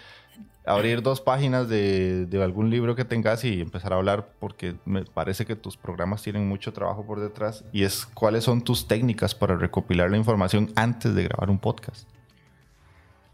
abrir 0.65 1.03
dos 1.03 1.21
páginas 1.21 1.69
de, 1.69 2.29
algún 2.41 2.71
libro 2.71 2.95
que 2.95 3.05
tengas 3.05 3.45
y 3.45 3.61
empezar 3.61 3.95
a 3.95 3.97
hablar, 3.97 4.29
porque 4.39 4.77
me 4.85 5.05
parece 5.05 5.45
que 5.45 5.57
tus 5.57 5.77
programas 5.77 6.23
tienen 6.23 6.49
mucho 6.49 6.73
trabajo 6.73 7.05
por 7.05 7.19
detrás. 7.19 7.65
Y 7.73 7.83
es 7.83 8.07
cuáles 8.07 8.45
son 8.45 8.63
tus 8.63 8.87
técnicas 8.87 9.35
para 9.35 9.57
recopilar 9.57 10.09
la 10.09 10.17
información 10.17 10.71
antes 10.77 11.17
de 11.17 11.25
grabar 11.25 11.51
un 11.51 11.59
podcast. 11.59 12.09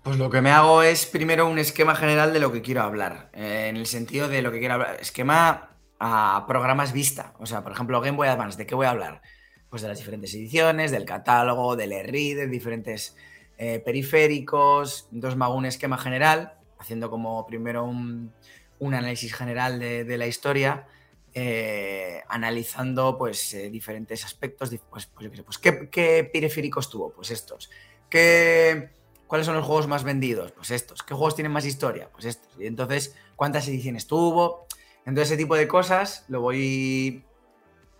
Pues 0.07 0.19
lo 0.19 0.31
que 0.31 0.41
me 0.41 0.53
hago 0.53 0.85
es 0.85 1.05
primero 1.05 1.49
un 1.49 1.59
esquema 1.59 1.97
general 1.97 2.33
de 2.33 2.39
lo 2.39 2.53
que 2.53 2.63
quiero 2.63 2.83
hablar. 2.83 3.29
Eh, 3.33 3.67
en 3.71 3.77
el 3.77 3.87
sentido 3.87 4.29
de 4.29 4.41
lo 4.41 4.53
que 4.53 4.61
quiero 4.61 4.75
hablar. 4.75 4.99
Esquema 5.01 5.71
a 5.99 6.45
programas 6.47 6.93
vista. 6.93 7.35
O 7.41 7.47
sea, 7.47 7.65
por 7.65 7.73
ejemplo, 7.73 8.01
Game 8.01 8.17
Boy 8.17 8.29
Advance, 8.29 8.57
¿de 8.57 8.67
qué 8.67 8.77
voy 8.77 8.87
a 8.87 8.91
hablar? 8.91 9.21
Pues 9.69 9.83
de 9.83 9.89
las 9.89 9.99
diferentes 9.99 10.33
ediciones, 10.33 10.93
del 10.93 11.05
catálogo, 11.05 11.75
del 11.75 11.91
e 11.91 12.03
de 12.37 12.47
diferentes 12.47 13.17
eh, 13.59 13.81
periféricos. 13.81 15.09
Entonces 15.13 15.37
me 15.37 15.45
hago 15.45 15.57
un 15.57 15.67
esquema 15.67 15.99
general, 15.99 16.55
haciendo 16.79 17.11
como 17.11 17.45
primero 17.45 17.83
un, 17.83 18.33
análisis 18.81 19.35
general 19.35 19.81
de, 19.81 20.17
la 20.17 20.29
historia. 20.29 20.87
Eh, 21.35 22.23
analizando 22.29 23.19
pues 23.19 23.57
diferentes 23.73 24.25
aspectos, 24.25 24.71
pues, 24.89 25.07
pues, 25.07 25.43
pues 25.45 25.59
¿qué, 25.59 25.91
¿qué 25.91 26.31
periféricos 26.33 26.89
tuvo? 26.89 27.11
Pues 27.11 27.33
estos. 27.33 27.71
¿Qué, 28.09 28.96
¿Cuáles 29.27 29.47
son 29.47 29.57
los 29.57 29.65
juegos 29.65 29.89
más 29.89 30.05
vendidos? 30.05 30.53
Pues 30.53 30.71
estos. 30.71 31.03
¿Qué 31.03 31.15
juegos 31.15 31.35
tienen 31.35 31.53
más 31.53 31.67
historia? 31.67 32.09
Pues 32.13 32.25
estos. 32.25 32.49
Y 32.61 32.67
entonces, 32.67 33.17
¿cuántas 33.35 33.67
ediciones 33.69 34.07
tuvo? 34.07 34.67
Entonces, 35.05 35.33
ese 35.33 35.37
tipo 35.37 35.57
de 35.57 35.67
cosas 35.67 36.25
lo 36.29 36.41
voy 36.41 37.25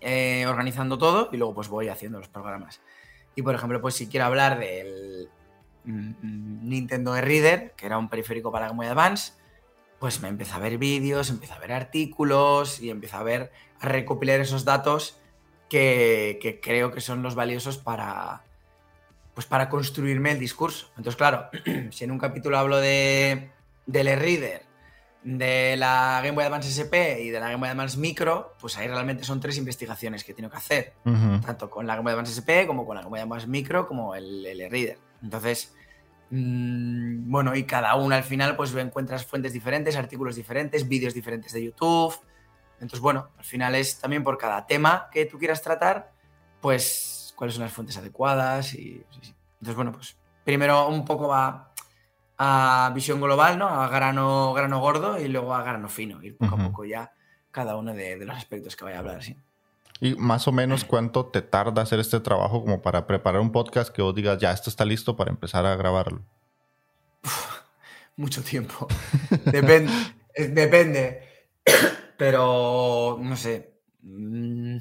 eh, 0.01 0.47
organizando 0.47 0.99
todo 0.99 1.29
y 1.33 1.37
luego 1.37 1.55
pues 1.55 1.69
voy 1.69 1.89
haciendo 1.89 2.19
los 2.19 2.29
programas. 2.29 2.81
Y 3.35 3.43
por 3.43 3.55
ejemplo, 3.55 3.81
pues 3.81 3.95
si 3.95 4.07
quiero 4.07 4.27
hablar 4.27 4.59
del 4.59 5.29
mm, 5.85 6.69
Nintendo 6.69 7.17
e-Reader, 7.17 7.73
que 7.73 7.87
era 7.87 7.99
un 7.99 8.09
periférico 8.09 8.53
para 8.53 8.69
Game 8.69 8.79
Boy 8.79 8.87
Advance, 8.87 9.33
pues 9.99 10.21
me 10.21 10.29
empiezo 10.29 10.55
a 10.55 10.59
ver 10.59 10.79
vídeos, 10.79 11.31
empiezo 11.31 11.55
a 11.55 11.59
ver 11.59 11.73
artículos 11.73 12.81
y 12.81 12.91
empiezo 12.91 13.17
a 13.17 13.23
ver, 13.25 13.51
a 13.81 13.89
recopilar 13.89 14.41
esos 14.41 14.65
datos 14.65 15.19
que 15.69 16.61
creo 16.63 16.93
que 16.93 17.01
son 17.01 17.23
los 17.23 17.35
valiosos 17.35 17.79
para, 17.79 18.45
pues 19.37 19.47
para 19.47 19.69
construirme 19.69 20.33
el 20.33 20.39
discurso. 20.39 20.87
Entonces, 20.97 21.17
claro, 21.17 21.51
si 21.91 22.05
en 22.05 22.11
un 22.11 22.19
capítulo 22.19 22.57
hablo 22.57 22.79
de, 22.79 23.51
del 23.85 24.09
e-reader, 24.09 24.63
de 25.23 25.77
la 25.77 26.21
Game 26.23 26.35
Boy 26.35 26.45
Advance 26.45 26.71
SP 26.73 27.21
y 27.21 27.29
de 27.29 27.39
la 27.39 27.51
Game 27.51 27.59
Boy 27.59 27.69
Advance 27.69 27.99
Micro, 27.99 28.55
pues 28.59 28.79
ahí 28.79 28.89
realmente 28.89 29.25
son 29.25 29.39
tres 29.39 29.59
investigaciones 29.59 30.25
que 30.25 30.33
tengo 30.33 30.49
que 30.49 30.57
hacer, 30.57 30.95
tanto 31.45 31.69
con 31.69 31.87
la 31.87 31.97
Game 31.97 32.05
Boy 32.05 32.13
Advance 32.13 32.33
SP 32.33 32.65
como 32.67 32.87
con 32.87 32.97
la 32.97 33.03
Game 33.03 33.11
Boy 33.11 33.21
Advance 33.21 33.47
Micro 33.47 33.87
como 33.87 34.15
el 34.15 34.47
e-reader. 34.47 34.99
Entonces, 35.23 35.75
mm, 36.31 37.31
bueno, 37.31 37.55
y 37.55 37.65
cada 37.65 37.95
una 37.97 38.17
al 38.17 38.25
final 38.25 38.57
pues 38.57 38.75
encuentras 38.75 39.27
fuentes 39.27 39.53
diferentes, 39.53 39.97
artículos 39.97 40.35
diferentes, 40.35 40.89
vídeos 40.89 41.13
diferentes 41.13 41.53
de 41.53 41.63
YouTube. 41.63 42.19
Entonces, 42.77 43.01
bueno, 43.01 43.29
al 43.37 43.45
final 43.45 43.75
es 43.75 43.99
también 43.99 44.25
por 44.25 44.39
cada 44.39 44.67
tema 44.67 45.11
que 45.13 45.27
tú 45.27 45.39
quieras 45.39 45.61
tratar, 45.61 46.11
pues 46.63 47.16
cuáles 47.37 47.55
son 47.55 47.65
las 47.65 47.73
fuentes 47.73 47.97
adecuadas 47.97 48.75
y 48.75 49.05
entonces 49.55 49.77
bueno 49.77 49.93
pues 49.93 50.17
primero 50.45 50.89
un 50.89 51.05
poco 51.05 51.29
va 51.29 51.73
a 52.39 52.91
visión 52.95 53.21
global 53.21 53.59
no 53.59 53.69
a 53.69 53.89
grano 53.89 54.53
grano 54.53 54.81
gordo 54.81 55.21
y 55.21 55.29
luego 55.29 55.55
a 55.55 55.63
grano 55.63 55.89
fino 55.89 56.23
ir 56.23 56.37
poco 56.37 56.57
a 56.57 56.59
poco 56.59 56.85
ya 56.85 57.13
cada 57.51 57.77
uno 57.77 57.95
de, 57.95 58.17
los 58.17 58.37
aspectos 58.37 58.77
que 58.77 58.85
vaya 58.85 58.97
a 58.97 59.01
hablar 59.01 59.23
sí. 59.23 59.37
Y 59.99 60.15
más 60.17 60.47
o 60.47 60.53
menos 60.53 60.85
cuánto 60.85 61.25
te 61.27 61.41
tarda 61.41 61.81
hacer 61.81 62.01
este 62.01 62.21
trabajo 62.21 62.61
como 62.61 62.83
para 62.83 63.07
preparar 63.07 63.41
un 63.41 63.51
podcast 63.51 63.91
que 63.95 64.03
vos 64.03 64.15
digas 64.15 64.39
ya 64.39 64.53
esto 64.53 64.69
está 64.69 64.85
listo 64.85 65.17
para 65.17 65.31
empezar 65.31 65.65
a 65.65 65.75
grabarlo 65.77 66.23
mucho 68.17 68.43
tiempo. 68.43 68.89
Depende 69.45 69.93
depende. 70.37 71.23
Pero 72.17 73.19
no 73.21 73.37
sé 73.37 73.81
mm, 74.03 74.79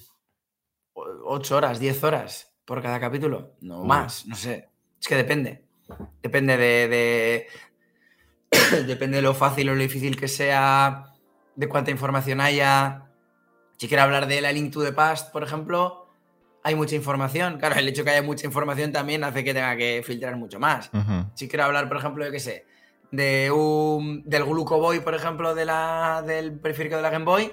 8 1.25 1.57
horas, 1.57 1.79
10 1.79 2.03
horas 2.03 2.55
por 2.65 2.81
cada 2.81 2.99
capítulo. 2.99 3.55
No 3.61 3.83
más, 3.83 4.25
no 4.25 4.35
sé. 4.35 4.69
Es 4.99 5.07
que 5.07 5.15
depende. 5.15 5.65
Depende 6.21 6.57
de, 6.57 7.47
depende 8.88 9.17
de 9.17 9.21
lo 9.21 9.33
fácil 9.33 9.69
o 9.69 9.75
lo 9.75 9.81
difícil 9.81 10.19
que 10.19 10.27
sea, 10.27 11.13
de 11.55 11.67
cuánta 11.69 11.91
información 11.91 12.41
haya. 12.41 13.03
Si 13.77 13.88
quiero 13.88 14.03
hablar 14.03 14.27
de 14.27 14.41
la 14.41 14.51
Link 14.51 14.73
to 14.73 14.83
the 14.83 14.93
Past, 14.93 15.31
por 15.31 15.43
ejemplo, 15.43 16.07
hay 16.63 16.75
mucha 16.75 16.95
información. 16.95 17.59
Claro, 17.59 17.75
el 17.75 17.88
hecho 17.88 18.01
de 18.01 18.05
que 18.05 18.11
haya 18.17 18.23
mucha 18.23 18.47
información 18.47 18.91
también 18.91 19.23
hace 19.23 19.43
que 19.43 19.53
tenga 19.53 19.75
que 19.75 20.01
filtrar 20.03 20.35
mucho 20.38 20.59
más. 20.59 20.89
Si 21.35 21.47
quiero 21.47 21.65
hablar, 21.65 21.88
por 21.88 21.97
ejemplo, 21.97 22.25
de 22.25 22.31
qué 22.31 22.39
sé, 22.39 22.65
de 23.11 23.51
un, 23.51 24.23
del 24.25 24.45
Gluco 24.45 24.79
Boy, 24.79 25.01
por 25.01 25.13
ejemplo, 25.13 25.53
de 25.53 25.65
la, 25.65 26.23
del 26.25 26.59
periférico 26.59 26.95
de 26.95 27.01
la 27.01 27.09
Game 27.09 27.25
Boy, 27.25 27.51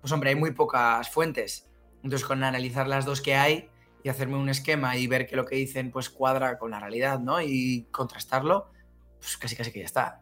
pues 0.00 0.12
hombre, 0.12 0.30
hay 0.30 0.36
muy 0.36 0.52
pocas 0.52 1.10
fuentes. 1.10 1.68
Entonces, 2.04 2.26
con 2.26 2.44
analizar 2.44 2.86
las 2.86 3.06
dos 3.06 3.20
que 3.20 3.34
hay 3.34 3.70
y 4.02 4.10
hacerme 4.10 4.36
un 4.36 4.50
esquema 4.50 4.96
y 4.96 5.06
ver 5.06 5.26
que 5.26 5.36
lo 5.36 5.46
que 5.46 5.56
dicen 5.56 5.90
pues 5.90 6.10
cuadra 6.10 6.58
con 6.58 6.70
la 6.70 6.78
realidad, 6.78 7.18
¿no? 7.18 7.40
Y 7.40 7.88
contrastarlo, 7.90 8.70
pues 9.18 9.38
casi 9.38 9.56
casi 9.56 9.72
que 9.72 9.80
ya 9.80 9.86
está. 9.86 10.20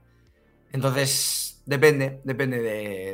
Entonces, 0.70 1.60
depende, 1.66 2.20
depende 2.22 2.62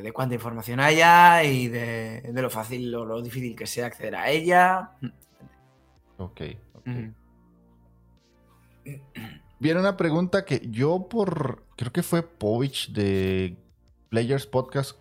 de, 0.03 0.13
cuánta 0.13 0.35
información 0.35 0.81
haya 0.81 1.43
y 1.43 1.69
de, 1.69 2.31
lo 2.35 2.51
fácil 2.51 2.95
o 2.95 3.07
lo 3.07 3.23
difícil 3.23 3.57
que 3.57 3.67
sea 3.67 3.87
acceder 3.87 4.15
a 4.15 4.31
ella. 4.31 4.91
Ok. 6.19 6.43
Viene 9.59 9.81
una 9.81 9.97
pregunta 9.97 10.45
que 10.45 10.61
yo 10.71 11.09
por, 11.09 11.65
creo 11.77 11.93
que 11.93 12.03
fue 12.03 12.23
Povich 12.23 12.93
de 12.93 13.57
Players 14.11 14.47
Podcast 14.47 14.99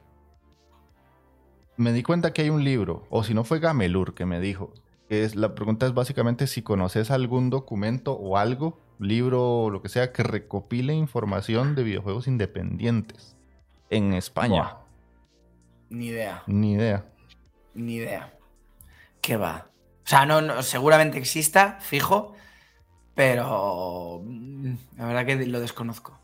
me 1.78 1.94
di 1.94 2.04
cuenta 2.04 2.34
que 2.34 2.42
hay 2.42 2.50
un 2.50 2.64
libro, 2.64 3.08
o 3.10 3.24
si 3.24 3.34
no 3.34 3.44
fue 3.44 3.60
Gamelur 3.60 4.14
que 4.14 4.26
me 4.26 4.40
dijo, 4.40 4.74
que 5.08 5.24
es, 5.24 5.36
la 5.36 5.56
pregunta 5.56 5.86
es 5.86 5.94
básicamente 5.94 6.48
si 6.48 6.62
conoces 6.62 7.12
algún 7.12 7.50
documento 7.50 8.14
o 8.14 8.38
algo, 8.38 8.80
libro 9.00 9.62
o 9.64 9.70
lo 9.70 9.82
que 9.82 9.90
sea, 9.90 10.12
que 10.12 10.24
recopile 10.24 10.94
información 10.94 11.76
de 11.76 11.84
videojuegos 11.84 12.28
independientes 12.28 13.36
en 13.90 14.14
España. 14.14 14.78
Ni 15.90 16.08
idea. 16.08 16.44
Ni 16.48 16.74
idea. 16.74 17.06
Ni 17.74 17.96
idea. 17.96 18.34
¿Qué 19.22 19.38
va? 19.38 19.70
O 20.04 20.10
sea, 20.10 20.26
no, 20.26 20.64
seguramente 20.64 21.18
exista, 21.18 21.80
fijo, 21.80 22.36
pero 23.14 24.22
mm, 24.24 24.74
la 24.98 25.06
verdad 25.06 25.26
que 25.26 25.46
lo 25.46 25.60
desconozco. 25.60 26.20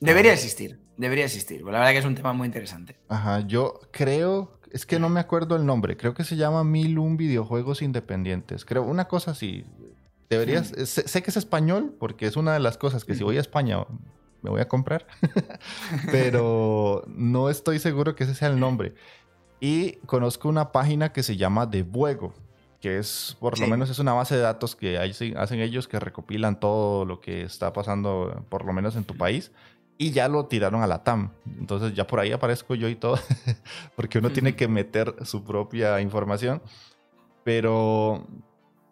Debería 0.00 0.32
existir, 0.32 0.80
debería 0.96 1.24
existir. 1.24 1.62
La 1.62 1.72
verdad 1.78 1.90
que 1.90 1.98
es 1.98 2.04
un 2.04 2.14
tema 2.14 2.32
muy 2.32 2.46
interesante. 2.46 2.96
Ajá, 3.08 3.40
yo 3.40 3.80
creo, 3.90 4.57
es 4.72 4.86
que 4.86 4.98
no 4.98 5.08
me 5.08 5.20
acuerdo 5.20 5.56
el 5.56 5.66
nombre, 5.66 5.96
creo 5.96 6.14
que 6.14 6.24
se 6.24 6.36
llama 6.36 6.64
Mil 6.64 6.98
un 6.98 7.16
videojuegos 7.16 7.82
independientes, 7.82 8.64
creo, 8.64 8.82
una 8.82 9.06
cosa 9.06 9.32
así. 9.32 9.64
Deberías, 10.30 10.68
sé, 10.68 11.22
que 11.22 11.30
es 11.30 11.36
español 11.36 11.94
porque 11.98 12.26
es 12.26 12.36
una 12.36 12.52
de 12.52 12.60
las 12.60 12.76
cosas 12.76 13.04
que 13.04 13.14
si 13.14 13.24
voy 13.24 13.38
a 13.38 13.40
España 13.40 13.78
me 14.42 14.50
voy 14.50 14.60
a 14.60 14.68
comprar, 14.68 15.06
pero 16.12 17.04
no 17.08 17.48
estoy 17.48 17.78
seguro 17.78 18.14
que 18.14 18.24
ese 18.24 18.34
sea 18.34 18.48
el 18.48 18.60
nombre. 18.60 18.94
Y 19.60 19.92
conozco 20.06 20.48
una 20.48 20.70
página 20.70 21.12
que 21.12 21.22
se 21.22 21.36
llama 21.36 21.66
De 21.66 21.82
Buego, 21.82 22.34
que 22.80 22.98
es, 22.98 23.36
por 23.40 23.58
lo 23.58 23.66
menos 23.66 23.90
es 23.90 23.98
una 23.98 24.12
base 24.12 24.36
de 24.36 24.42
datos 24.42 24.76
que 24.76 24.98
hacen 24.98 25.60
ellos 25.60 25.88
que 25.88 25.98
recopilan 25.98 26.60
todo 26.60 27.04
lo 27.04 27.20
que 27.20 27.42
está 27.42 27.72
pasando, 27.72 28.44
por 28.48 28.64
lo 28.64 28.72
menos 28.72 28.94
en 28.94 29.04
tu 29.04 29.16
país, 29.16 29.50
y 29.98 30.12
ya 30.12 30.28
lo 30.28 30.46
tiraron 30.46 30.82
a 30.82 30.86
la 30.86 31.02
TAM. 31.02 31.32
Entonces 31.58 31.92
ya 31.94 32.06
por 32.06 32.20
ahí 32.20 32.30
aparezco 32.30 32.76
yo 32.76 32.88
y 32.88 32.94
todo, 32.94 33.18
porque 33.96 34.18
uno 34.18 34.30
tiene 34.30 34.54
que 34.54 34.68
meter 34.68 35.14
su 35.24 35.44
propia 35.44 36.00
información. 36.00 36.62
Pero 37.44 38.26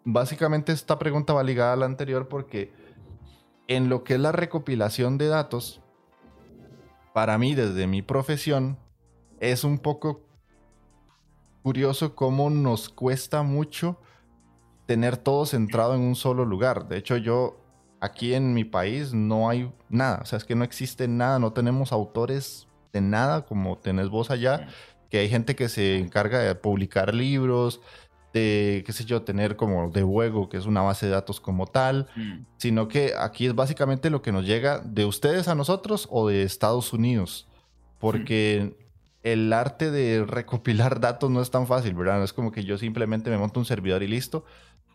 básicamente 0.03 0.73
esta 0.73 0.99
pregunta 0.99 1.33
va 1.33 1.43
ligada 1.43 1.73
a 1.73 1.77
la 1.77 1.85
anterior 1.85 2.27
porque 2.27 2.71
en 3.67 3.89
lo 3.89 4.03
que 4.03 4.15
es 4.15 4.19
la 4.19 4.33
recopilación 4.33 5.17
de 5.17 5.27
datos, 5.27 5.81
para 7.13 7.37
mí 7.37 7.55
desde 7.55 7.87
mi 7.87 8.01
profesión, 8.01 8.77
es 9.39 9.63
un 9.63 9.79
poco 9.79 10.21
curioso 11.63 12.15
cómo 12.15 12.49
nos 12.49 12.89
cuesta 12.89 13.43
mucho 13.43 13.99
tener 14.85 15.17
todo 15.17 15.45
centrado 15.45 15.95
en 15.95 16.01
un 16.01 16.15
solo 16.15 16.45
lugar. 16.45 16.87
De 16.87 16.97
hecho, 16.97 17.17
yo 17.17 17.66
aquí 17.99 18.33
en 18.33 18.53
mi 18.53 18.63
país 18.63 19.13
no 19.13 19.49
hay 19.49 19.71
nada. 19.89 20.19
O 20.21 20.25
sea, 20.25 20.37
es 20.37 20.45
que 20.45 20.55
no 20.55 20.63
existe 20.63 21.07
nada, 21.07 21.39
no 21.39 21.53
tenemos 21.53 21.91
autores 21.91 22.67
de 22.93 23.01
nada 23.01 23.45
como 23.45 23.77
tenés 23.77 24.09
vos 24.09 24.31
allá, 24.31 24.67
que 25.09 25.19
hay 25.19 25.29
gente 25.29 25.55
que 25.55 25.69
se 25.69 25.97
encarga 25.97 26.39
de 26.39 26.55
publicar 26.55 27.13
libros, 27.13 27.81
de, 28.33 28.83
qué 28.85 28.93
sé 28.93 29.05
yo, 29.05 29.23
tener 29.23 29.55
como 29.55 29.89
de 29.89 30.03
juego, 30.03 30.49
que 30.49 30.57
es 30.57 30.65
una 30.65 30.81
base 30.81 31.05
de 31.05 31.13
datos 31.13 31.39
como 31.39 31.65
tal, 31.65 32.07
mm. 32.15 32.45
sino 32.57 32.87
que 32.87 33.13
aquí 33.17 33.47
es 33.47 33.55
básicamente 33.55 34.09
lo 34.09 34.21
que 34.21 34.31
nos 34.31 34.45
llega 34.45 34.79
de 34.79 35.05
ustedes 35.05 35.47
a 35.47 35.55
nosotros 35.55 36.07
o 36.11 36.27
de 36.27 36.43
Estados 36.43 36.93
Unidos. 36.93 37.47
Porque 37.99 38.77
el 39.23 39.51
arte 39.51 39.91
de 39.91 40.23
recopilar 40.25 40.99
datos 41.01 41.29
no 41.29 41.41
es 41.41 41.51
tan 41.51 41.67
fácil, 41.67 41.93
¿verdad? 41.93 42.19
No 42.19 42.23
es 42.23 42.33
como 42.33 42.51
que 42.51 42.63
yo 42.63 42.77
simplemente 42.77 43.29
me 43.29 43.37
monto 43.37 43.59
un 43.59 43.65
servidor 43.65 44.03
y 44.03 44.07
listo, 44.07 44.45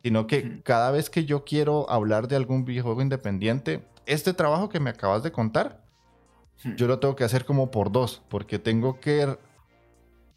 sino 0.03 0.27
que 0.27 0.63
cada 0.63 0.91
vez 0.91 1.11
que 1.11 1.25
yo 1.25 1.45
quiero 1.45 1.89
hablar 1.91 2.29
de 2.29 2.37
algún 2.37 2.65
videojuego 2.65 3.03
independiente, 3.03 3.87
este 4.07 4.35
trabajo 4.35 4.69
que 4.69 4.81
me 4.81 4.91
acabas 4.91 5.23
de 5.23 5.33
contar, 5.33 5.83
yo 6.77 6.87
lo 6.87 6.99
tengo 6.99 7.17
que 7.17 7.25
hacer 7.25 7.45
como 7.45 7.71
por 7.71 7.91
dos, 7.91 8.23
porque 8.29 8.59
tengo 8.59 9.01
que 9.01 9.37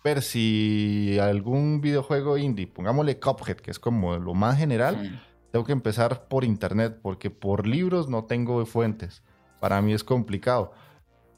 ver 0.04 0.22
si 0.22 1.18
algún 1.20 1.82
videojuego 1.82 2.38
indie, 2.38 2.68
pongámosle 2.68 3.20
Cuphead, 3.20 3.58
que 3.58 3.72
es 3.72 3.80
como 3.80 4.18
lo 4.18 4.34
más 4.34 4.58
general, 4.58 5.22
tengo 5.52 5.66
que 5.66 5.72
empezar 5.72 6.28
por 6.28 6.44
internet, 6.44 7.00
porque 7.02 7.32
por 7.32 7.66
libros 7.66 8.08
no 8.08 8.26
tengo 8.26 8.64
fuentes. 8.66 9.24
Para 9.60 9.82
mí 9.82 9.94
es 9.94 10.04
complicado. 10.04 10.74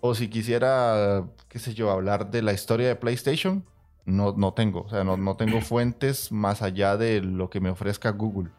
O 0.02 0.16
si 0.16 0.28
quisiera, 0.28 1.26
qué 1.48 1.60
sé 1.60 1.74
yo, 1.74 1.92
hablar 1.92 2.30
de 2.30 2.42
la 2.42 2.52
historia 2.52 2.88
de 2.88 2.96
PlayStation, 2.96 3.64
no, 4.08 4.34
no 4.36 4.54
tengo. 4.54 4.84
O 4.84 4.90
sea, 4.90 5.04
no, 5.04 5.18
no 5.18 5.36
tengo 5.36 5.62
fuentes 5.62 6.32
más 6.32 6.62
allá 6.62 6.98
de 6.98 7.22
lo 7.22 7.50
que 7.50 7.60
me 7.60 7.70
ofrezca 7.70 8.10
Google. 8.12 8.50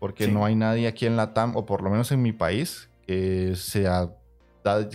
Porque 0.00 0.28
no 0.28 0.44
hay 0.44 0.54
nadie 0.54 0.88
aquí 0.88 1.06
en 1.06 1.16
la 1.16 1.34
TAM, 1.34 1.56
o 1.56 1.66
por 1.66 1.82
lo 1.82 1.90
menos 1.90 2.10
en 2.10 2.22
mi 2.22 2.32
país, 2.32 2.88
que 3.06 3.54
se, 3.54 3.86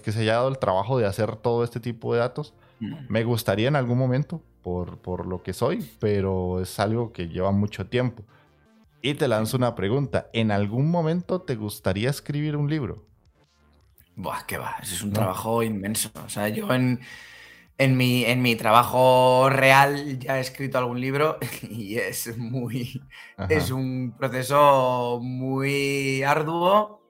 que 0.03 0.11
se 0.11 0.19
haya 0.21 0.33
dado 0.33 0.49
el 0.49 0.57
trabajo 0.57 0.97
de 0.97 1.05
hacer 1.05 1.35
todo 1.35 1.63
este 1.63 1.79
tipo 1.79 2.13
de 2.13 2.21
datos. 2.21 2.53
Mm. 2.79 2.95
Me 3.07 3.23
gustaría 3.23 3.67
en 3.67 3.75
algún 3.75 3.97
momento, 3.97 4.41
por, 4.63 4.97
por 4.97 5.27
lo 5.27 5.43
que 5.43 5.53
soy, 5.53 5.87
pero 5.99 6.59
es 6.61 6.79
algo 6.79 7.13
que 7.13 7.27
lleva 7.27 7.51
mucho 7.51 7.85
tiempo. 7.85 8.23
Y 9.01 9.13
te 9.13 9.27
lanzo 9.27 9.57
una 9.57 9.75
pregunta. 9.75 10.29
¿En 10.33 10.49
algún 10.49 10.89
momento 10.89 11.41
te 11.41 11.55
gustaría 11.55 12.09
escribir 12.09 12.55
un 12.55 12.69
libro? 12.69 13.05
Buah, 14.15 14.45
qué 14.47 14.57
va, 14.57 14.77
es 14.81 15.01
un 15.03 15.11
trabajo 15.11 15.61
inmenso. 15.61 16.09
O 16.25 16.29
sea, 16.29 16.47
yo 16.47 16.73
en, 16.73 17.01
en, 17.77 17.97
mi, 17.97 18.25
en 18.25 18.41
mi 18.41 18.55
trabajo 18.55 19.49
real 19.49 20.19
ya 20.19 20.37
he 20.37 20.41
escrito 20.41 20.77
algún 20.77 21.01
libro 21.01 21.37
y 21.61 21.97
es 21.97 22.37
muy. 22.37 23.01
Es 23.49 23.71
un 23.71 24.15
proceso 24.17 25.19
muy 25.21 26.23
arduo 26.23 27.01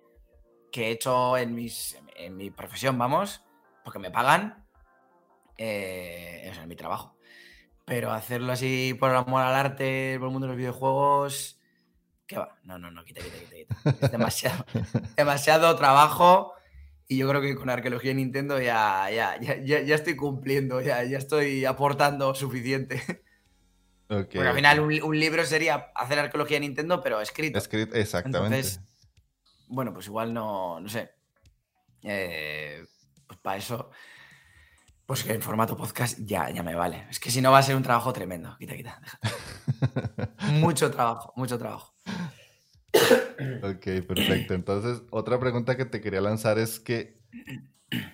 que 0.72 0.88
he 0.88 0.92
hecho 0.92 1.38
en, 1.38 1.54
mis, 1.54 1.98
en 2.16 2.36
mi 2.38 2.50
profesión, 2.50 2.98
vamos, 2.98 3.44
porque 3.84 4.00
me 4.00 4.12
pagan. 4.12 4.66
Eh, 5.58 6.50
es 6.50 6.58
en 6.58 6.68
mi 6.68 6.76
trabajo. 6.76 7.16
Pero 7.86 8.12
hacerlo 8.12 8.54
así 8.54 8.96
por 9.00 9.12
amor 9.12 9.42
al 9.42 9.54
arte, 9.54 10.16
por 10.18 10.28
el 10.28 10.32
mundo 10.32 10.48
de 10.48 10.54
los 10.54 10.58
videojuegos. 10.58 11.60
¿Qué 12.26 12.38
va? 12.38 12.58
No, 12.64 12.80
no, 12.80 12.90
no, 12.90 13.04
quita, 13.04 13.22
quita, 13.22 13.38
quita. 13.38 14.06
Es 14.06 14.12
demasiado, 14.12 14.66
demasiado 15.18 15.76
trabajo 15.76 16.54
y 17.08 17.18
yo 17.18 17.28
creo 17.30 17.42
que 17.42 17.56
con 17.56 17.70
arqueología 17.70 18.14
Nintendo 18.14 18.60
ya, 18.60 19.10
ya, 19.12 19.40
ya, 19.40 19.82
ya 19.82 19.96
estoy 19.96 20.16
cumpliendo, 20.16 20.82
ya, 20.82 21.04
ya 21.04 21.18
estoy 21.18 21.66
aportando 21.66 22.34
suficiente. 22.36 23.02
Porque 24.08 24.40
al 24.40 24.56
final 24.56 24.80
un, 24.80 25.20
libro 25.20 25.46
sería 25.46 25.92
hacer 25.96 26.20
arqueología 26.20 26.58
en 26.58 26.64
Nintendo, 26.64 27.02
pero 27.02 27.20
escrito. 27.22 27.58
Escrito, 27.58 27.96
exactamente. 27.96 28.58
Entonces, 28.58 28.82
bueno, 29.68 29.94
pues 29.94 30.08
igual 30.08 30.34
no, 30.34 30.80
no 30.80 30.88
sé. 30.90 31.12
Eh, 32.04 32.84
pues 33.26 33.40
para 33.40 33.58
eso, 33.58 33.90
pues 35.06 35.24
que 35.24 35.34
en 35.34 35.42
formato 35.42 35.76
podcast 35.76 36.20
ya, 36.20 36.50
ya 36.50 36.62
me 36.64 36.76
vale. 36.76 37.08
Es 37.10 37.20
que 37.20 37.32
si 37.32 37.42
no 37.42 37.52
va 37.52 37.60
a 37.60 37.64
ser 37.64 37.76
un 37.76 37.84
trabajo 37.84 38.14
tremendo. 38.14 38.56
Quita, 38.60 38.76
quita, 38.76 39.02
mucho 40.52 40.92
trabajo, 40.92 41.34
mucho 41.36 41.58
trabajo. 41.58 41.96
Ok, 43.64 44.06
perfecto. 44.08 44.54
Entonces, 44.54 45.02
otra 45.10 45.40
pregunta 45.40 45.78
que 45.78 45.86
te 45.86 46.02
quería 46.02 46.22
lanzar 46.22 46.60
es 46.60 46.80
que 46.80 47.18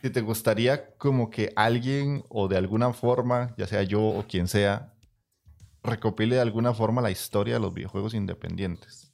si 0.02 0.10
te 0.10 0.22
gustaría 0.22 0.96
como 0.96 1.30
que 1.30 1.52
alguien 1.56 2.24
o 2.30 2.48
de 2.48 2.58
alguna 2.58 2.94
forma, 2.94 3.54
ya 3.58 3.68
sea 3.68 3.84
yo 3.84 4.02
o 4.02 4.26
quien 4.28 4.48
sea, 4.48 4.94
recopile 5.84 6.36
de 6.36 6.42
alguna 6.42 6.74
forma 6.74 7.02
la 7.02 7.12
historia 7.12 7.56
de 7.56 7.60
los 7.60 7.74
videojuegos 7.74 8.14
independientes. 8.14 9.12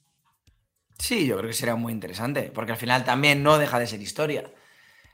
Sí, 0.98 1.26
yo 1.26 1.36
creo 1.36 1.48
que 1.48 1.54
sería 1.54 1.76
muy 1.76 1.92
interesante, 1.92 2.50
porque 2.54 2.72
al 2.72 2.78
final 2.78 3.04
también 3.04 3.42
no 3.42 3.58
deja 3.58 3.78
de 3.78 3.86
ser 3.86 4.00
historia. 4.00 4.50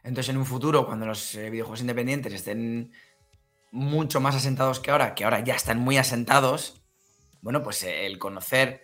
Entonces, 0.04 0.30
en 0.30 0.38
un 0.38 0.46
futuro, 0.46 0.86
cuando 0.86 1.06
los 1.06 1.34
eh, 1.34 1.50
videojuegos 1.50 1.80
independientes 1.80 2.32
estén 2.32 2.92
mucho 3.70 4.20
más 4.20 4.34
asentados 4.34 4.80
que 4.80 4.90
ahora, 4.90 5.14
que 5.14 5.24
ahora 5.24 5.40
ya 5.40 5.54
están 5.54 5.78
muy 5.78 5.96
asentados, 5.96 6.82
bueno, 7.40 7.62
pues 7.62 7.82
eh, 7.82 8.06
el 8.06 8.18
conocer 8.18 8.81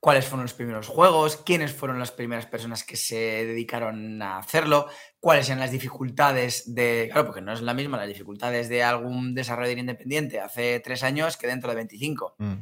cuáles 0.00 0.26
fueron 0.26 0.44
los 0.44 0.54
primeros 0.54 0.86
juegos, 0.86 1.36
quiénes 1.38 1.72
fueron 1.72 1.98
las 1.98 2.12
primeras 2.12 2.46
personas 2.46 2.84
que 2.84 2.96
se 2.96 3.16
dedicaron 3.16 4.22
a 4.22 4.38
hacerlo, 4.38 4.86
cuáles 5.20 5.48
eran 5.48 5.60
las 5.60 5.72
dificultades 5.72 6.74
de. 6.74 7.08
Claro, 7.10 7.26
porque 7.26 7.40
no 7.40 7.52
es 7.52 7.62
la 7.62 7.74
misma 7.74 7.96
las 7.96 8.08
dificultades 8.08 8.68
de 8.68 8.82
algún 8.82 9.34
desarrollador 9.34 9.78
independiente 9.78 10.40
hace 10.40 10.80
tres 10.80 11.02
años 11.02 11.36
que 11.36 11.46
dentro 11.46 11.70
de 11.70 11.76
25. 11.76 12.36
Mm. 12.38 12.54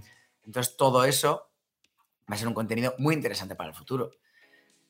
Entonces, 0.44 0.76
todo 0.76 1.04
eso 1.04 1.50
va 2.30 2.34
a 2.34 2.38
ser 2.38 2.48
un 2.48 2.54
contenido 2.54 2.94
muy 2.98 3.14
interesante 3.14 3.54
para 3.54 3.70
el 3.70 3.76
futuro. 3.76 4.12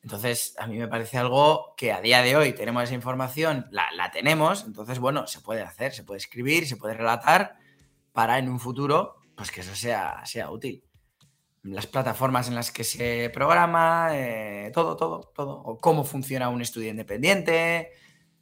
Entonces, 0.02 0.54
a 0.58 0.68
mí 0.68 0.78
me 0.78 0.86
parece 0.86 1.18
algo 1.18 1.74
que 1.76 1.92
a 1.92 2.00
día 2.00 2.22
de 2.22 2.36
hoy 2.36 2.52
tenemos 2.52 2.84
esa 2.84 2.94
información, 2.94 3.66
la, 3.72 3.90
la 3.96 4.12
tenemos, 4.12 4.64
entonces, 4.64 5.00
bueno, 5.00 5.26
se 5.26 5.40
puede 5.40 5.62
hacer, 5.62 5.92
se 5.92 6.04
puede 6.04 6.18
escribir, 6.18 6.68
se 6.68 6.76
puede 6.76 6.94
relatar 6.94 7.56
para 8.12 8.38
en 8.38 8.48
un 8.48 8.60
futuro, 8.60 9.16
pues 9.34 9.50
que 9.50 9.62
eso 9.62 9.74
sea, 9.74 10.24
sea 10.24 10.50
útil 10.50 10.85
las 11.66 11.86
plataformas 11.86 12.48
en 12.48 12.54
las 12.54 12.70
que 12.70 12.84
se 12.84 13.30
programa, 13.32 14.08
eh, 14.12 14.70
todo, 14.72 14.96
todo, 14.96 15.32
todo. 15.34 15.62
O 15.62 15.78
cómo 15.78 16.04
funciona 16.04 16.48
un 16.48 16.62
estudio 16.62 16.90
independiente, 16.90 17.90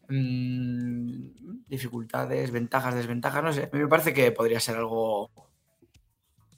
mm, 0.09 1.67
dificultades, 1.69 2.51
ventajas, 2.51 2.95
desventajas, 2.95 3.43
no 3.43 3.53
sé. 3.53 3.65
A 3.65 3.77
mí 3.77 3.83
me 3.83 3.89
parece 3.89 4.13
que 4.13 4.33
podría 4.33 4.61
ser 4.61 4.77
algo, 4.77 5.31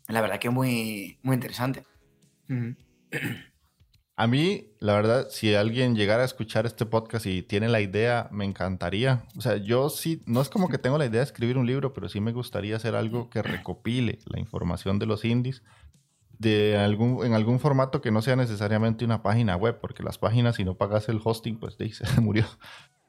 la 0.08 0.20
verdad 0.20 0.38
que 0.38 0.50
muy, 0.50 1.18
muy 1.22 1.34
interesante. 1.34 1.84
A 4.18 4.26
mí, 4.26 4.72
la 4.80 4.94
verdad, 4.94 5.26
si 5.30 5.54
alguien 5.54 5.94
llegara 5.94 6.22
a 6.22 6.24
escuchar 6.24 6.64
este 6.64 6.86
podcast 6.86 7.26
y 7.26 7.42
tiene 7.42 7.68
la 7.68 7.82
idea, 7.82 8.28
me 8.32 8.46
encantaría. 8.46 9.24
O 9.36 9.42
sea, 9.42 9.56
yo 9.56 9.90
sí, 9.90 10.22
no 10.26 10.40
es 10.40 10.48
como 10.48 10.70
que 10.70 10.78
tengo 10.78 10.96
la 10.96 11.04
idea 11.04 11.20
de 11.20 11.26
escribir 11.26 11.58
un 11.58 11.66
libro, 11.66 11.92
pero 11.92 12.08
sí 12.08 12.20
me 12.20 12.32
gustaría 12.32 12.76
hacer 12.76 12.94
algo 12.94 13.28
que 13.28 13.42
recopile 13.42 14.18
la 14.24 14.40
información 14.40 14.98
de 14.98 15.04
los 15.04 15.24
indies 15.26 15.62
de 16.38 16.76
algún, 16.76 17.24
en 17.24 17.34
algún 17.34 17.60
formato 17.60 18.00
que 18.00 18.10
no 18.10 18.22
sea 18.22 18.36
necesariamente 18.36 19.04
una 19.04 19.22
página 19.22 19.56
web, 19.56 19.78
porque 19.80 20.02
las 20.02 20.18
páginas, 20.18 20.56
si 20.56 20.64
no 20.64 20.74
pagas 20.74 21.08
el 21.08 21.20
hosting, 21.22 21.58
pues 21.58 21.78
de 21.78 21.92
se 21.92 22.04
murió. 22.20 22.44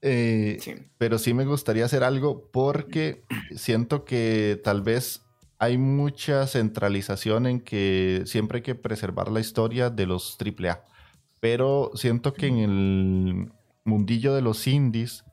Eh, 0.02 0.60
pero 0.98 1.18
sí 1.18 1.34
me 1.34 1.46
gustaría 1.46 1.86
hacer 1.86 2.04
algo 2.04 2.50
porque 2.52 3.24
siento 3.56 4.06
que 4.06 4.62
tal 4.64 4.82
vez 4.82 5.24
hay 5.60 5.78
mucha 5.78 6.46
centralización 6.46 7.48
en 7.48 7.62
que 7.62 8.22
siempre 8.26 8.58
hay 8.58 8.62
que 8.62 8.76
preservar 8.76 9.32
la 9.32 9.40
historia 9.40 9.90
de 9.90 10.06
los 10.06 10.38
AAA. 10.40 10.84
Pero 11.40 11.92
siento 11.96 12.34
que 12.34 12.48
en 12.48 12.58
el 12.60 13.52
mundillo 13.84 14.36
de 14.36 14.42
los 14.42 14.68
indies, 14.68 15.24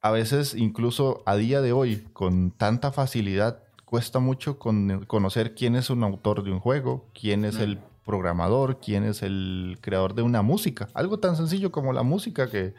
a 0.00 0.10
veces 0.10 0.54
incluso 0.54 1.22
a 1.26 1.36
día 1.36 1.60
de 1.60 1.72
hoy, 1.72 2.04
con 2.12 2.52
tanta 2.52 2.92
facilidad 2.92 3.64
cuesta 3.94 4.18
mucho 4.18 4.58
conocer 4.58 5.54
quién 5.54 5.76
es 5.76 5.88
un 5.88 6.02
autor 6.02 6.42
de 6.42 6.50
un 6.50 6.58
juego, 6.58 7.06
quién 7.14 7.44
es 7.44 7.60
el 7.60 7.78
programador, 8.04 8.80
quién 8.80 9.04
es 9.04 9.22
el 9.22 9.78
creador 9.80 10.16
de 10.16 10.22
una 10.22 10.42
música. 10.42 10.88
Algo 10.94 11.20
tan 11.20 11.36
sencillo 11.36 11.70
como 11.70 11.92
la 11.92 12.02
música 12.02 12.50
que 12.50 12.74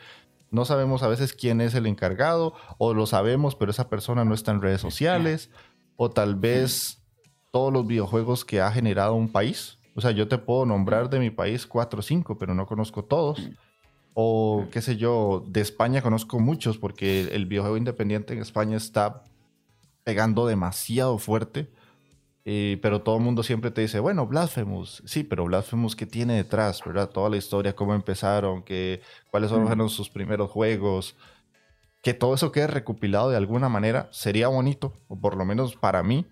no 0.51 0.65
sabemos 0.65 1.03
a 1.03 1.07
veces 1.07 1.31
quién 1.31 1.61
es 1.61 1.73
el 1.73 1.85
encargado, 1.85 2.53
o 2.79 2.93
lo 2.93 3.05
sabemos, 3.05 3.55
pero 3.55 3.71
esa 3.71 3.87
persona 3.87 4.25
no 4.25 4.33
está 4.33 4.51
en 4.51 4.61
redes 4.61 4.81
sociales, 4.81 5.49
o 5.95 6.09
tal 6.11 6.35
vez 6.35 7.01
todos 7.49 7.71
los 7.71 7.87
videojuegos 7.87 8.43
que 8.43 8.59
ha 8.59 8.69
generado 8.69 9.13
un 9.13 9.31
país. 9.31 9.79
O 9.95 10.01
sea, 10.01 10.11
yo 10.11 10.27
te 10.27 10.37
puedo 10.37 10.65
nombrar 10.65 11.09
de 11.09 11.19
mi 11.19 11.29
país 11.29 11.65
cuatro 11.65 12.01
o 12.01 12.03
cinco, 12.03 12.37
pero 12.37 12.53
no 12.53 12.65
conozco 12.65 13.05
todos. 13.05 13.41
O 14.15 14.65
qué 14.69 14.81
sé 14.81 14.97
yo, 14.97 15.45
de 15.47 15.61
España 15.61 16.01
conozco 16.01 16.41
muchos 16.41 16.77
porque 16.77 17.29
el 17.31 17.45
videojuego 17.45 17.77
independiente 17.77 18.33
en 18.33 18.41
España 18.41 18.75
está 18.75 19.23
pegando 20.05 20.47
demasiado 20.47 21.17
fuerte. 21.17 21.67
Eh, 22.47 22.77
pero 22.83 23.01
todo 23.01 23.17
el 23.17 23.23
mundo 23.23 23.41
siempre 23.41 23.71
te 23.71 23.81
dice, 23.81 23.99
bueno, 23.99 24.27
Blasphemous, 24.27 25.01
sí, 25.05 25.23
pero 25.23 25.45
Blasphemous, 25.45 25.95
¿qué 25.95 26.05
tiene 26.05 26.35
detrás? 26.35 26.81
¿Verdad? 26.85 27.09
Toda 27.09 27.29
la 27.29 27.37
historia, 27.37 27.75
cómo 27.75 27.95
empezaron, 27.95 28.61
que, 28.61 29.01
cuáles 29.31 29.49
fueron 29.49 29.89
sus 29.89 30.09
primeros 30.09 30.51
juegos. 30.51 31.17
Que 32.03 32.13
todo 32.13 32.35
eso 32.35 32.51
quede 32.51 32.67
recopilado 32.67 33.31
de 33.31 33.37
alguna 33.37 33.67
manera 33.67 34.07
sería 34.11 34.47
bonito, 34.47 34.93
o 35.07 35.19
por 35.19 35.35
lo 35.35 35.43
menos 35.43 35.75
para 35.75 36.03
mí, 36.03 36.27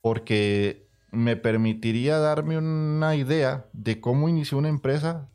porque 0.00 0.88
me 1.12 1.36
permitiría 1.36 2.18
darme 2.18 2.58
una 2.58 3.14
idea 3.14 3.66
de 3.72 4.00
cómo 4.00 4.28
inició 4.28 4.58
una 4.58 4.68
empresa 4.68 5.30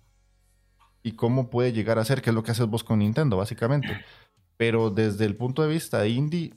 y 1.03 1.13
cómo 1.13 1.49
puede 1.49 1.71
llegar 1.71 1.99
a 1.99 2.05
ser, 2.05 2.21
que 2.21 2.31
es 2.31 2.35
lo 2.35 2.43
que 2.43 2.51
haces 2.51 2.67
vos 2.67 2.83
con 2.83 2.99
Nintendo, 2.99 3.37
básicamente. 3.37 4.03
Pero 4.57 4.89
desde 4.89 5.23
el 5.23 5.37
punto 5.37 5.61
de 5.61 5.69
vista 5.69 5.99
de 5.99 6.09
indie, 6.09 6.53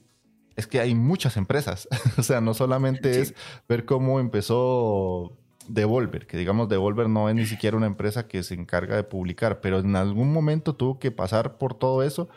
es 0.61 0.67
que 0.67 0.81
hay 0.81 0.95
muchas 0.95 1.37
empresas. 1.37 1.89
o 2.19 2.23
sea, 2.23 2.41
no 2.41 2.55
solamente 2.55 3.21
es 3.21 3.35
ver 3.69 3.85
cómo 3.85 4.21
empezó 4.21 5.37
Devolver, 5.69 6.27
que 6.27 6.37
digamos 6.37 6.69
Devolver 6.69 7.09
no 7.09 7.29
es 7.29 7.35
ni 7.35 7.47
siquiera 7.47 7.77
una 7.77 7.87
empresa 7.87 8.27
que 8.27 8.43
se 8.43 8.55
encarga 8.55 8.97
de 8.97 9.05
publicar, 9.05 9.61
pero 9.61 9.79
en 9.79 9.97
algún 9.97 10.33
momento 10.33 10.75
tuvo 10.75 10.99
que 10.99 11.11
pasar 11.11 11.59
por 11.59 11.75
todo 11.75 12.03
eso. 12.03 12.29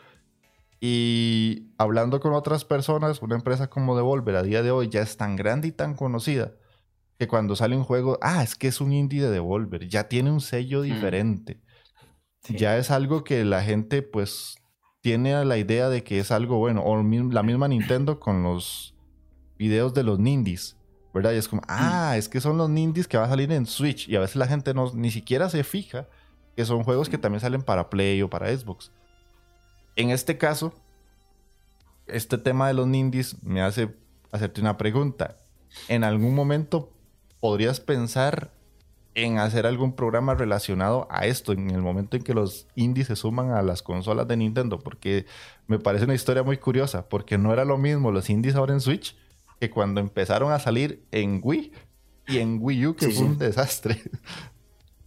Y 0.80 1.72
hablando 1.78 2.20
con 2.20 2.34
otras 2.34 2.64
personas, 2.64 3.22
una 3.22 3.36
empresa 3.36 3.68
como 3.68 3.96
Devolver 3.96 4.36
a 4.36 4.42
día 4.42 4.62
de 4.62 4.70
hoy 4.70 4.88
ya 4.88 5.00
es 5.02 5.16
tan 5.16 5.36
grande 5.36 5.68
y 5.68 5.72
tan 5.72 5.94
conocida 5.94 6.52
que 7.18 7.28
cuando 7.28 7.56
sale 7.56 7.76
un 7.76 7.84
juego, 7.84 8.18
ah, 8.22 8.42
es 8.42 8.54
que 8.54 8.68
es 8.68 8.80
un 8.80 8.92
indie 8.92 9.22
de 9.22 9.30
Devolver, 9.30 9.88
ya 9.88 10.08
tiene 10.08 10.30
un 10.30 10.40
sello 10.40 10.80
mm. 10.80 10.82
diferente. 10.82 11.60
Ya 12.48 12.76
es 12.76 12.90
algo 12.90 13.24
que 13.24 13.42
la 13.44 13.62
gente 13.62 14.02
pues 14.02 14.56
tiene 15.04 15.44
la 15.44 15.58
idea 15.58 15.90
de 15.90 16.02
que 16.02 16.18
es 16.18 16.30
algo 16.30 16.56
bueno. 16.56 16.82
O 16.82 16.96
la 16.96 17.42
misma 17.42 17.68
Nintendo 17.68 18.18
con 18.18 18.42
los 18.42 18.94
videos 19.58 19.92
de 19.92 20.02
los 20.02 20.18
Nindies. 20.18 20.78
¿Verdad? 21.12 21.32
Y 21.32 21.36
es 21.36 21.46
como, 21.46 21.60
mm. 21.60 21.66
ah, 21.68 22.16
es 22.16 22.26
que 22.26 22.40
son 22.40 22.56
los 22.56 22.70
Nindies 22.70 23.06
que 23.06 23.18
van 23.18 23.26
a 23.26 23.28
salir 23.28 23.52
en 23.52 23.66
Switch. 23.66 24.08
Y 24.08 24.16
a 24.16 24.20
veces 24.20 24.36
la 24.36 24.46
gente 24.46 24.72
no, 24.72 24.90
ni 24.94 25.10
siquiera 25.10 25.50
se 25.50 25.62
fija 25.62 26.08
que 26.56 26.64
son 26.64 26.84
juegos 26.84 27.10
que 27.10 27.18
también 27.18 27.42
salen 27.42 27.60
para 27.60 27.90
Play 27.90 28.22
o 28.22 28.30
para 28.30 28.48
Xbox. 28.56 28.92
En 29.94 30.08
este 30.08 30.38
caso, 30.38 30.72
este 32.06 32.38
tema 32.38 32.68
de 32.68 32.72
los 32.72 32.86
Nindies 32.86 33.42
me 33.42 33.60
hace 33.60 33.94
hacerte 34.32 34.62
una 34.62 34.78
pregunta. 34.78 35.36
¿En 35.88 36.02
algún 36.02 36.34
momento 36.34 36.90
podrías 37.40 37.78
pensar 37.78 38.52
en 39.14 39.38
hacer 39.38 39.66
algún 39.66 39.94
programa 39.94 40.34
relacionado 40.34 41.06
a 41.10 41.26
esto, 41.26 41.52
en 41.52 41.70
el 41.70 41.82
momento 41.82 42.16
en 42.16 42.22
que 42.24 42.34
los 42.34 42.66
indies 42.74 43.06
se 43.06 43.16
suman 43.16 43.50
a 43.50 43.62
las 43.62 43.82
consolas 43.82 44.26
de 44.26 44.36
Nintendo, 44.36 44.78
porque 44.80 45.26
me 45.66 45.78
parece 45.78 46.04
una 46.04 46.14
historia 46.14 46.42
muy 46.42 46.56
curiosa, 46.56 47.08
porque 47.08 47.38
no 47.38 47.52
era 47.52 47.64
lo 47.64 47.78
mismo 47.78 48.10
los 48.10 48.28
indies 48.28 48.56
ahora 48.56 48.74
en 48.74 48.80
Switch 48.80 49.16
que 49.60 49.70
cuando 49.70 50.00
empezaron 50.00 50.52
a 50.52 50.58
salir 50.58 51.04
en 51.12 51.40
Wii 51.42 51.72
y 52.26 52.38
en 52.38 52.58
Wii 52.60 52.86
U, 52.86 52.96
que 52.96 53.10
fue 53.10 53.24
un 53.24 53.38
desastre. 53.38 54.02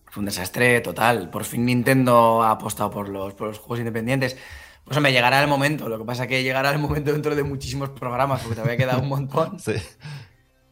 Fue 0.05 0.21
un 0.21 0.25
desastre 0.25 0.79
total. 0.81 1.29
Por 1.29 1.43
fin 1.43 1.65
Nintendo 1.65 2.41
ha 2.41 2.51
apostado 2.51 2.89
por 2.89 3.09
los, 3.09 3.33
por 3.33 3.49
los 3.49 3.59
juegos 3.59 3.79
independientes. 3.79 4.37
Pues 4.85 4.99
me 5.01 5.11
llegará 5.11 5.41
el 5.41 5.49
momento. 5.49 5.89
Lo 5.89 5.99
que 5.99 6.05
pasa 6.05 6.23
es 6.23 6.29
que 6.29 6.43
llegará 6.43 6.71
el 6.71 6.79
momento 6.79 7.11
dentro 7.11 7.35
de 7.35 7.43
muchísimos 7.43 7.89
programas, 7.89 8.41
porque 8.41 8.55
todavía 8.55 8.77
queda 8.77 8.97
un 8.97 9.09
montón. 9.09 9.59
sí. 9.59 9.73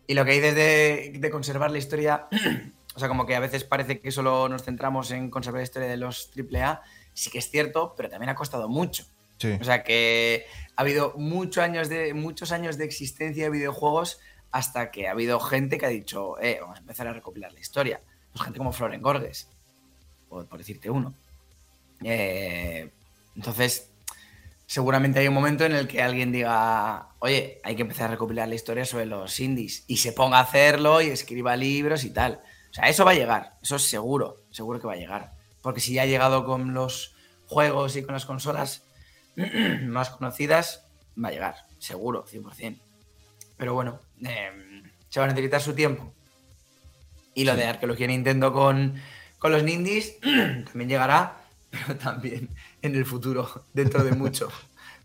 Y 0.07 0.13
lo 0.13 0.23
que 0.23 0.31
dices 0.31 0.55
de, 0.55 1.19
de 1.19 1.29
conservar 1.29 1.71
la 1.71 1.79
historia 1.79 2.27
o 2.95 2.99
sea, 2.99 3.09
como 3.09 3.25
que 3.25 3.35
a 3.35 3.39
veces 3.39 3.65
parece 3.65 3.99
que 3.99 4.11
solo 4.11 4.47
nos 4.47 4.63
centramos 4.63 5.11
en 5.11 5.29
conservar 5.29 5.59
la 5.59 5.63
historia 5.63 5.89
de 5.89 5.97
los 5.97 6.31
AAA. 6.35 6.81
Sí 7.13 7.29
que 7.29 7.39
es 7.39 7.51
cierto, 7.51 7.93
pero 7.95 8.09
también 8.09 8.29
ha 8.29 8.35
costado 8.35 8.69
mucho. 8.69 9.05
O 9.59 9.63
sea 9.63 9.83
que 9.83 10.45
ha 10.75 10.81
habido 10.81 11.13
muchos 11.17 11.61
años 11.61 11.89
de, 11.89 12.13
muchos 12.13 12.51
años 12.53 12.77
de 12.77 12.85
existencia 12.85 13.43
de 13.43 13.49
videojuegos 13.49 14.19
hasta 14.51 14.91
que 14.91 15.09
ha 15.09 15.11
habido 15.11 15.41
gente 15.41 15.77
que 15.77 15.85
ha 15.85 15.89
dicho, 15.89 16.39
eh, 16.41 16.59
vamos 16.61 16.77
a 16.77 16.79
empezar 16.79 17.07
a 17.07 17.13
recopilar 17.13 17.51
la 17.51 17.59
historia. 17.59 17.99
Pues 18.31 18.43
gente 18.43 18.57
como 18.57 18.71
Floren 18.71 19.01
Gorges, 19.01 19.49
por, 20.29 20.47
decirte 20.57 20.89
uno. 20.89 21.13
Eh, 22.01 22.89
entonces, 23.35 23.89
seguramente 24.65 25.19
hay 25.19 25.27
un 25.27 25.33
momento 25.33 25.65
en 25.65 25.73
el 25.73 25.87
que 25.87 26.01
alguien 26.01 26.31
diga, 26.31 27.09
oye, 27.19 27.59
hay 27.63 27.75
que 27.75 27.81
empezar 27.81 28.05
a 28.05 28.11
recopilar 28.11 28.47
la 28.47 28.55
historia 28.55 28.85
sobre 28.85 29.05
los 29.05 29.37
indies 29.41 29.83
y 29.87 29.97
se 29.97 30.13
ponga 30.13 30.37
a 30.37 30.43
hacerlo 30.43 31.01
y 31.01 31.07
escriba 31.07 31.57
libros 31.57 32.05
y 32.05 32.11
tal. 32.11 32.41
O 32.75 32.77
sea, 32.77 32.89
eso 32.89 33.05
va 33.05 33.11
a 33.11 33.15
llegar, 33.15 33.53
eso 33.63 33.77
es 33.77 33.83
seguro, 33.87 34.35
seguro 34.51 34.81
que 34.81 34.87
va 34.87 34.93
a 34.93 34.97
llegar. 34.97 35.31
Porque 35.61 35.79
si 35.79 35.93
ya 35.93 36.01
ha 36.01 36.05
llegado 36.05 36.43
con 36.43 36.73
los 36.73 37.15
juegos 37.47 37.95
y 37.95 38.03
con 38.03 38.11
las 38.11 38.25
consolas 38.25 38.83
más 39.83 40.09
conocidas, 40.09 40.85
va 41.17 41.29
a 41.29 41.31
llegar, 41.31 41.55
seguro, 41.79 42.25
100%. 42.25 42.77
Pero 43.55 43.73
bueno, 43.75 44.01
em, 44.19 44.83
se 45.07 45.21
va 45.21 45.25
a 45.25 45.29
necesitar 45.29 45.61
su 45.61 45.73
tiempo. 45.73 46.11
Y 47.33 47.45
lo 47.45 47.55
de 47.55 47.63
arqueología 47.63 48.07
Nintendo 48.07 48.51
con, 48.51 48.95
con 49.39 49.53
los 49.53 49.63
Nindies 49.63 50.19
también 50.65 50.89
llegará, 50.89 51.37
pero 51.71 51.97
también 51.97 52.49
en 52.81 52.93
el 52.93 53.05
futuro, 53.05 53.63
dentro 53.73 54.03
de 54.03 54.11
mucho. 54.11 54.49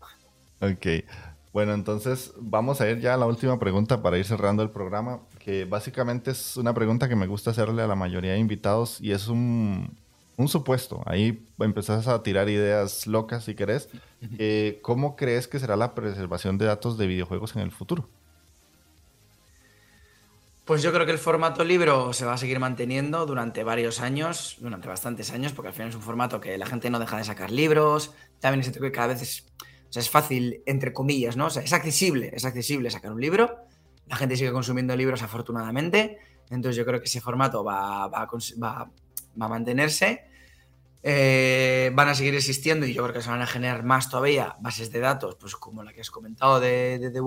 ok. 0.59 1.05
Bueno, 1.53 1.73
entonces 1.73 2.33
vamos 2.35 2.81
a 2.81 2.89
ir 2.89 2.99
ya 2.99 3.13
a 3.13 3.17
la 3.17 3.27
última 3.27 3.57
pregunta 3.59 4.01
para 4.01 4.17
ir 4.17 4.25
cerrando 4.25 4.61
el 4.61 4.71
programa, 4.71 5.21
que 5.43 5.65
básicamente 5.65 6.31
es 6.31 6.57
una 6.57 6.73
pregunta 6.73 7.09
que 7.09 7.15
me 7.15 7.27
gusta 7.27 7.51
hacerle 7.51 7.81
a 7.81 7.87
la 7.87 7.95
mayoría 7.95 8.33
de 8.33 8.39
invitados 8.39 8.99
y 9.01 9.11
es 9.11 9.27
un, 9.27 9.97
supuesto. 10.47 11.03
Ahí 11.05 11.45
empezás 11.59 12.07
a 12.07 12.23
tirar 12.23 12.49
ideas 12.49 13.05
locas 13.05 13.43
si 13.43 13.53
querés. 13.53 13.89
Eh, 14.39 14.79
¿Cómo 14.81 15.15
crees 15.15 15.47
que 15.47 15.59
será 15.59 15.75
la 15.75 15.93
preservación 15.93 16.57
de 16.57 16.65
datos 16.65 16.97
de 16.97 17.05
videojuegos 17.05 17.55
en 17.55 17.61
el 17.61 17.71
futuro? 17.71 18.09
Pues 20.65 20.81
yo 20.81 20.91
creo 20.93 21.05
que 21.05 21.11
el 21.11 21.19
formato 21.19 21.63
libro 21.63 22.13
se 22.13 22.25
va 22.25 22.33
a 22.33 22.37
seguir 22.37 22.59
manteniendo 22.59 23.25
durante 23.25 23.63
varios 23.63 23.99
años, 23.99 24.57
durante 24.59 24.87
bastantes 24.87 25.31
años, 25.31 25.53
porque 25.53 25.67
al 25.67 25.73
final 25.73 25.89
es 25.89 25.95
un 25.95 26.01
formato 26.01 26.39
que 26.39 26.57
la 26.57 26.65
gente 26.65 26.89
no 26.89 26.97
deja 26.97 27.17
de 27.17 27.23
sacar 27.23 27.51
libros. 27.51 28.13
También 28.39 28.61
es 28.61 28.75
que 28.75 28.91
cada 28.91 29.07
vez 29.07 29.21
es 29.21 29.45
o 29.91 29.93
sea, 29.93 29.99
es 29.99 30.09
fácil, 30.09 30.63
entre 30.65 30.93
comillas, 30.93 31.35
¿no? 31.35 31.47
O 31.47 31.49
sea, 31.49 31.61
es 31.63 31.73
accesible, 31.73 32.31
es 32.33 32.45
accesible 32.45 32.89
sacar 32.89 33.11
un 33.11 33.19
libro. 33.19 33.57
La 34.07 34.15
gente 34.15 34.35
sigue 34.35 34.51
consumiendo 34.51 34.95
libros 34.95 35.21
afortunadamente. 35.21 36.19
Entonces 36.49 36.75
yo 36.75 36.85
creo 36.85 36.99
que 36.99 37.05
ese 37.05 37.21
formato 37.21 37.63
va, 37.63 38.07
va, 38.07 38.27
va, 38.61 38.91
a 39.39 39.47
mantenerse. 39.47 40.25
Eh, 41.03 41.91
van 41.93 42.09
a 42.09 42.15
seguir 42.15 42.35
existiendo 42.35 42.85
y 42.85 42.93
yo 42.93 43.01
creo 43.03 43.13
que 43.13 43.21
se 43.21 43.29
van 43.29 43.41
a 43.41 43.47
generar 43.47 43.83
más 43.83 44.09
todavía 44.09 44.55
bases 44.59 44.91
de 44.91 44.99
datos, 44.99 45.35
pues 45.35 45.55
como 45.55 45.83
la 45.83 45.93
que 45.93 46.01
has 46.01 46.11
comentado 46.11 46.59
de, 46.59 46.99
de, 46.99 47.09
de 47.09 47.21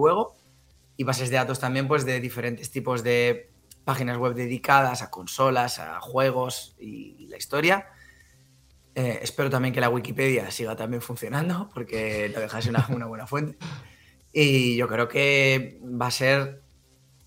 y 0.97 1.03
bases 1.03 1.31
de 1.31 1.37
datos 1.37 1.59
también 1.59 1.89
pues 1.89 2.05
de 2.05 2.20
diferentes 2.20 2.70
tipos 2.70 3.03
de 3.03 3.51
páginas 3.85 4.16
web 4.16 4.35
dedicadas 4.35 5.03
a 5.03 5.11
consolas, 5.11 5.81
a 5.81 6.01
juegos 6.01 6.77
y 6.79 7.27
la 7.29 7.37
historia. 7.37 7.89
Eh, 8.95 9.20
espero 9.22 9.51
también 9.51 9.75
que 9.75 9.81
la 9.81 9.89
Wikipedia 9.89 10.51
siga 10.51 10.77
también 10.77 11.03
funcionando, 11.03 11.68
porque 11.75 12.29
lo 12.29 12.41
dejase 12.41 12.70
una, 12.70 12.87
una 12.91 13.07
buena 13.07 13.27
fuente. 13.27 13.59
Y 14.33 14.77
yo 14.77 14.89
creo 14.89 15.09
que 15.09 15.81
va 15.83 16.07
a 16.07 16.11
ser, 16.11 16.62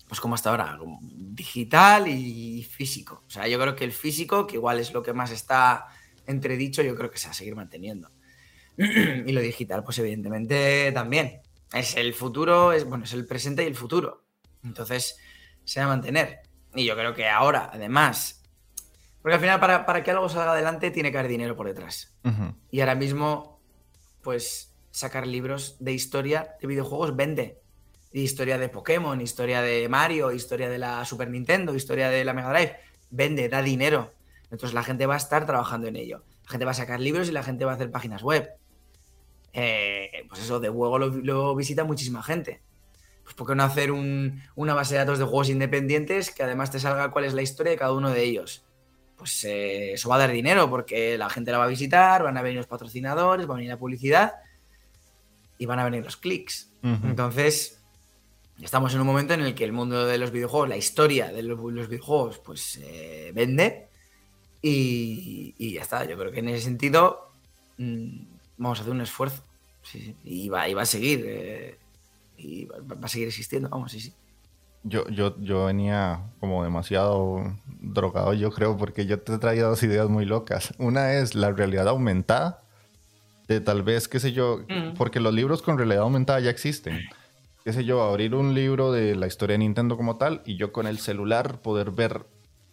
pues 0.08 0.20
como 0.20 0.34
hasta 0.34 0.50
ahora, 0.50 0.78
digital 1.00 2.08
y 2.08 2.64
físico. 2.64 3.22
O 3.26 3.30
sea, 3.30 3.46
yo 3.46 3.60
creo 3.60 3.76
que 3.76 3.84
el 3.84 3.92
físico, 3.92 4.46
que 4.46 4.56
igual 4.56 4.78
es 4.78 4.92
lo 4.92 5.02
que 5.02 5.12
más 5.12 5.30
está 5.30 5.86
entredicho, 6.26 6.82
yo 6.82 6.96
creo 6.96 7.10
que 7.10 7.18
se 7.18 7.26
va 7.26 7.32
a 7.32 7.34
seguir 7.34 7.54
manteniendo. 7.54 8.10
y 8.76 9.32
lo 9.32 9.40
digital, 9.40 9.84
pues 9.84 9.98
evidentemente 9.98 10.90
también. 10.92 11.42
Es 11.72 11.96
el 11.96 12.14
futuro, 12.14 12.72
es, 12.72 12.84
bueno, 12.84 13.04
es 13.04 13.12
el 13.12 13.26
presente 13.26 13.62
y 13.62 13.66
el 13.66 13.74
futuro. 13.74 14.24
Entonces, 14.64 15.18
se 15.64 15.80
va 15.80 15.86
a 15.86 15.88
mantener. 15.90 16.40
Y 16.74 16.86
yo 16.86 16.96
creo 16.96 17.14
que 17.14 17.28
ahora, 17.28 17.70
además, 17.72 18.42
porque 19.20 19.34
al 19.34 19.40
final, 19.40 19.60
para, 19.60 20.02
que 20.02 20.10
algo 20.10 20.28
salga 20.28 20.52
adelante, 20.52 20.90
tiene 20.90 21.10
que 21.10 21.18
haber 21.18 21.30
dinero 21.30 21.56
por 21.56 21.66
detrás. 21.66 22.16
Y 22.70 22.80
ahora 22.80 22.94
mismo, 22.94 23.60
pues, 24.22 24.74
sacar 24.90 25.26
libros 25.26 25.76
de 25.80 25.92
historia 25.92 26.56
de 26.60 26.66
videojuegos 26.66 27.16
vende. 27.16 27.60
Historia 28.12 28.58
de 28.58 28.68
Pokémon, 28.68 29.20
historia 29.20 29.60
de 29.60 29.88
Mario, 29.88 30.32
historia 30.32 30.68
de 30.68 30.78
la 30.78 31.04
Super 31.04 31.28
Nintendo, 31.30 31.74
historia 31.74 32.08
de 32.08 32.24
la 32.24 32.32
Mega 32.32 32.50
Drive. 32.50 32.76
Vende, 33.10 33.48
da 33.48 33.62
dinero. 33.62 34.14
Entonces 34.50 34.72
la 34.74 34.82
gente 34.82 35.06
va 35.06 35.14
a 35.14 35.18
estar 35.18 35.44
trabajando 35.46 35.88
en 35.88 35.96
ello. 35.96 36.24
La 36.44 36.50
gente 36.50 36.64
va 36.64 36.70
a 36.70 36.74
sacar 36.74 37.00
libros 37.00 37.28
y 37.28 37.32
la 37.32 37.42
gente 37.42 37.64
va 37.64 37.72
a 37.72 37.74
hacer 37.74 37.90
páginas 37.90 38.22
web. 38.22 38.48
Eh, 39.52 40.24
pues 40.28 40.40
eso, 40.40 40.60
de 40.60 40.68
juego 40.68 40.98
lo, 40.98 41.08
lo 41.08 41.54
visita 41.54 41.84
muchísima 41.84 42.22
gente. 42.22 42.62
pues 43.24 43.34
¿por 43.34 43.46
qué 43.46 43.54
no 43.54 43.62
hacer 43.62 43.92
una 43.92 44.74
base 44.74 44.94
de 44.94 45.00
datos 45.00 45.18
de 45.18 45.24
juegos 45.24 45.50
independientes 45.50 46.30
que 46.30 46.42
además 46.42 46.70
te 46.70 46.78
salga 46.80 47.10
cuál 47.10 47.24
es 47.24 47.34
la 47.34 47.42
historia 47.42 47.72
de 47.72 47.78
cada 47.78 47.92
uno 47.92 48.10
de 48.10 48.22
ellos? 48.22 48.64
Pues 49.16 49.44
eh, 49.44 49.94
eso 49.94 50.08
va 50.08 50.14
a 50.14 50.18
dar 50.18 50.30
dinero 50.30 50.70
porque 50.70 51.18
la 51.18 51.28
gente 51.28 51.50
la 51.50 51.58
va 51.58 51.64
a 51.64 51.68
visitar, 51.68 52.22
van 52.22 52.38
a 52.38 52.42
venir 52.42 52.56
los 52.58 52.66
patrocinadores, 52.66 53.48
va 53.48 53.54
a 53.54 53.56
venir 53.56 53.70
la 53.70 53.78
publicidad 53.78 54.34
y 55.58 55.66
van 55.66 55.80
a 55.80 55.84
venir 55.84 56.04
los 56.04 56.16
clics. 56.16 56.72
Entonces, 56.82 57.77
estamos 58.62 58.92
en 58.94 59.00
un 59.00 59.06
momento 59.06 59.34
en 59.34 59.40
el 59.40 59.54
que 59.54 59.64
el 59.64 59.72
mundo 59.72 60.06
de 60.06 60.18
los 60.18 60.30
videojuegos, 60.30 60.68
la 60.68 60.76
historia 60.76 61.32
de 61.32 61.42
los, 61.42 61.58
videojuegos, 61.88 62.38
pues 62.38 62.78
eh, 62.82 63.32
vende 63.34 63.88
y, 64.62 65.72
ya 65.74 65.82
está. 65.82 66.04
Yo 66.04 66.18
creo 66.18 66.32
que 66.32 66.40
en 66.40 66.48
ese 66.48 66.64
sentido 66.64 67.30
mm, 67.78 68.18
vamos 68.56 68.78
a 68.78 68.82
hacer 68.82 68.92
un 68.92 69.00
esfuerzo. 69.00 69.42
Y, 70.24 70.48
va, 70.48 70.64
a 70.64 70.86
seguir. 70.86 71.24
Eh, 71.26 71.78
y 72.36 72.66
va, 72.66 72.96
a 73.02 73.08
seguir 73.08 73.28
existiendo, 73.28 73.68
vamos, 73.68 73.92
sí, 73.92 74.00
sí. 74.00 74.12
Yo, 74.84 75.08
yo, 75.08 75.38
yo 75.40 75.66
venía 75.66 76.22
como 76.40 76.62
demasiado 76.62 77.56
drogado, 77.80 78.32
yo 78.32 78.50
creo, 78.50 78.76
porque 78.76 79.06
yo 79.06 79.20
te 79.20 79.34
he 79.34 79.38
traído 79.38 79.70
dos 79.70 79.82
ideas 79.82 80.08
muy 80.08 80.24
locas. 80.24 80.72
Una 80.78 81.14
es 81.14 81.34
la 81.34 81.52
realidad 81.52 81.88
aumentada, 81.88 82.62
de 83.48 83.60
tal 83.60 83.82
vez, 83.82 84.08
qué 84.08 84.20
sé 84.20 84.32
yo, 84.32 84.64
mm. 84.68 84.94
porque 84.96 85.20
los 85.20 85.34
libros 85.34 85.62
con 85.62 85.78
realidad 85.78 86.02
aumentada 86.02 86.40
ya 86.40 86.50
existen. 86.50 87.00
Qué 87.68 87.74
sé 87.74 87.84
yo, 87.84 88.02
abrir 88.02 88.34
un 88.34 88.54
libro 88.54 88.92
de 88.92 89.14
la 89.14 89.26
historia 89.26 89.52
de 89.52 89.58
Nintendo 89.58 89.98
como 89.98 90.16
tal 90.16 90.40
y 90.46 90.56
yo 90.56 90.72
con 90.72 90.86
el 90.86 90.98
celular 90.98 91.60
poder 91.60 91.90
ver 91.90 92.24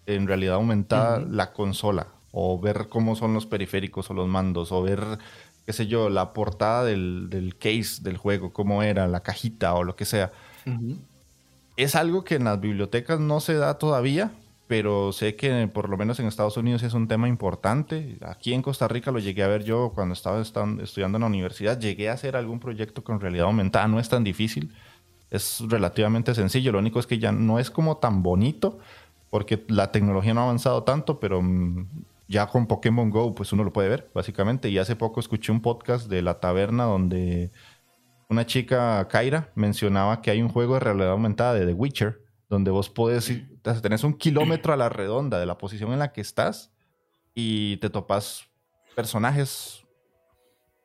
en 0.06 0.26
realidad 0.26 0.56
aumentada 0.56 1.20
la 1.20 1.52
consola 1.52 2.14
o 2.32 2.58
ver 2.62 2.88
cómo 2.88 3.18
son 3.18 3.34
los 3.34 3.46
periféricos 3.46 4.10
o 4.10 4.14
los 4.14 4.30
mandos 4.30 4.72
o 4.72 4.82
ver 4.82 5.02
qué 5.66 5.74
sé 5.74 5.88
yo, 5.88 6.08
la 6.08 6.32
portada 6.32 6.86
del, 6.86 7.58
case 7.60 8.04
del 8.04 8.16
juego, 8.16 8.54
cómo 8.54 8.84
era, 8.84 9.06
la 9.10 9.20
cajita 9.20 9.74
o 9.74 9.84
lo 9.84 9.98
que 9.98 10.06
sea. 10.06 10.32
Es 11.76 11.96
algo 11.96 12.24
que 12.24 12.36
en 12.36 12.46
las 12.46 12.62
bibliotecas 12.62 13.20
no 13.20 13.42
se 13.42 13.56
da 13.56 13.78
todavía, 13.78 14.32
pero 14.68 15.12
sé 15.12 15.36
que 15.36 15.68
por 15.68 15.90
lo 15.90 15.98
menos 15.98 16.22
en 16.22 16.28
Estados 16.28 16.56
Unidos 16.56 16.84
es 16.84 16.94
un 16.94 17.10
tema 17.10 17.28
importante. 17.28 18.18
Aquí 18.22 18.54
en 18.54 18.62
Costa 18.62 18.88
Rica 18.88 19.12
lo 19.12 19.20
llegué 19.20 19.44
a 19.44 19.48
ver 19.48 19.66
yo 19.66 19.92
cuando 19.94 20.14
estaba 20.14 20.42
estudiando 20.42 21.18
en 21.18 21.22
la 21.22 21.28
universidad. 21.28 21.78
Llegué 21.78 22.10
a 22.10 22.14
hacer 22.14 22.38
algún 22.38 22.62
proyecto 22.62 23.04
con 23.04 23.20
realidad 23.20 23.48
aumentada, 23.48 23.90
no 23.90 24.00
es 24.00 24.08
tan 24.08 24.24
difícil, 24.24 24.74
es 25.36 25.64
relativamente 25.68 26.34
sencillo. 26.34 26.72
Lo 26.72 26.80
único 26.80 27.00
es 27.00 27.08
que 27.08 27.20
ya 27.20 27.32
no 27.32 27.60
es 27.60 27.70
como 27.70 27.98
tan 27.98 28.24
bonito, 28.24 28.80
porque 29.30 29.64
la 29.68 29.92
tecnología 29.92 30.34
no 30.34 30.42
ha 30.42 30.44
avanzado 30.46 30.84
tanto, 30.84 31.20
pero 31.20 31.42
mm, 31.42 31.88
ya 32.28 32.48
con 32.48 32.68
Pokémon 32.68 33.10
Go, 33.10 33.36
pues 33.36 33.54
uno 33.54 33.64
lo 33.64 33.74
puede 33.74 33.90
ver, 33.90 34.10
básicamente. 34.14 34.70
Y 34.70 34.78
hace 34.78 34.96
poco 34.96 35.20
escuché 35.20 35.52
un 35.52 35.62
podcast 35.62 36.08
de 36.08 36.22
La 36.22 36.40
Taberna 36.40 36.86
donde 36.86 37.52
una 38.30 38.46
chica, 38.46 39.08
Kaira, 39.08 39.52
mencionaba 39.56 40.22
que 40.22 40.32
hay 40.32 40.42
un 40.42 40.50
juego 40.50 40.74
de 40.76 40.80
realidad 40.80 41.12
aumentada 41.12 41.54
de 41.54 41.66
The 41.66 41.74
Witcher, 41.74 42.22
donde 42.50 42.72
vos 42.72 42.90
podés, 42.90 43.32
tenés 43.82 44.04
un 44.04 44.14
kilómetro 44.14 44.74
a 44.74 44.78
la 44.78 44.90
redonda 44.90 45.40
de 45.40 45.46
la 45.46 45.58
posición 45.58 45.92
en 45.94 46.00
la 46.00 46.12
que 46.12 46.22
estás 46.22 46.72
y 47.34 47.78
te 47.78 47.90
topas 47.90 48.48
personajes 48.96 49.85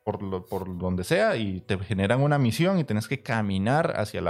por, 0.03 0.45
por 0.47 0.77
donde 0.77 1.03
sea 1.03 1.35
y 1.35 1.61
te 1.61 1.77
generan 1.79 2.21
una 2.21 2.37
misión 2.37 2.79
y 2.79 2.83
tenés 2.83 3.07
que 3.07 3.21
caminar 3.21 3.93
hacia 3.97 4.19
el 4.19 4.27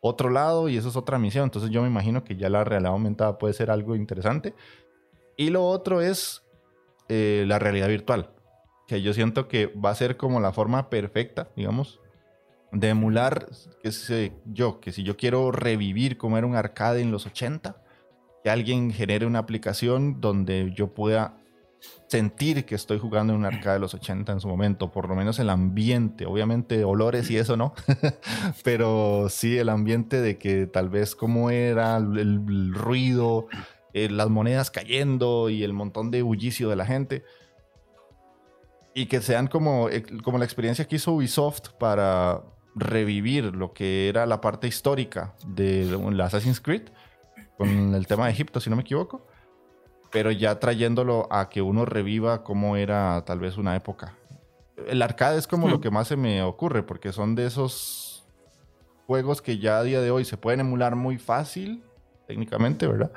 otro 0.00 0.30
lado 0.30 0.68
y 0.68 0.76
eso 0.76 0.88
es 0.88 0.96
otra 0.96 1.18
misión. 1.18 1.44
Entonces 1.44 1.70
yo 1.70 1.82
me 1.82 1.88
imagino 1.88 2.24
que 2.24 2.36
ya 2.36 2.48
la 2.48 2.64
realidad 2.64 2.92
aumentada 2.92 3.38
puede 3.38 3.54
ser 3.54 3.70
algo 3.70 3.96
interesante. 3.96 4.54
Y 5.36 5.50
lo 5.50 5.64
otro 5.66 6.00
es 6.00 6.42
eh, 7.08 7.44
la 7.46 7.58
realidad 7.58 7.88
virtual, 7.88 8.30
que 8.86 9.02
yo 9.02 9.12
siento 9.12 9.48
que 9.48 9.66
va 9.66 9.90
a 9.90 9.94
ser 9.94 10.16
como 10.16 10.40
la 10.40 10.52
forma 10.52 10.90
perfecta, 10.90 11.48
digamos, 11.56 12.00
de 12.72 12.88
emular, 12.88 13.48
que 13.82 13.92
sé 13.92 14.32
yo, 14.46 14.80
que 14.80 14.90
si 14.92 15.02
yo 15.02 15.16
quiero 15.16 15.52
revivir 15.52 16.18
como 16.18 16.38
era 16.38 16.46
un 16.46 16.56
arcade 16.56 17.00
en 17.00 17.12
los 17.12 17.26
80, 17.26 17.82
que 18.42 18.50
alguien 18.50 18.90
genere 18.90 19.26
una 19.26 19.38
aplicación 19.38 20.20
donde 20.20 20.72
yo 20.74 20.92
pueda 20.92 21.38
sentir 22.06 22.64
que 22.64 22.74
estoy 22.74 22.98
jugando 22.98 23.32
en 23.32 23.40
un 23.40 23.46
arcade 23.46 23.74
de 23.74 23.80
los 23.80 23.94
80 23.94 24.32
en 24.32 24.40
su 24.40 24.48
momento, 24.48 24.90
por 24.92 25.08
lo 25.08 25.14
menos 25.14 25.38
el 25.38 25.50
ambiente, 25.50 26.26
obviamente 26.26 26.84
olores 26.84 27.30
y 27.30 27.38
eso 27.38 27.56
no, 27.56 27.74
pero 28.64 29.28
sí 29.28 29.58
el 29.58 29.68
ambiente 29.68 30.20
de 30.20 30.38
que 30.38 30.66
tal 30.66 30.88
vez 30.88 31.16
como 31.16 31.50
era 31.50 31.96
el 31.96 32.72
ruido, 32.74 33.48
eh, 33.94 34.10
las 34.10 34.28
monedas 34.28 34.72
cayendo 34.72 35.48
y 35.48 35.62
el 35.62 35.72
montón 35.72 36.10
de 36.10 36.22
bullicio 36.22 36.68
de 36.68 36.74
la 36.76 36.84
gente. 36.84 37.22
Y 38.92 39.06
que 39.06 39.20
sean 39.20 39.46
como, 39.46 39.88
como 40.24 40.38
la 40.38 40.44
experiencia 40.44 40.86
que 40.86 40.96
hizo 40.96 41.12
Ubisoft 41.12 41.70
para 41.78 42.42
revivir 42.74 43.54
lo 43.54 43.72
que 43.72 44.08
era 44.08 44.26
la 44.26 44.40
parte 44.40 44.66
histórica 44.66 45.34
de 45.46 45.96
Assassin's 46.20 46.60
Creed, 46.60 46.88
con 47.56 47.94
el 47.94 48.06
tema 48.08 48.26
de 48.26 48.32
Egipto, 48.32 48.58
si 48.58 48.68
no 48.68 48.74
me 48.74 48.82
equivoco, 48.82 49.28
pero 50.14 50.30
ya 50.30 50.60
trayéndolo 50.60 51.26
a 51.28 51.48
que 51.48 51.60
uno 51.60 51.84
reviva 51.86 52.44
como 52.44 52.76
era 52.76 53.24
tal 53.26 53.40
vez 53.40 53.58
una 53.58 53.74
época. 53.74 54.14
El 54.86 55.02
arcade 55.02 55.38
es 55.38 55.48
como 55.48 55.68
lo 55.68 55.78
hmm. 55.78 55.80
que 55.80 55.90
más 55.90 56.06
se 56.06 56.16
me 56.16 56.40
ocurre, 56.44 56.84
porque 56.84 57.12
son 57.12 57.34
de 57.34 57.46
esos 57.46 58.24
juegos 59.08 59.42
que 59.42 59.58
ya 59.58 59.78
a 59.78 59.82
día 59.82 60.00
de 60.00 60.12
hoy 60.12 60.24
se 60.24 60.36
pueden 60.36 60.60
emular 60.60 60.94
muy 60.94 61.18
fácil 61.18 61.82
técnicamente, 62.28 62.86
¿verdad? 62.86 63.10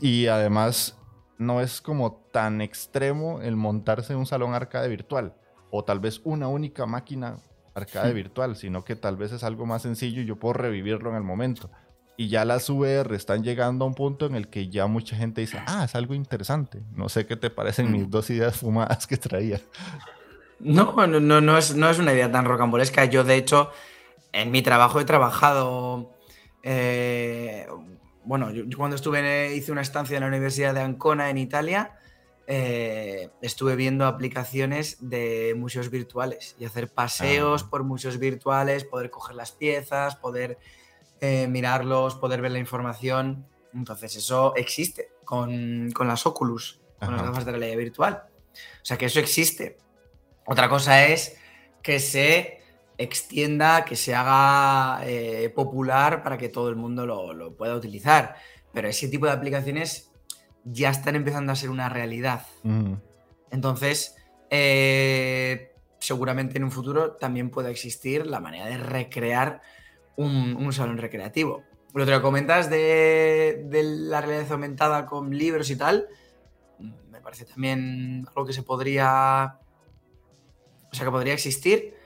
Y 0.00 0.28
además 0.28 0.96
no 1.38 1.60
es 1.60 1.80
como 1.80 2.28
tan 2.32 2.60
extremo 2.60 3.42
el 3.42 3.56
montarse 3.56 4.12
en 4.12 4.20
un 4.20 4.26
salón 4.26 4.54
arcade 4.54 4.88
virtual 4.88 5.34
o 5.72 5.82
tal 5.82 5.98
vez 5.98 6.20
una 6.22 6.46
única 6.46 6.86
máquina 6.86 7.38
arcade 7.74 8.14
virtual, 8.14 8.54
sino 8.54 8.84
que 8.84 8.94
tal 8.94 9.16
vez 9.16 9.32
es 9.32 9.42
algo 9.42 9.66
más 9.66 9.82
sencillo 9.82 10.22
y 10.22 10.24
yo 10.24 10.36
puedo 10.36 10.52
revivirlo 10.52 11.10
en 11.10 11.16
el 11.16 11.24
momento. 11.24 11.68
Y 12.18 12.28
ya 12.28 12.44
las 12.44 12.68
VR 12.68 13.16
están 13.16 13.42
llegando 13.42 13.86
a 13.86 13.88
un 13.88 13.94
punto 13.94 14.26
en 14.26 14.34
el 14.34 14.48
que 14.48 14.68
ya 14.68 14.86
mucha 14.86 15.16
gente 15.16 15.40
dice, 15.40 15.58
ah, 15.66 15.84
es 15.84 15.94
algo 15.94 16.12
interesante. 16.12 16.82
No 16.94 17.08
sé 17.08 17.24
qué 17.24 17.36
te 17.36 17.48
parecen 17.48 17.90
mis 17.90 18.10
dos 18.10 18.28
ideas 18.28 18.58
fumadas 18.58 19.06
que 19.06 19.16
traía. 19.16 19.60
No, 20.58 21.06
no, 21.06 21.20
no, 21.20 21.40
no, 21.40 21.56
es, 21.56 21.74
no 21.74 21.88
es 21.88 21.98
una 21.98 22.12
idea 22.12 22.30
tan 22.30 22.44
rocambolesca. 22.44 23.06
Yo, 23.06 23.24
de 23.24 23.36
hecho, 23.36 23.70
en 24.32 24.50
mi 24.50 24.60
trabajo 24.60 25.00
he 25.00 25.04
trabajado 25.06 26.18
eh, 26.62 27.66
bueno, 28.28 28.50
yo, 28.50 28.64
cuando 28.76 28.94
estuve, 28.94 29.54
hice 29.54 29.72
una 29.72 29.80
estancia 29.80 30.16
en 30.16 30.20
la 30.20 30.28
Universidad 30.28 30.74
de 30.74 30.82
Ancona 30.82 31.30
en 31.30 31.38
Italia, 31.38 31.98
eh, 32.46 33.30
estuve 33.40 33.74
viendo 33.74 34.04
aplicaciones 34.04 34.98
de 35.00 35.54
museos 35.56 35.90
virtuales 35.90 36.54
y 36.58 36.66
hacer 36.66 36.92
paseos 36.92 37.62
ah. 37.64 37.70
por 37.70 37.84
museos 37.84 38.18
virtuales, 38.18 38.84
poder 38.84 39.08
coger 39.08 39.34
las 39.34 39.52
piezas, 39.52 40.16
poder 40.16 40.58
eh, 41.20 41.46
mirarlos, 41.48 42.14
poder 42.14 42.40
ver 42.40 42.52
la 42.52 42.58
información. 42.58 43.46
Entonces 43.74 44.16
eso 44.16 44.54
existe 44.56 45.10
con, 45.24 45.92
las 46.00 46.26
Oculus, 46.26 46.80
con 46.98 47.16
las 47.16 47.26
gafas 47.26 47.44
de 47.44 47.52
realidad 47.52 47.76
virtual. 47.76 48.22
O 48.54 48.84
sea 48.84 48.96
que 48.96 49.06
eso 49.06 49.20
existe. 49.20 49.76
Otra 50.46 50.68
cosa 50.68 51.06
es 51.06 51.36
que 51.82 52.00
se 52.00 52.62
extienda, 52.96 53.84
que 53.84 53.96
se 53.96 54.14
haga 54.14 55.00
eh, 55.04 55.50
popular 55.50 56.22
para 56.22 56.38
que 56.38 56.48
todo 56.48 56.68
el 56.68 56.76
mundo 56.76 57.06
lo, 57.06 57.56
pueda 57.56 57.76
utilizar. 57.76 58.36
Pero 58.72 58.88
ese 58.88 59.08
tipo 59.08 59.26
de 59.26 59.32
aplicaciones 59.32 60.10
ya 60.64 60.90
están 60.90 61.16
empezando 61.16 61.52
a 61.52 61.56
ser 61.56 61.70
una 61.70 61.88
realidad. 61.88 62.46
Entonces, 63.50 64.16
eh, 64.50 65.72
seguramente 65.98 66.58
en 66.58 66.64
un 66.64 66.70
futuro 66.70 67.12
también 67.12 67.50
pueda 67.50 67.70
existir 67.70 68.26
la 68.26 68.40
manera 68.40 68.66
de 68.66 68.78
recrear 68.78 69.62
un, 70.18 70.72
salón 70.72 70.98
recreativo. 70.98 71.64
Lo 71.94 72.04
que 72.04 72.20
comentas 72.20 72.68
de, 72.68 73.64
de, 73.64 73.82
la 73.82 74.20
realidad 74.20 74.52
aumentada 74.52 75.06
con 75.06 75.36
libros 75.36 75.70
y 75.70 75.76
tal, 75.76 76.06
me 76.78 77.20
parece 77.20 77.46
también 77.46 78.26
algo 78.28 78.44
que 78.44 78.52
se 78.52 78.62
podría. 78.62 79.58
O 80.92 80.94
sea, 80.94 81.04
que 81.04 81.10
podría 81.10 81.34
existir 81.34 81.98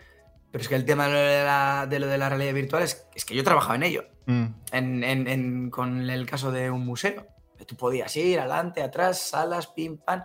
pero 0.53 0.63
es 0.63 0.69
que 0.69 0.75
el 0.75 0.85
tema 0.85 1.09
de 1.09 1.99
lo 1.99 2.07
de 2.07 2.19
la, 2.19 2.29
realidad 2.29 2.53
virtual 2.53 2.83
es, 2.83 3.25
que 3.25 3.35
yo 3.35 3.43
trabajaba 3.43 3.75
en 3.77 3.83
ello. 3.85 4.05
Mm. 4.27 5.71
con 5.71 6.11
el 6.11 6.27
caso 6.27 6.53
de 6.53 6.71
un 6.71 6.85
museo. 6.85 7.27
Tú 7.67 7.75
podías 7.75 8.15
ir 8.17 8.39
adelante, 8.39 8.83
atrás, 8.83 9.19
salas, 9.19 9.69
pim, 9.69 9.97
pam, 9.97 10.25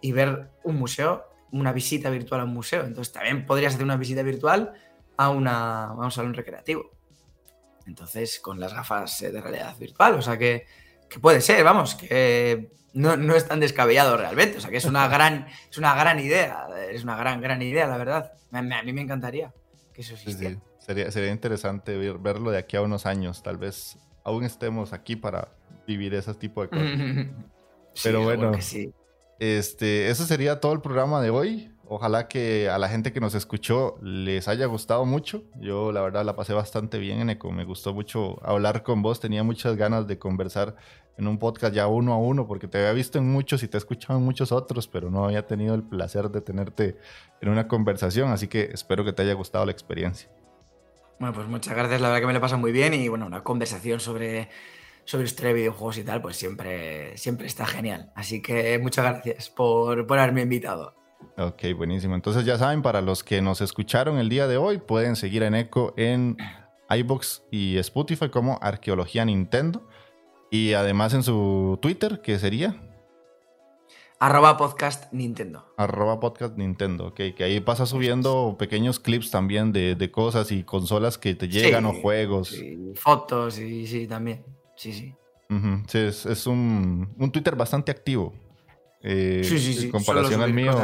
y 0.00 0.12
ver 0.12 0.50
un 0.62 0.76
museo, 0.76 1.24
una 1.52 1.72
visita 1.72 2.10
virtual 2.10 2.42
a 2.42 2.44
un 2.44 2.52
museo. 2.52 2.84
Entonces 2.84 3.14
también 3.14 3.46
podrías 3.46 3.72
hacer 3.72 3.84
una 3.84 3.96
visita 3.96 4.22
virtual 4.22 4.74
a, 5.16 5.30
una, 5.30 5.84
a 5.84 5.94
un 5.94 6.10
salón 6.10 6.34
recreativo. 6.34 6.90
Entonces, 7.86 8.40
con 8.40 8.60
las 8.60 8.72
gafas 8.72 9.20
de 9.20 9.40
realidad 9.40 9.76
virtual. 9.78 10.14
O 10.14 10.22
sea 10.22 10.38
que, 10.38 10.66
que 11.08 11.18
puede 11.18 11.40
ser, 11.40 11.64
vamos, 11.64 11.94
que 11.94 12.70
no, 12.94 13.16
no, 13.16 13.34
es 13.34 13.46
tan 13.46 13.60
descabellado 13.60 14.16
realmente. 14.16 14.58
O 14.58 14.60
sea 14.60 14.70
que 14.70 14.76
es 14.76 14.84
una 14.84 15.08
gran, 15.14 15.46
es 15.70 15.78
una 15.78 15.94
gran 15.94 16.18
idea. 16.20 16.66
Es 16.90 17.04
una 17.04 17.16
gran, 17.16 17.40
gran 17.40 17.62
idea, 17.62 17.86
la 17.86 17.96
verdad. 17.96 18.32
a 18.52 18.62
mí 18.82 18.92
me 18.92 19.02
encantaría 19.02 19.52
que 19.92 20.02
eso 20.02 20.16
Sería, 20.78 21.12
sería 21.12 21.30
interesante 21.30 21.96
verlo 21.96 22.50
de 22.50 22.58
aquí 22.58 22.76
a 22.76 22.82
unos 22.82 23.06
años. 23.06 23.42
Tal 23.44 23.56
vez 23.56 23.98
aún 24.24 24.44
estemos 24.44 24.92
aquí 24.92 25.14
para 25.14 25.48
vivir 25.86 26.14
ese 26.14 26.34
tipo 26.34 26.62
de 26.62 26.68
cosas. 26.68 26.86
Pero 28.02 28.22
bueno, 28.24 28.52
este, 29.38 30.08
eso 30.08 30.24
sería 30.24 30.60
todo 30.60 30.72
el 30.72 30.80
programa 30.80 31.20
de 31.20 31.30
hoy. 31.30 31.71
Ojalá 31.94 32.26
que 32.26 32.70
a 32.70 32.78
la 32.78 32.88
gente 32.88 33.12
que 33.12 33.20
nos 33.20 33.34
escuchó 33.34 33.98
les 34.00 34.48
haya 34.48 34.64
gustado 34.64 35.04
mucho. 35.04 35.44
Yo 35.60 35.92
la 35.92 36.00
verdad 36.00 36.24
la 36.24 36.34
pasé 36.34 36.54
bastante 36.54 36.96
bien 36.96 37.20
en 37.20 37.28
Eco. 37.28 37.52
Me 37.52 37.64
gustó 37.64 37.92
mucho 37.92 38.42
hablar 38.42 38.82
con 38.82 39.02
vos. 39.02 39.20
Tenía 39.20 39.42
muchas 39.42 39.76
ganas 39.76 40.06
de 40.06 40.18
conversar 40.18 40.74
en 41.18 41.28
un 41.28 41.38
podcast 41.38 41.74
ya 41.74 41.88
uno 41.88 42.14
a 42.14 42.16
uno 42.16 42.46
porque 42.46 42.66
te 42.66 42.78
había 42.78 42.94
visto 42.94 43.18
en 43.18 43.30
muchos 43.30 43.62
y 43.62 43.68
te 43.68 43.76
he 43.76 43.78
escuchado 43.78 44.18
en 44.18 44.24
muchos 44.24 44.52
otros, 44.52 44.88
pero 44.88 45.10
no 45.10 45.26
había 45.26 45.46
tenido 45.46 45.74
el 45.74 45.82
placer 45.82 46.30
de 46.30 46.40
tenerte 46.40 46.96
en 47.42 47.50
una 47.50 47.68
conversación. 47.68 48.30
Así 48.30 48.48
que 48.48 48.70
espero 48.72 49.04
que 49.04 49.12
te 49.12 49.20
haya 49.20 49.34
gustado 49.34 49.66
la 49.66 49.72
experiencia. 49.72 50.30
Bueno, 51.20 51.34
pues 51.34 51.46
muchas 51.46 51.76
gracias. 51.76 52.00
La 52.00 52.08
verdad 52.08 52.22
que 52.22 52.26
me 52.26 52.32
lo 52.32 52.40
pasa 52.40 52.56
muy 52.56 52.72
bien 52.72 52.94
y 52.94 53.08
bueno, 53.08 53.26
una 53.26 53.44
conversación 53.44 54.00
sobre 54.00 54.48
sobre 55.04 55.26
historia 55.26 55.48
de 55.48 55.54
videojuegos 55.56 55.98
y 55.98 56.04
tal, 56.04 56.22
pues 56.22 56.38
siempre, 56.38 57.18
siempre 57.18 57.48
está 57.48 57.66
genial. 57.66 58.10
Así 58.14 58.40
que 58.40 58.78
muchas 58.78 59.04
gracias 59.04 59.50
por, 59.50 60.06
por 60.06 60.18
haberme 60.18 60.40
invitado. 60.40 61.01
Ok, 61.38 61.62
buenísimo. 61.76 62.14
Entonces 62.14 62.44
ya 62.44 62.58
saben, 62.58 62.82
para 62.82 63.00
los 63.00 63.24
que 63.24 63.40
nos 63.40 63.60
escucharon 63.60 64.18
el 64.18 64.28
día 64.28 64.46
de 64.46 64.56
hoy, 64.56 64.78
pueden 64.78 65.16
seguir 65.16 65.42
en 65.42 65.54
Echo 65.54 65.94
en 65.96 66.36
iBox 66.90 67.42
y 67.50 67.78
Spotify 67.78 68.28
como 68.28 68.58
Arqueología 68.62 69.24
Nintendo. 69.24 69.86
Y 70.50 70.74
además 70.74 71.14
en 71.14 71.22
su 71.22 71.78
Twitter, 71.80 72.20
¿qué 72.22 72.38
sería? 72.38 72.76
Arroba 74.18 74.56
podcast 74.56 75.12
Nintendo. 75.12 75.66
Arroba 75.76 76.20
podcast 76.20 76.56
Nintendo, 76.56 77.08
ok. 77.08 77.34
Que 77.36 77.44
ahí 77.44 77.58
pasa 77.58 77.86
subiendo 77.86 78.56
pequeños 78.58 79.00
clips 79.00 79.30
también 79.30 79.72
de, 79.72 80.10
cosas 80.12 80.52
y 80.52 80.62
consolas 80.62 81.18
que 81.18 81.34
te 81.34 81.48
llegan 81.48 81.86
o 81.86 81.92
juegos. 81.92 82.50
Sí, 82.50 82.92
fotos 82.94 83.58
y 83.58 83.86
sí, 83.86 84.06
también. 84.06 84.44
Sí, 84.76 84.92
sí. 84.92 85.14
Sí, 85.88 85.98
es, 85.98 86.46
un, 86.46 87.14
un 87.18 87.32
Twitter 87.32 87.56
bastante 87.56 87.90
activo. 87.90 88.32
Eh, 89.02 89.42
sí, 89.44 89.58
sí, 89.58 89.74
sí. 89.74 89.84
En 89.86 89.90
comparación 89.90 90.40
al 90.40 90.52
mío. 90.52 90.72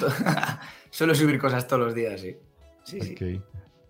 Solo 0.90 1.14
subir 1.14 1.38
cosas 1.38 1.66
todos 1.66 1.82
los 1.82 1.94
días, 1.94 2.20
sí. 2.20 2.36
Sí, 2.84 3.00
sí. 3.00 3.40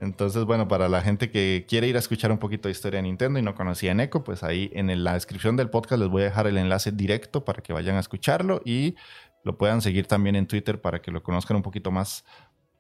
Entonces, 0.00 0.44
bueno, 0.44 0.68
para 0.68 0.88
la 0.88 1.00
gente 1.00 1.30
que 1.30 1.64
quiere 1.68 1.88
ir 1.88 1.96
a 1.96 2.00
escuchar 2.00 2.30
un 2.30 2.38
poquito 2.38 2.68
de 2.68 2.72
historia 2.72 2.98
de 2.98 3.04
Nintendo 3.04 3.38
y 3.38 3.42
no 3.42 3.54
conocía 3.54 3.92
Echo, 3.92 4.24
pues 4.24 4.42
ahí 4.42 4.70
en 4.74 5.04
la 5.04 5.14
descripción 5.14 5.56
del 5.56 5.70
podcast 5.70 6.00
les 6.00 6.10
voy 6.10 6.22
a 6.22 6.26
dejar 6.26 6.46
el 6.46 6.58
enlace 6.58 6.92
directo 6.92 7.44
para 7.44 7.62
que 7.62 7.72
vayan 7.72 7.96
a 7.96 8.00
escucharlo 8.00 8.60
y 8.64 8.96
lo 9.42 9.56
puedan 9.56 9.80
seguir 9.80 10.06
también 10.06 10.36
en 10.36 10.46
Twitter 10.46 10.80
para 10.80 11.00
que 11.00 11.10
lo 11.10 11.22
conozcan 11.22 11.56
un 11.56 11.62
poquito 11.62 11.90
más 11.90 12.24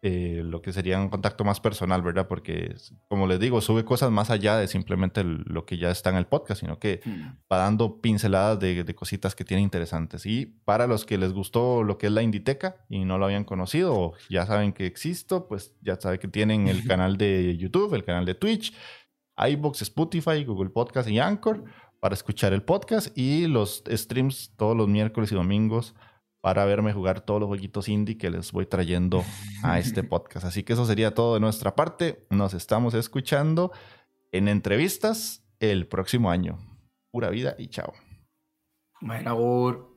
eh, 0.02 0.42
lo 0.44 0.62
que 0.62 0.72
sería 0.72 1.00
un 1.00 1.08
contacto 1.08 1.42
más 1.42 1.60
personal, 1.60 2.02
¿verdad? 2.02 2.28
Porque, 2.28 2.74
como 3.08 3.26
les 3.26 3.40
digo, 3.40 3.60
sube 3.60 3.84
cosas 3.84 4.10
más 4.10 4.30
allá 4.30 4.56
de 4.56 4.68
simplemente 4.68 5.24
lo 5.24 5.64
que 5.64 5.78
ya 5.78 5.90
está 5.90 6.10
en 6.10 6.16
el 6.16 6.26
podcast, 6.26 6.60
sino 6.60 6.78
que 6.78 7.00
hmm. 7.04 7.22
va 7.50 7.58
dando 7.58 8.00
pinceladas 8.00 8.60
de, 8.60 8.94
cositas 8.94 9.34
que 9.34 9.44
tiene 9.44 9.62
interesantes. 9.62 10.26
Y 10.26 10.46
para 10.46 10.86
los 10.86 11.04
que 11.04 11.18
les 11.18 11.32
gustó 11.32 11.82
lo 11.82 11.98
que 11.98 12.06
es 12.06 12.12
la 12.12 12.22
Inditeca 12.22 12.76
y 12.88 13.04
no 13.04 13.18
lo 13.18 13.24
habían 13.24 13.44
conocido, 13.44 13.94
o 13.94 14.14
ya 14.28 14.46
saben 14.46 14.72
que 14.72 14.86
existo, 14.86 15.48
pues 15.48 15.74
ya 15.80 15.96
saben 15.96 16.18
que 16.18 16.28
tienen 16.28 16.68
el 16.68 16.84
canal 16.86 17.16
de 17.16 17.56
YouTube, 17.56 17.94
el 17.94 18.04
canal 18.04 18.26
de 18.26 18.34
Twitch, 18.34 18.74
iBox, 19.36 19.82
Spotify, 19.82 20.44
Google 20.44 20.70
Podcast 20.70 21.08
y 21.08 21.18
Anchor 21.18 21.64
para 22.00 22.14
escuchar 22.14 22.52
el 22.52 22.62
podcast 22.62 23.16
y 23.16 23.46
los 23.46 23.82
streams 23.88 24.52
todos 24.56 24.76
los 24.76 24.88
miércoles 24.88 25.32
y 25.32 25.34
domingos 25.34 25.94
para 26.46 26.64
verme 26.64 26.92
jugar 26.92 27.22
todos 27.22 27.40
los 27.40 27.48
jueguitos 27.48 27.88
indie 27.88 28.16
que 28.16 28.30
les 28.30 28.52
voy 28.52 28.66
trayendo 28.66 29.24
a 29.64 29.80
este 29.80 30.04
podcast. 30.04 30.46
Así 30.46 30.62
que 30.62 30.74
eso 30.74 30.86
sería 30.86 31.12
todo 31.12 31.34
de 31.34 31.40
nuestra 31.40 31.74
parte. 31.74 32.24
Nos 32.30 32.54
estamos 32.54 32.94
escuchando 32.94 33.72
en 34.30 34.46
entrevistas 34.46 35.44
el 35.58 35.88
próximo 35.88 36.30
año. 36.30 36.58
Pura 37.10 37.30
vida 37.30 37.56
y 37.58 37.66
chao. 37.66 37.92
Bueno, 39.00 39.95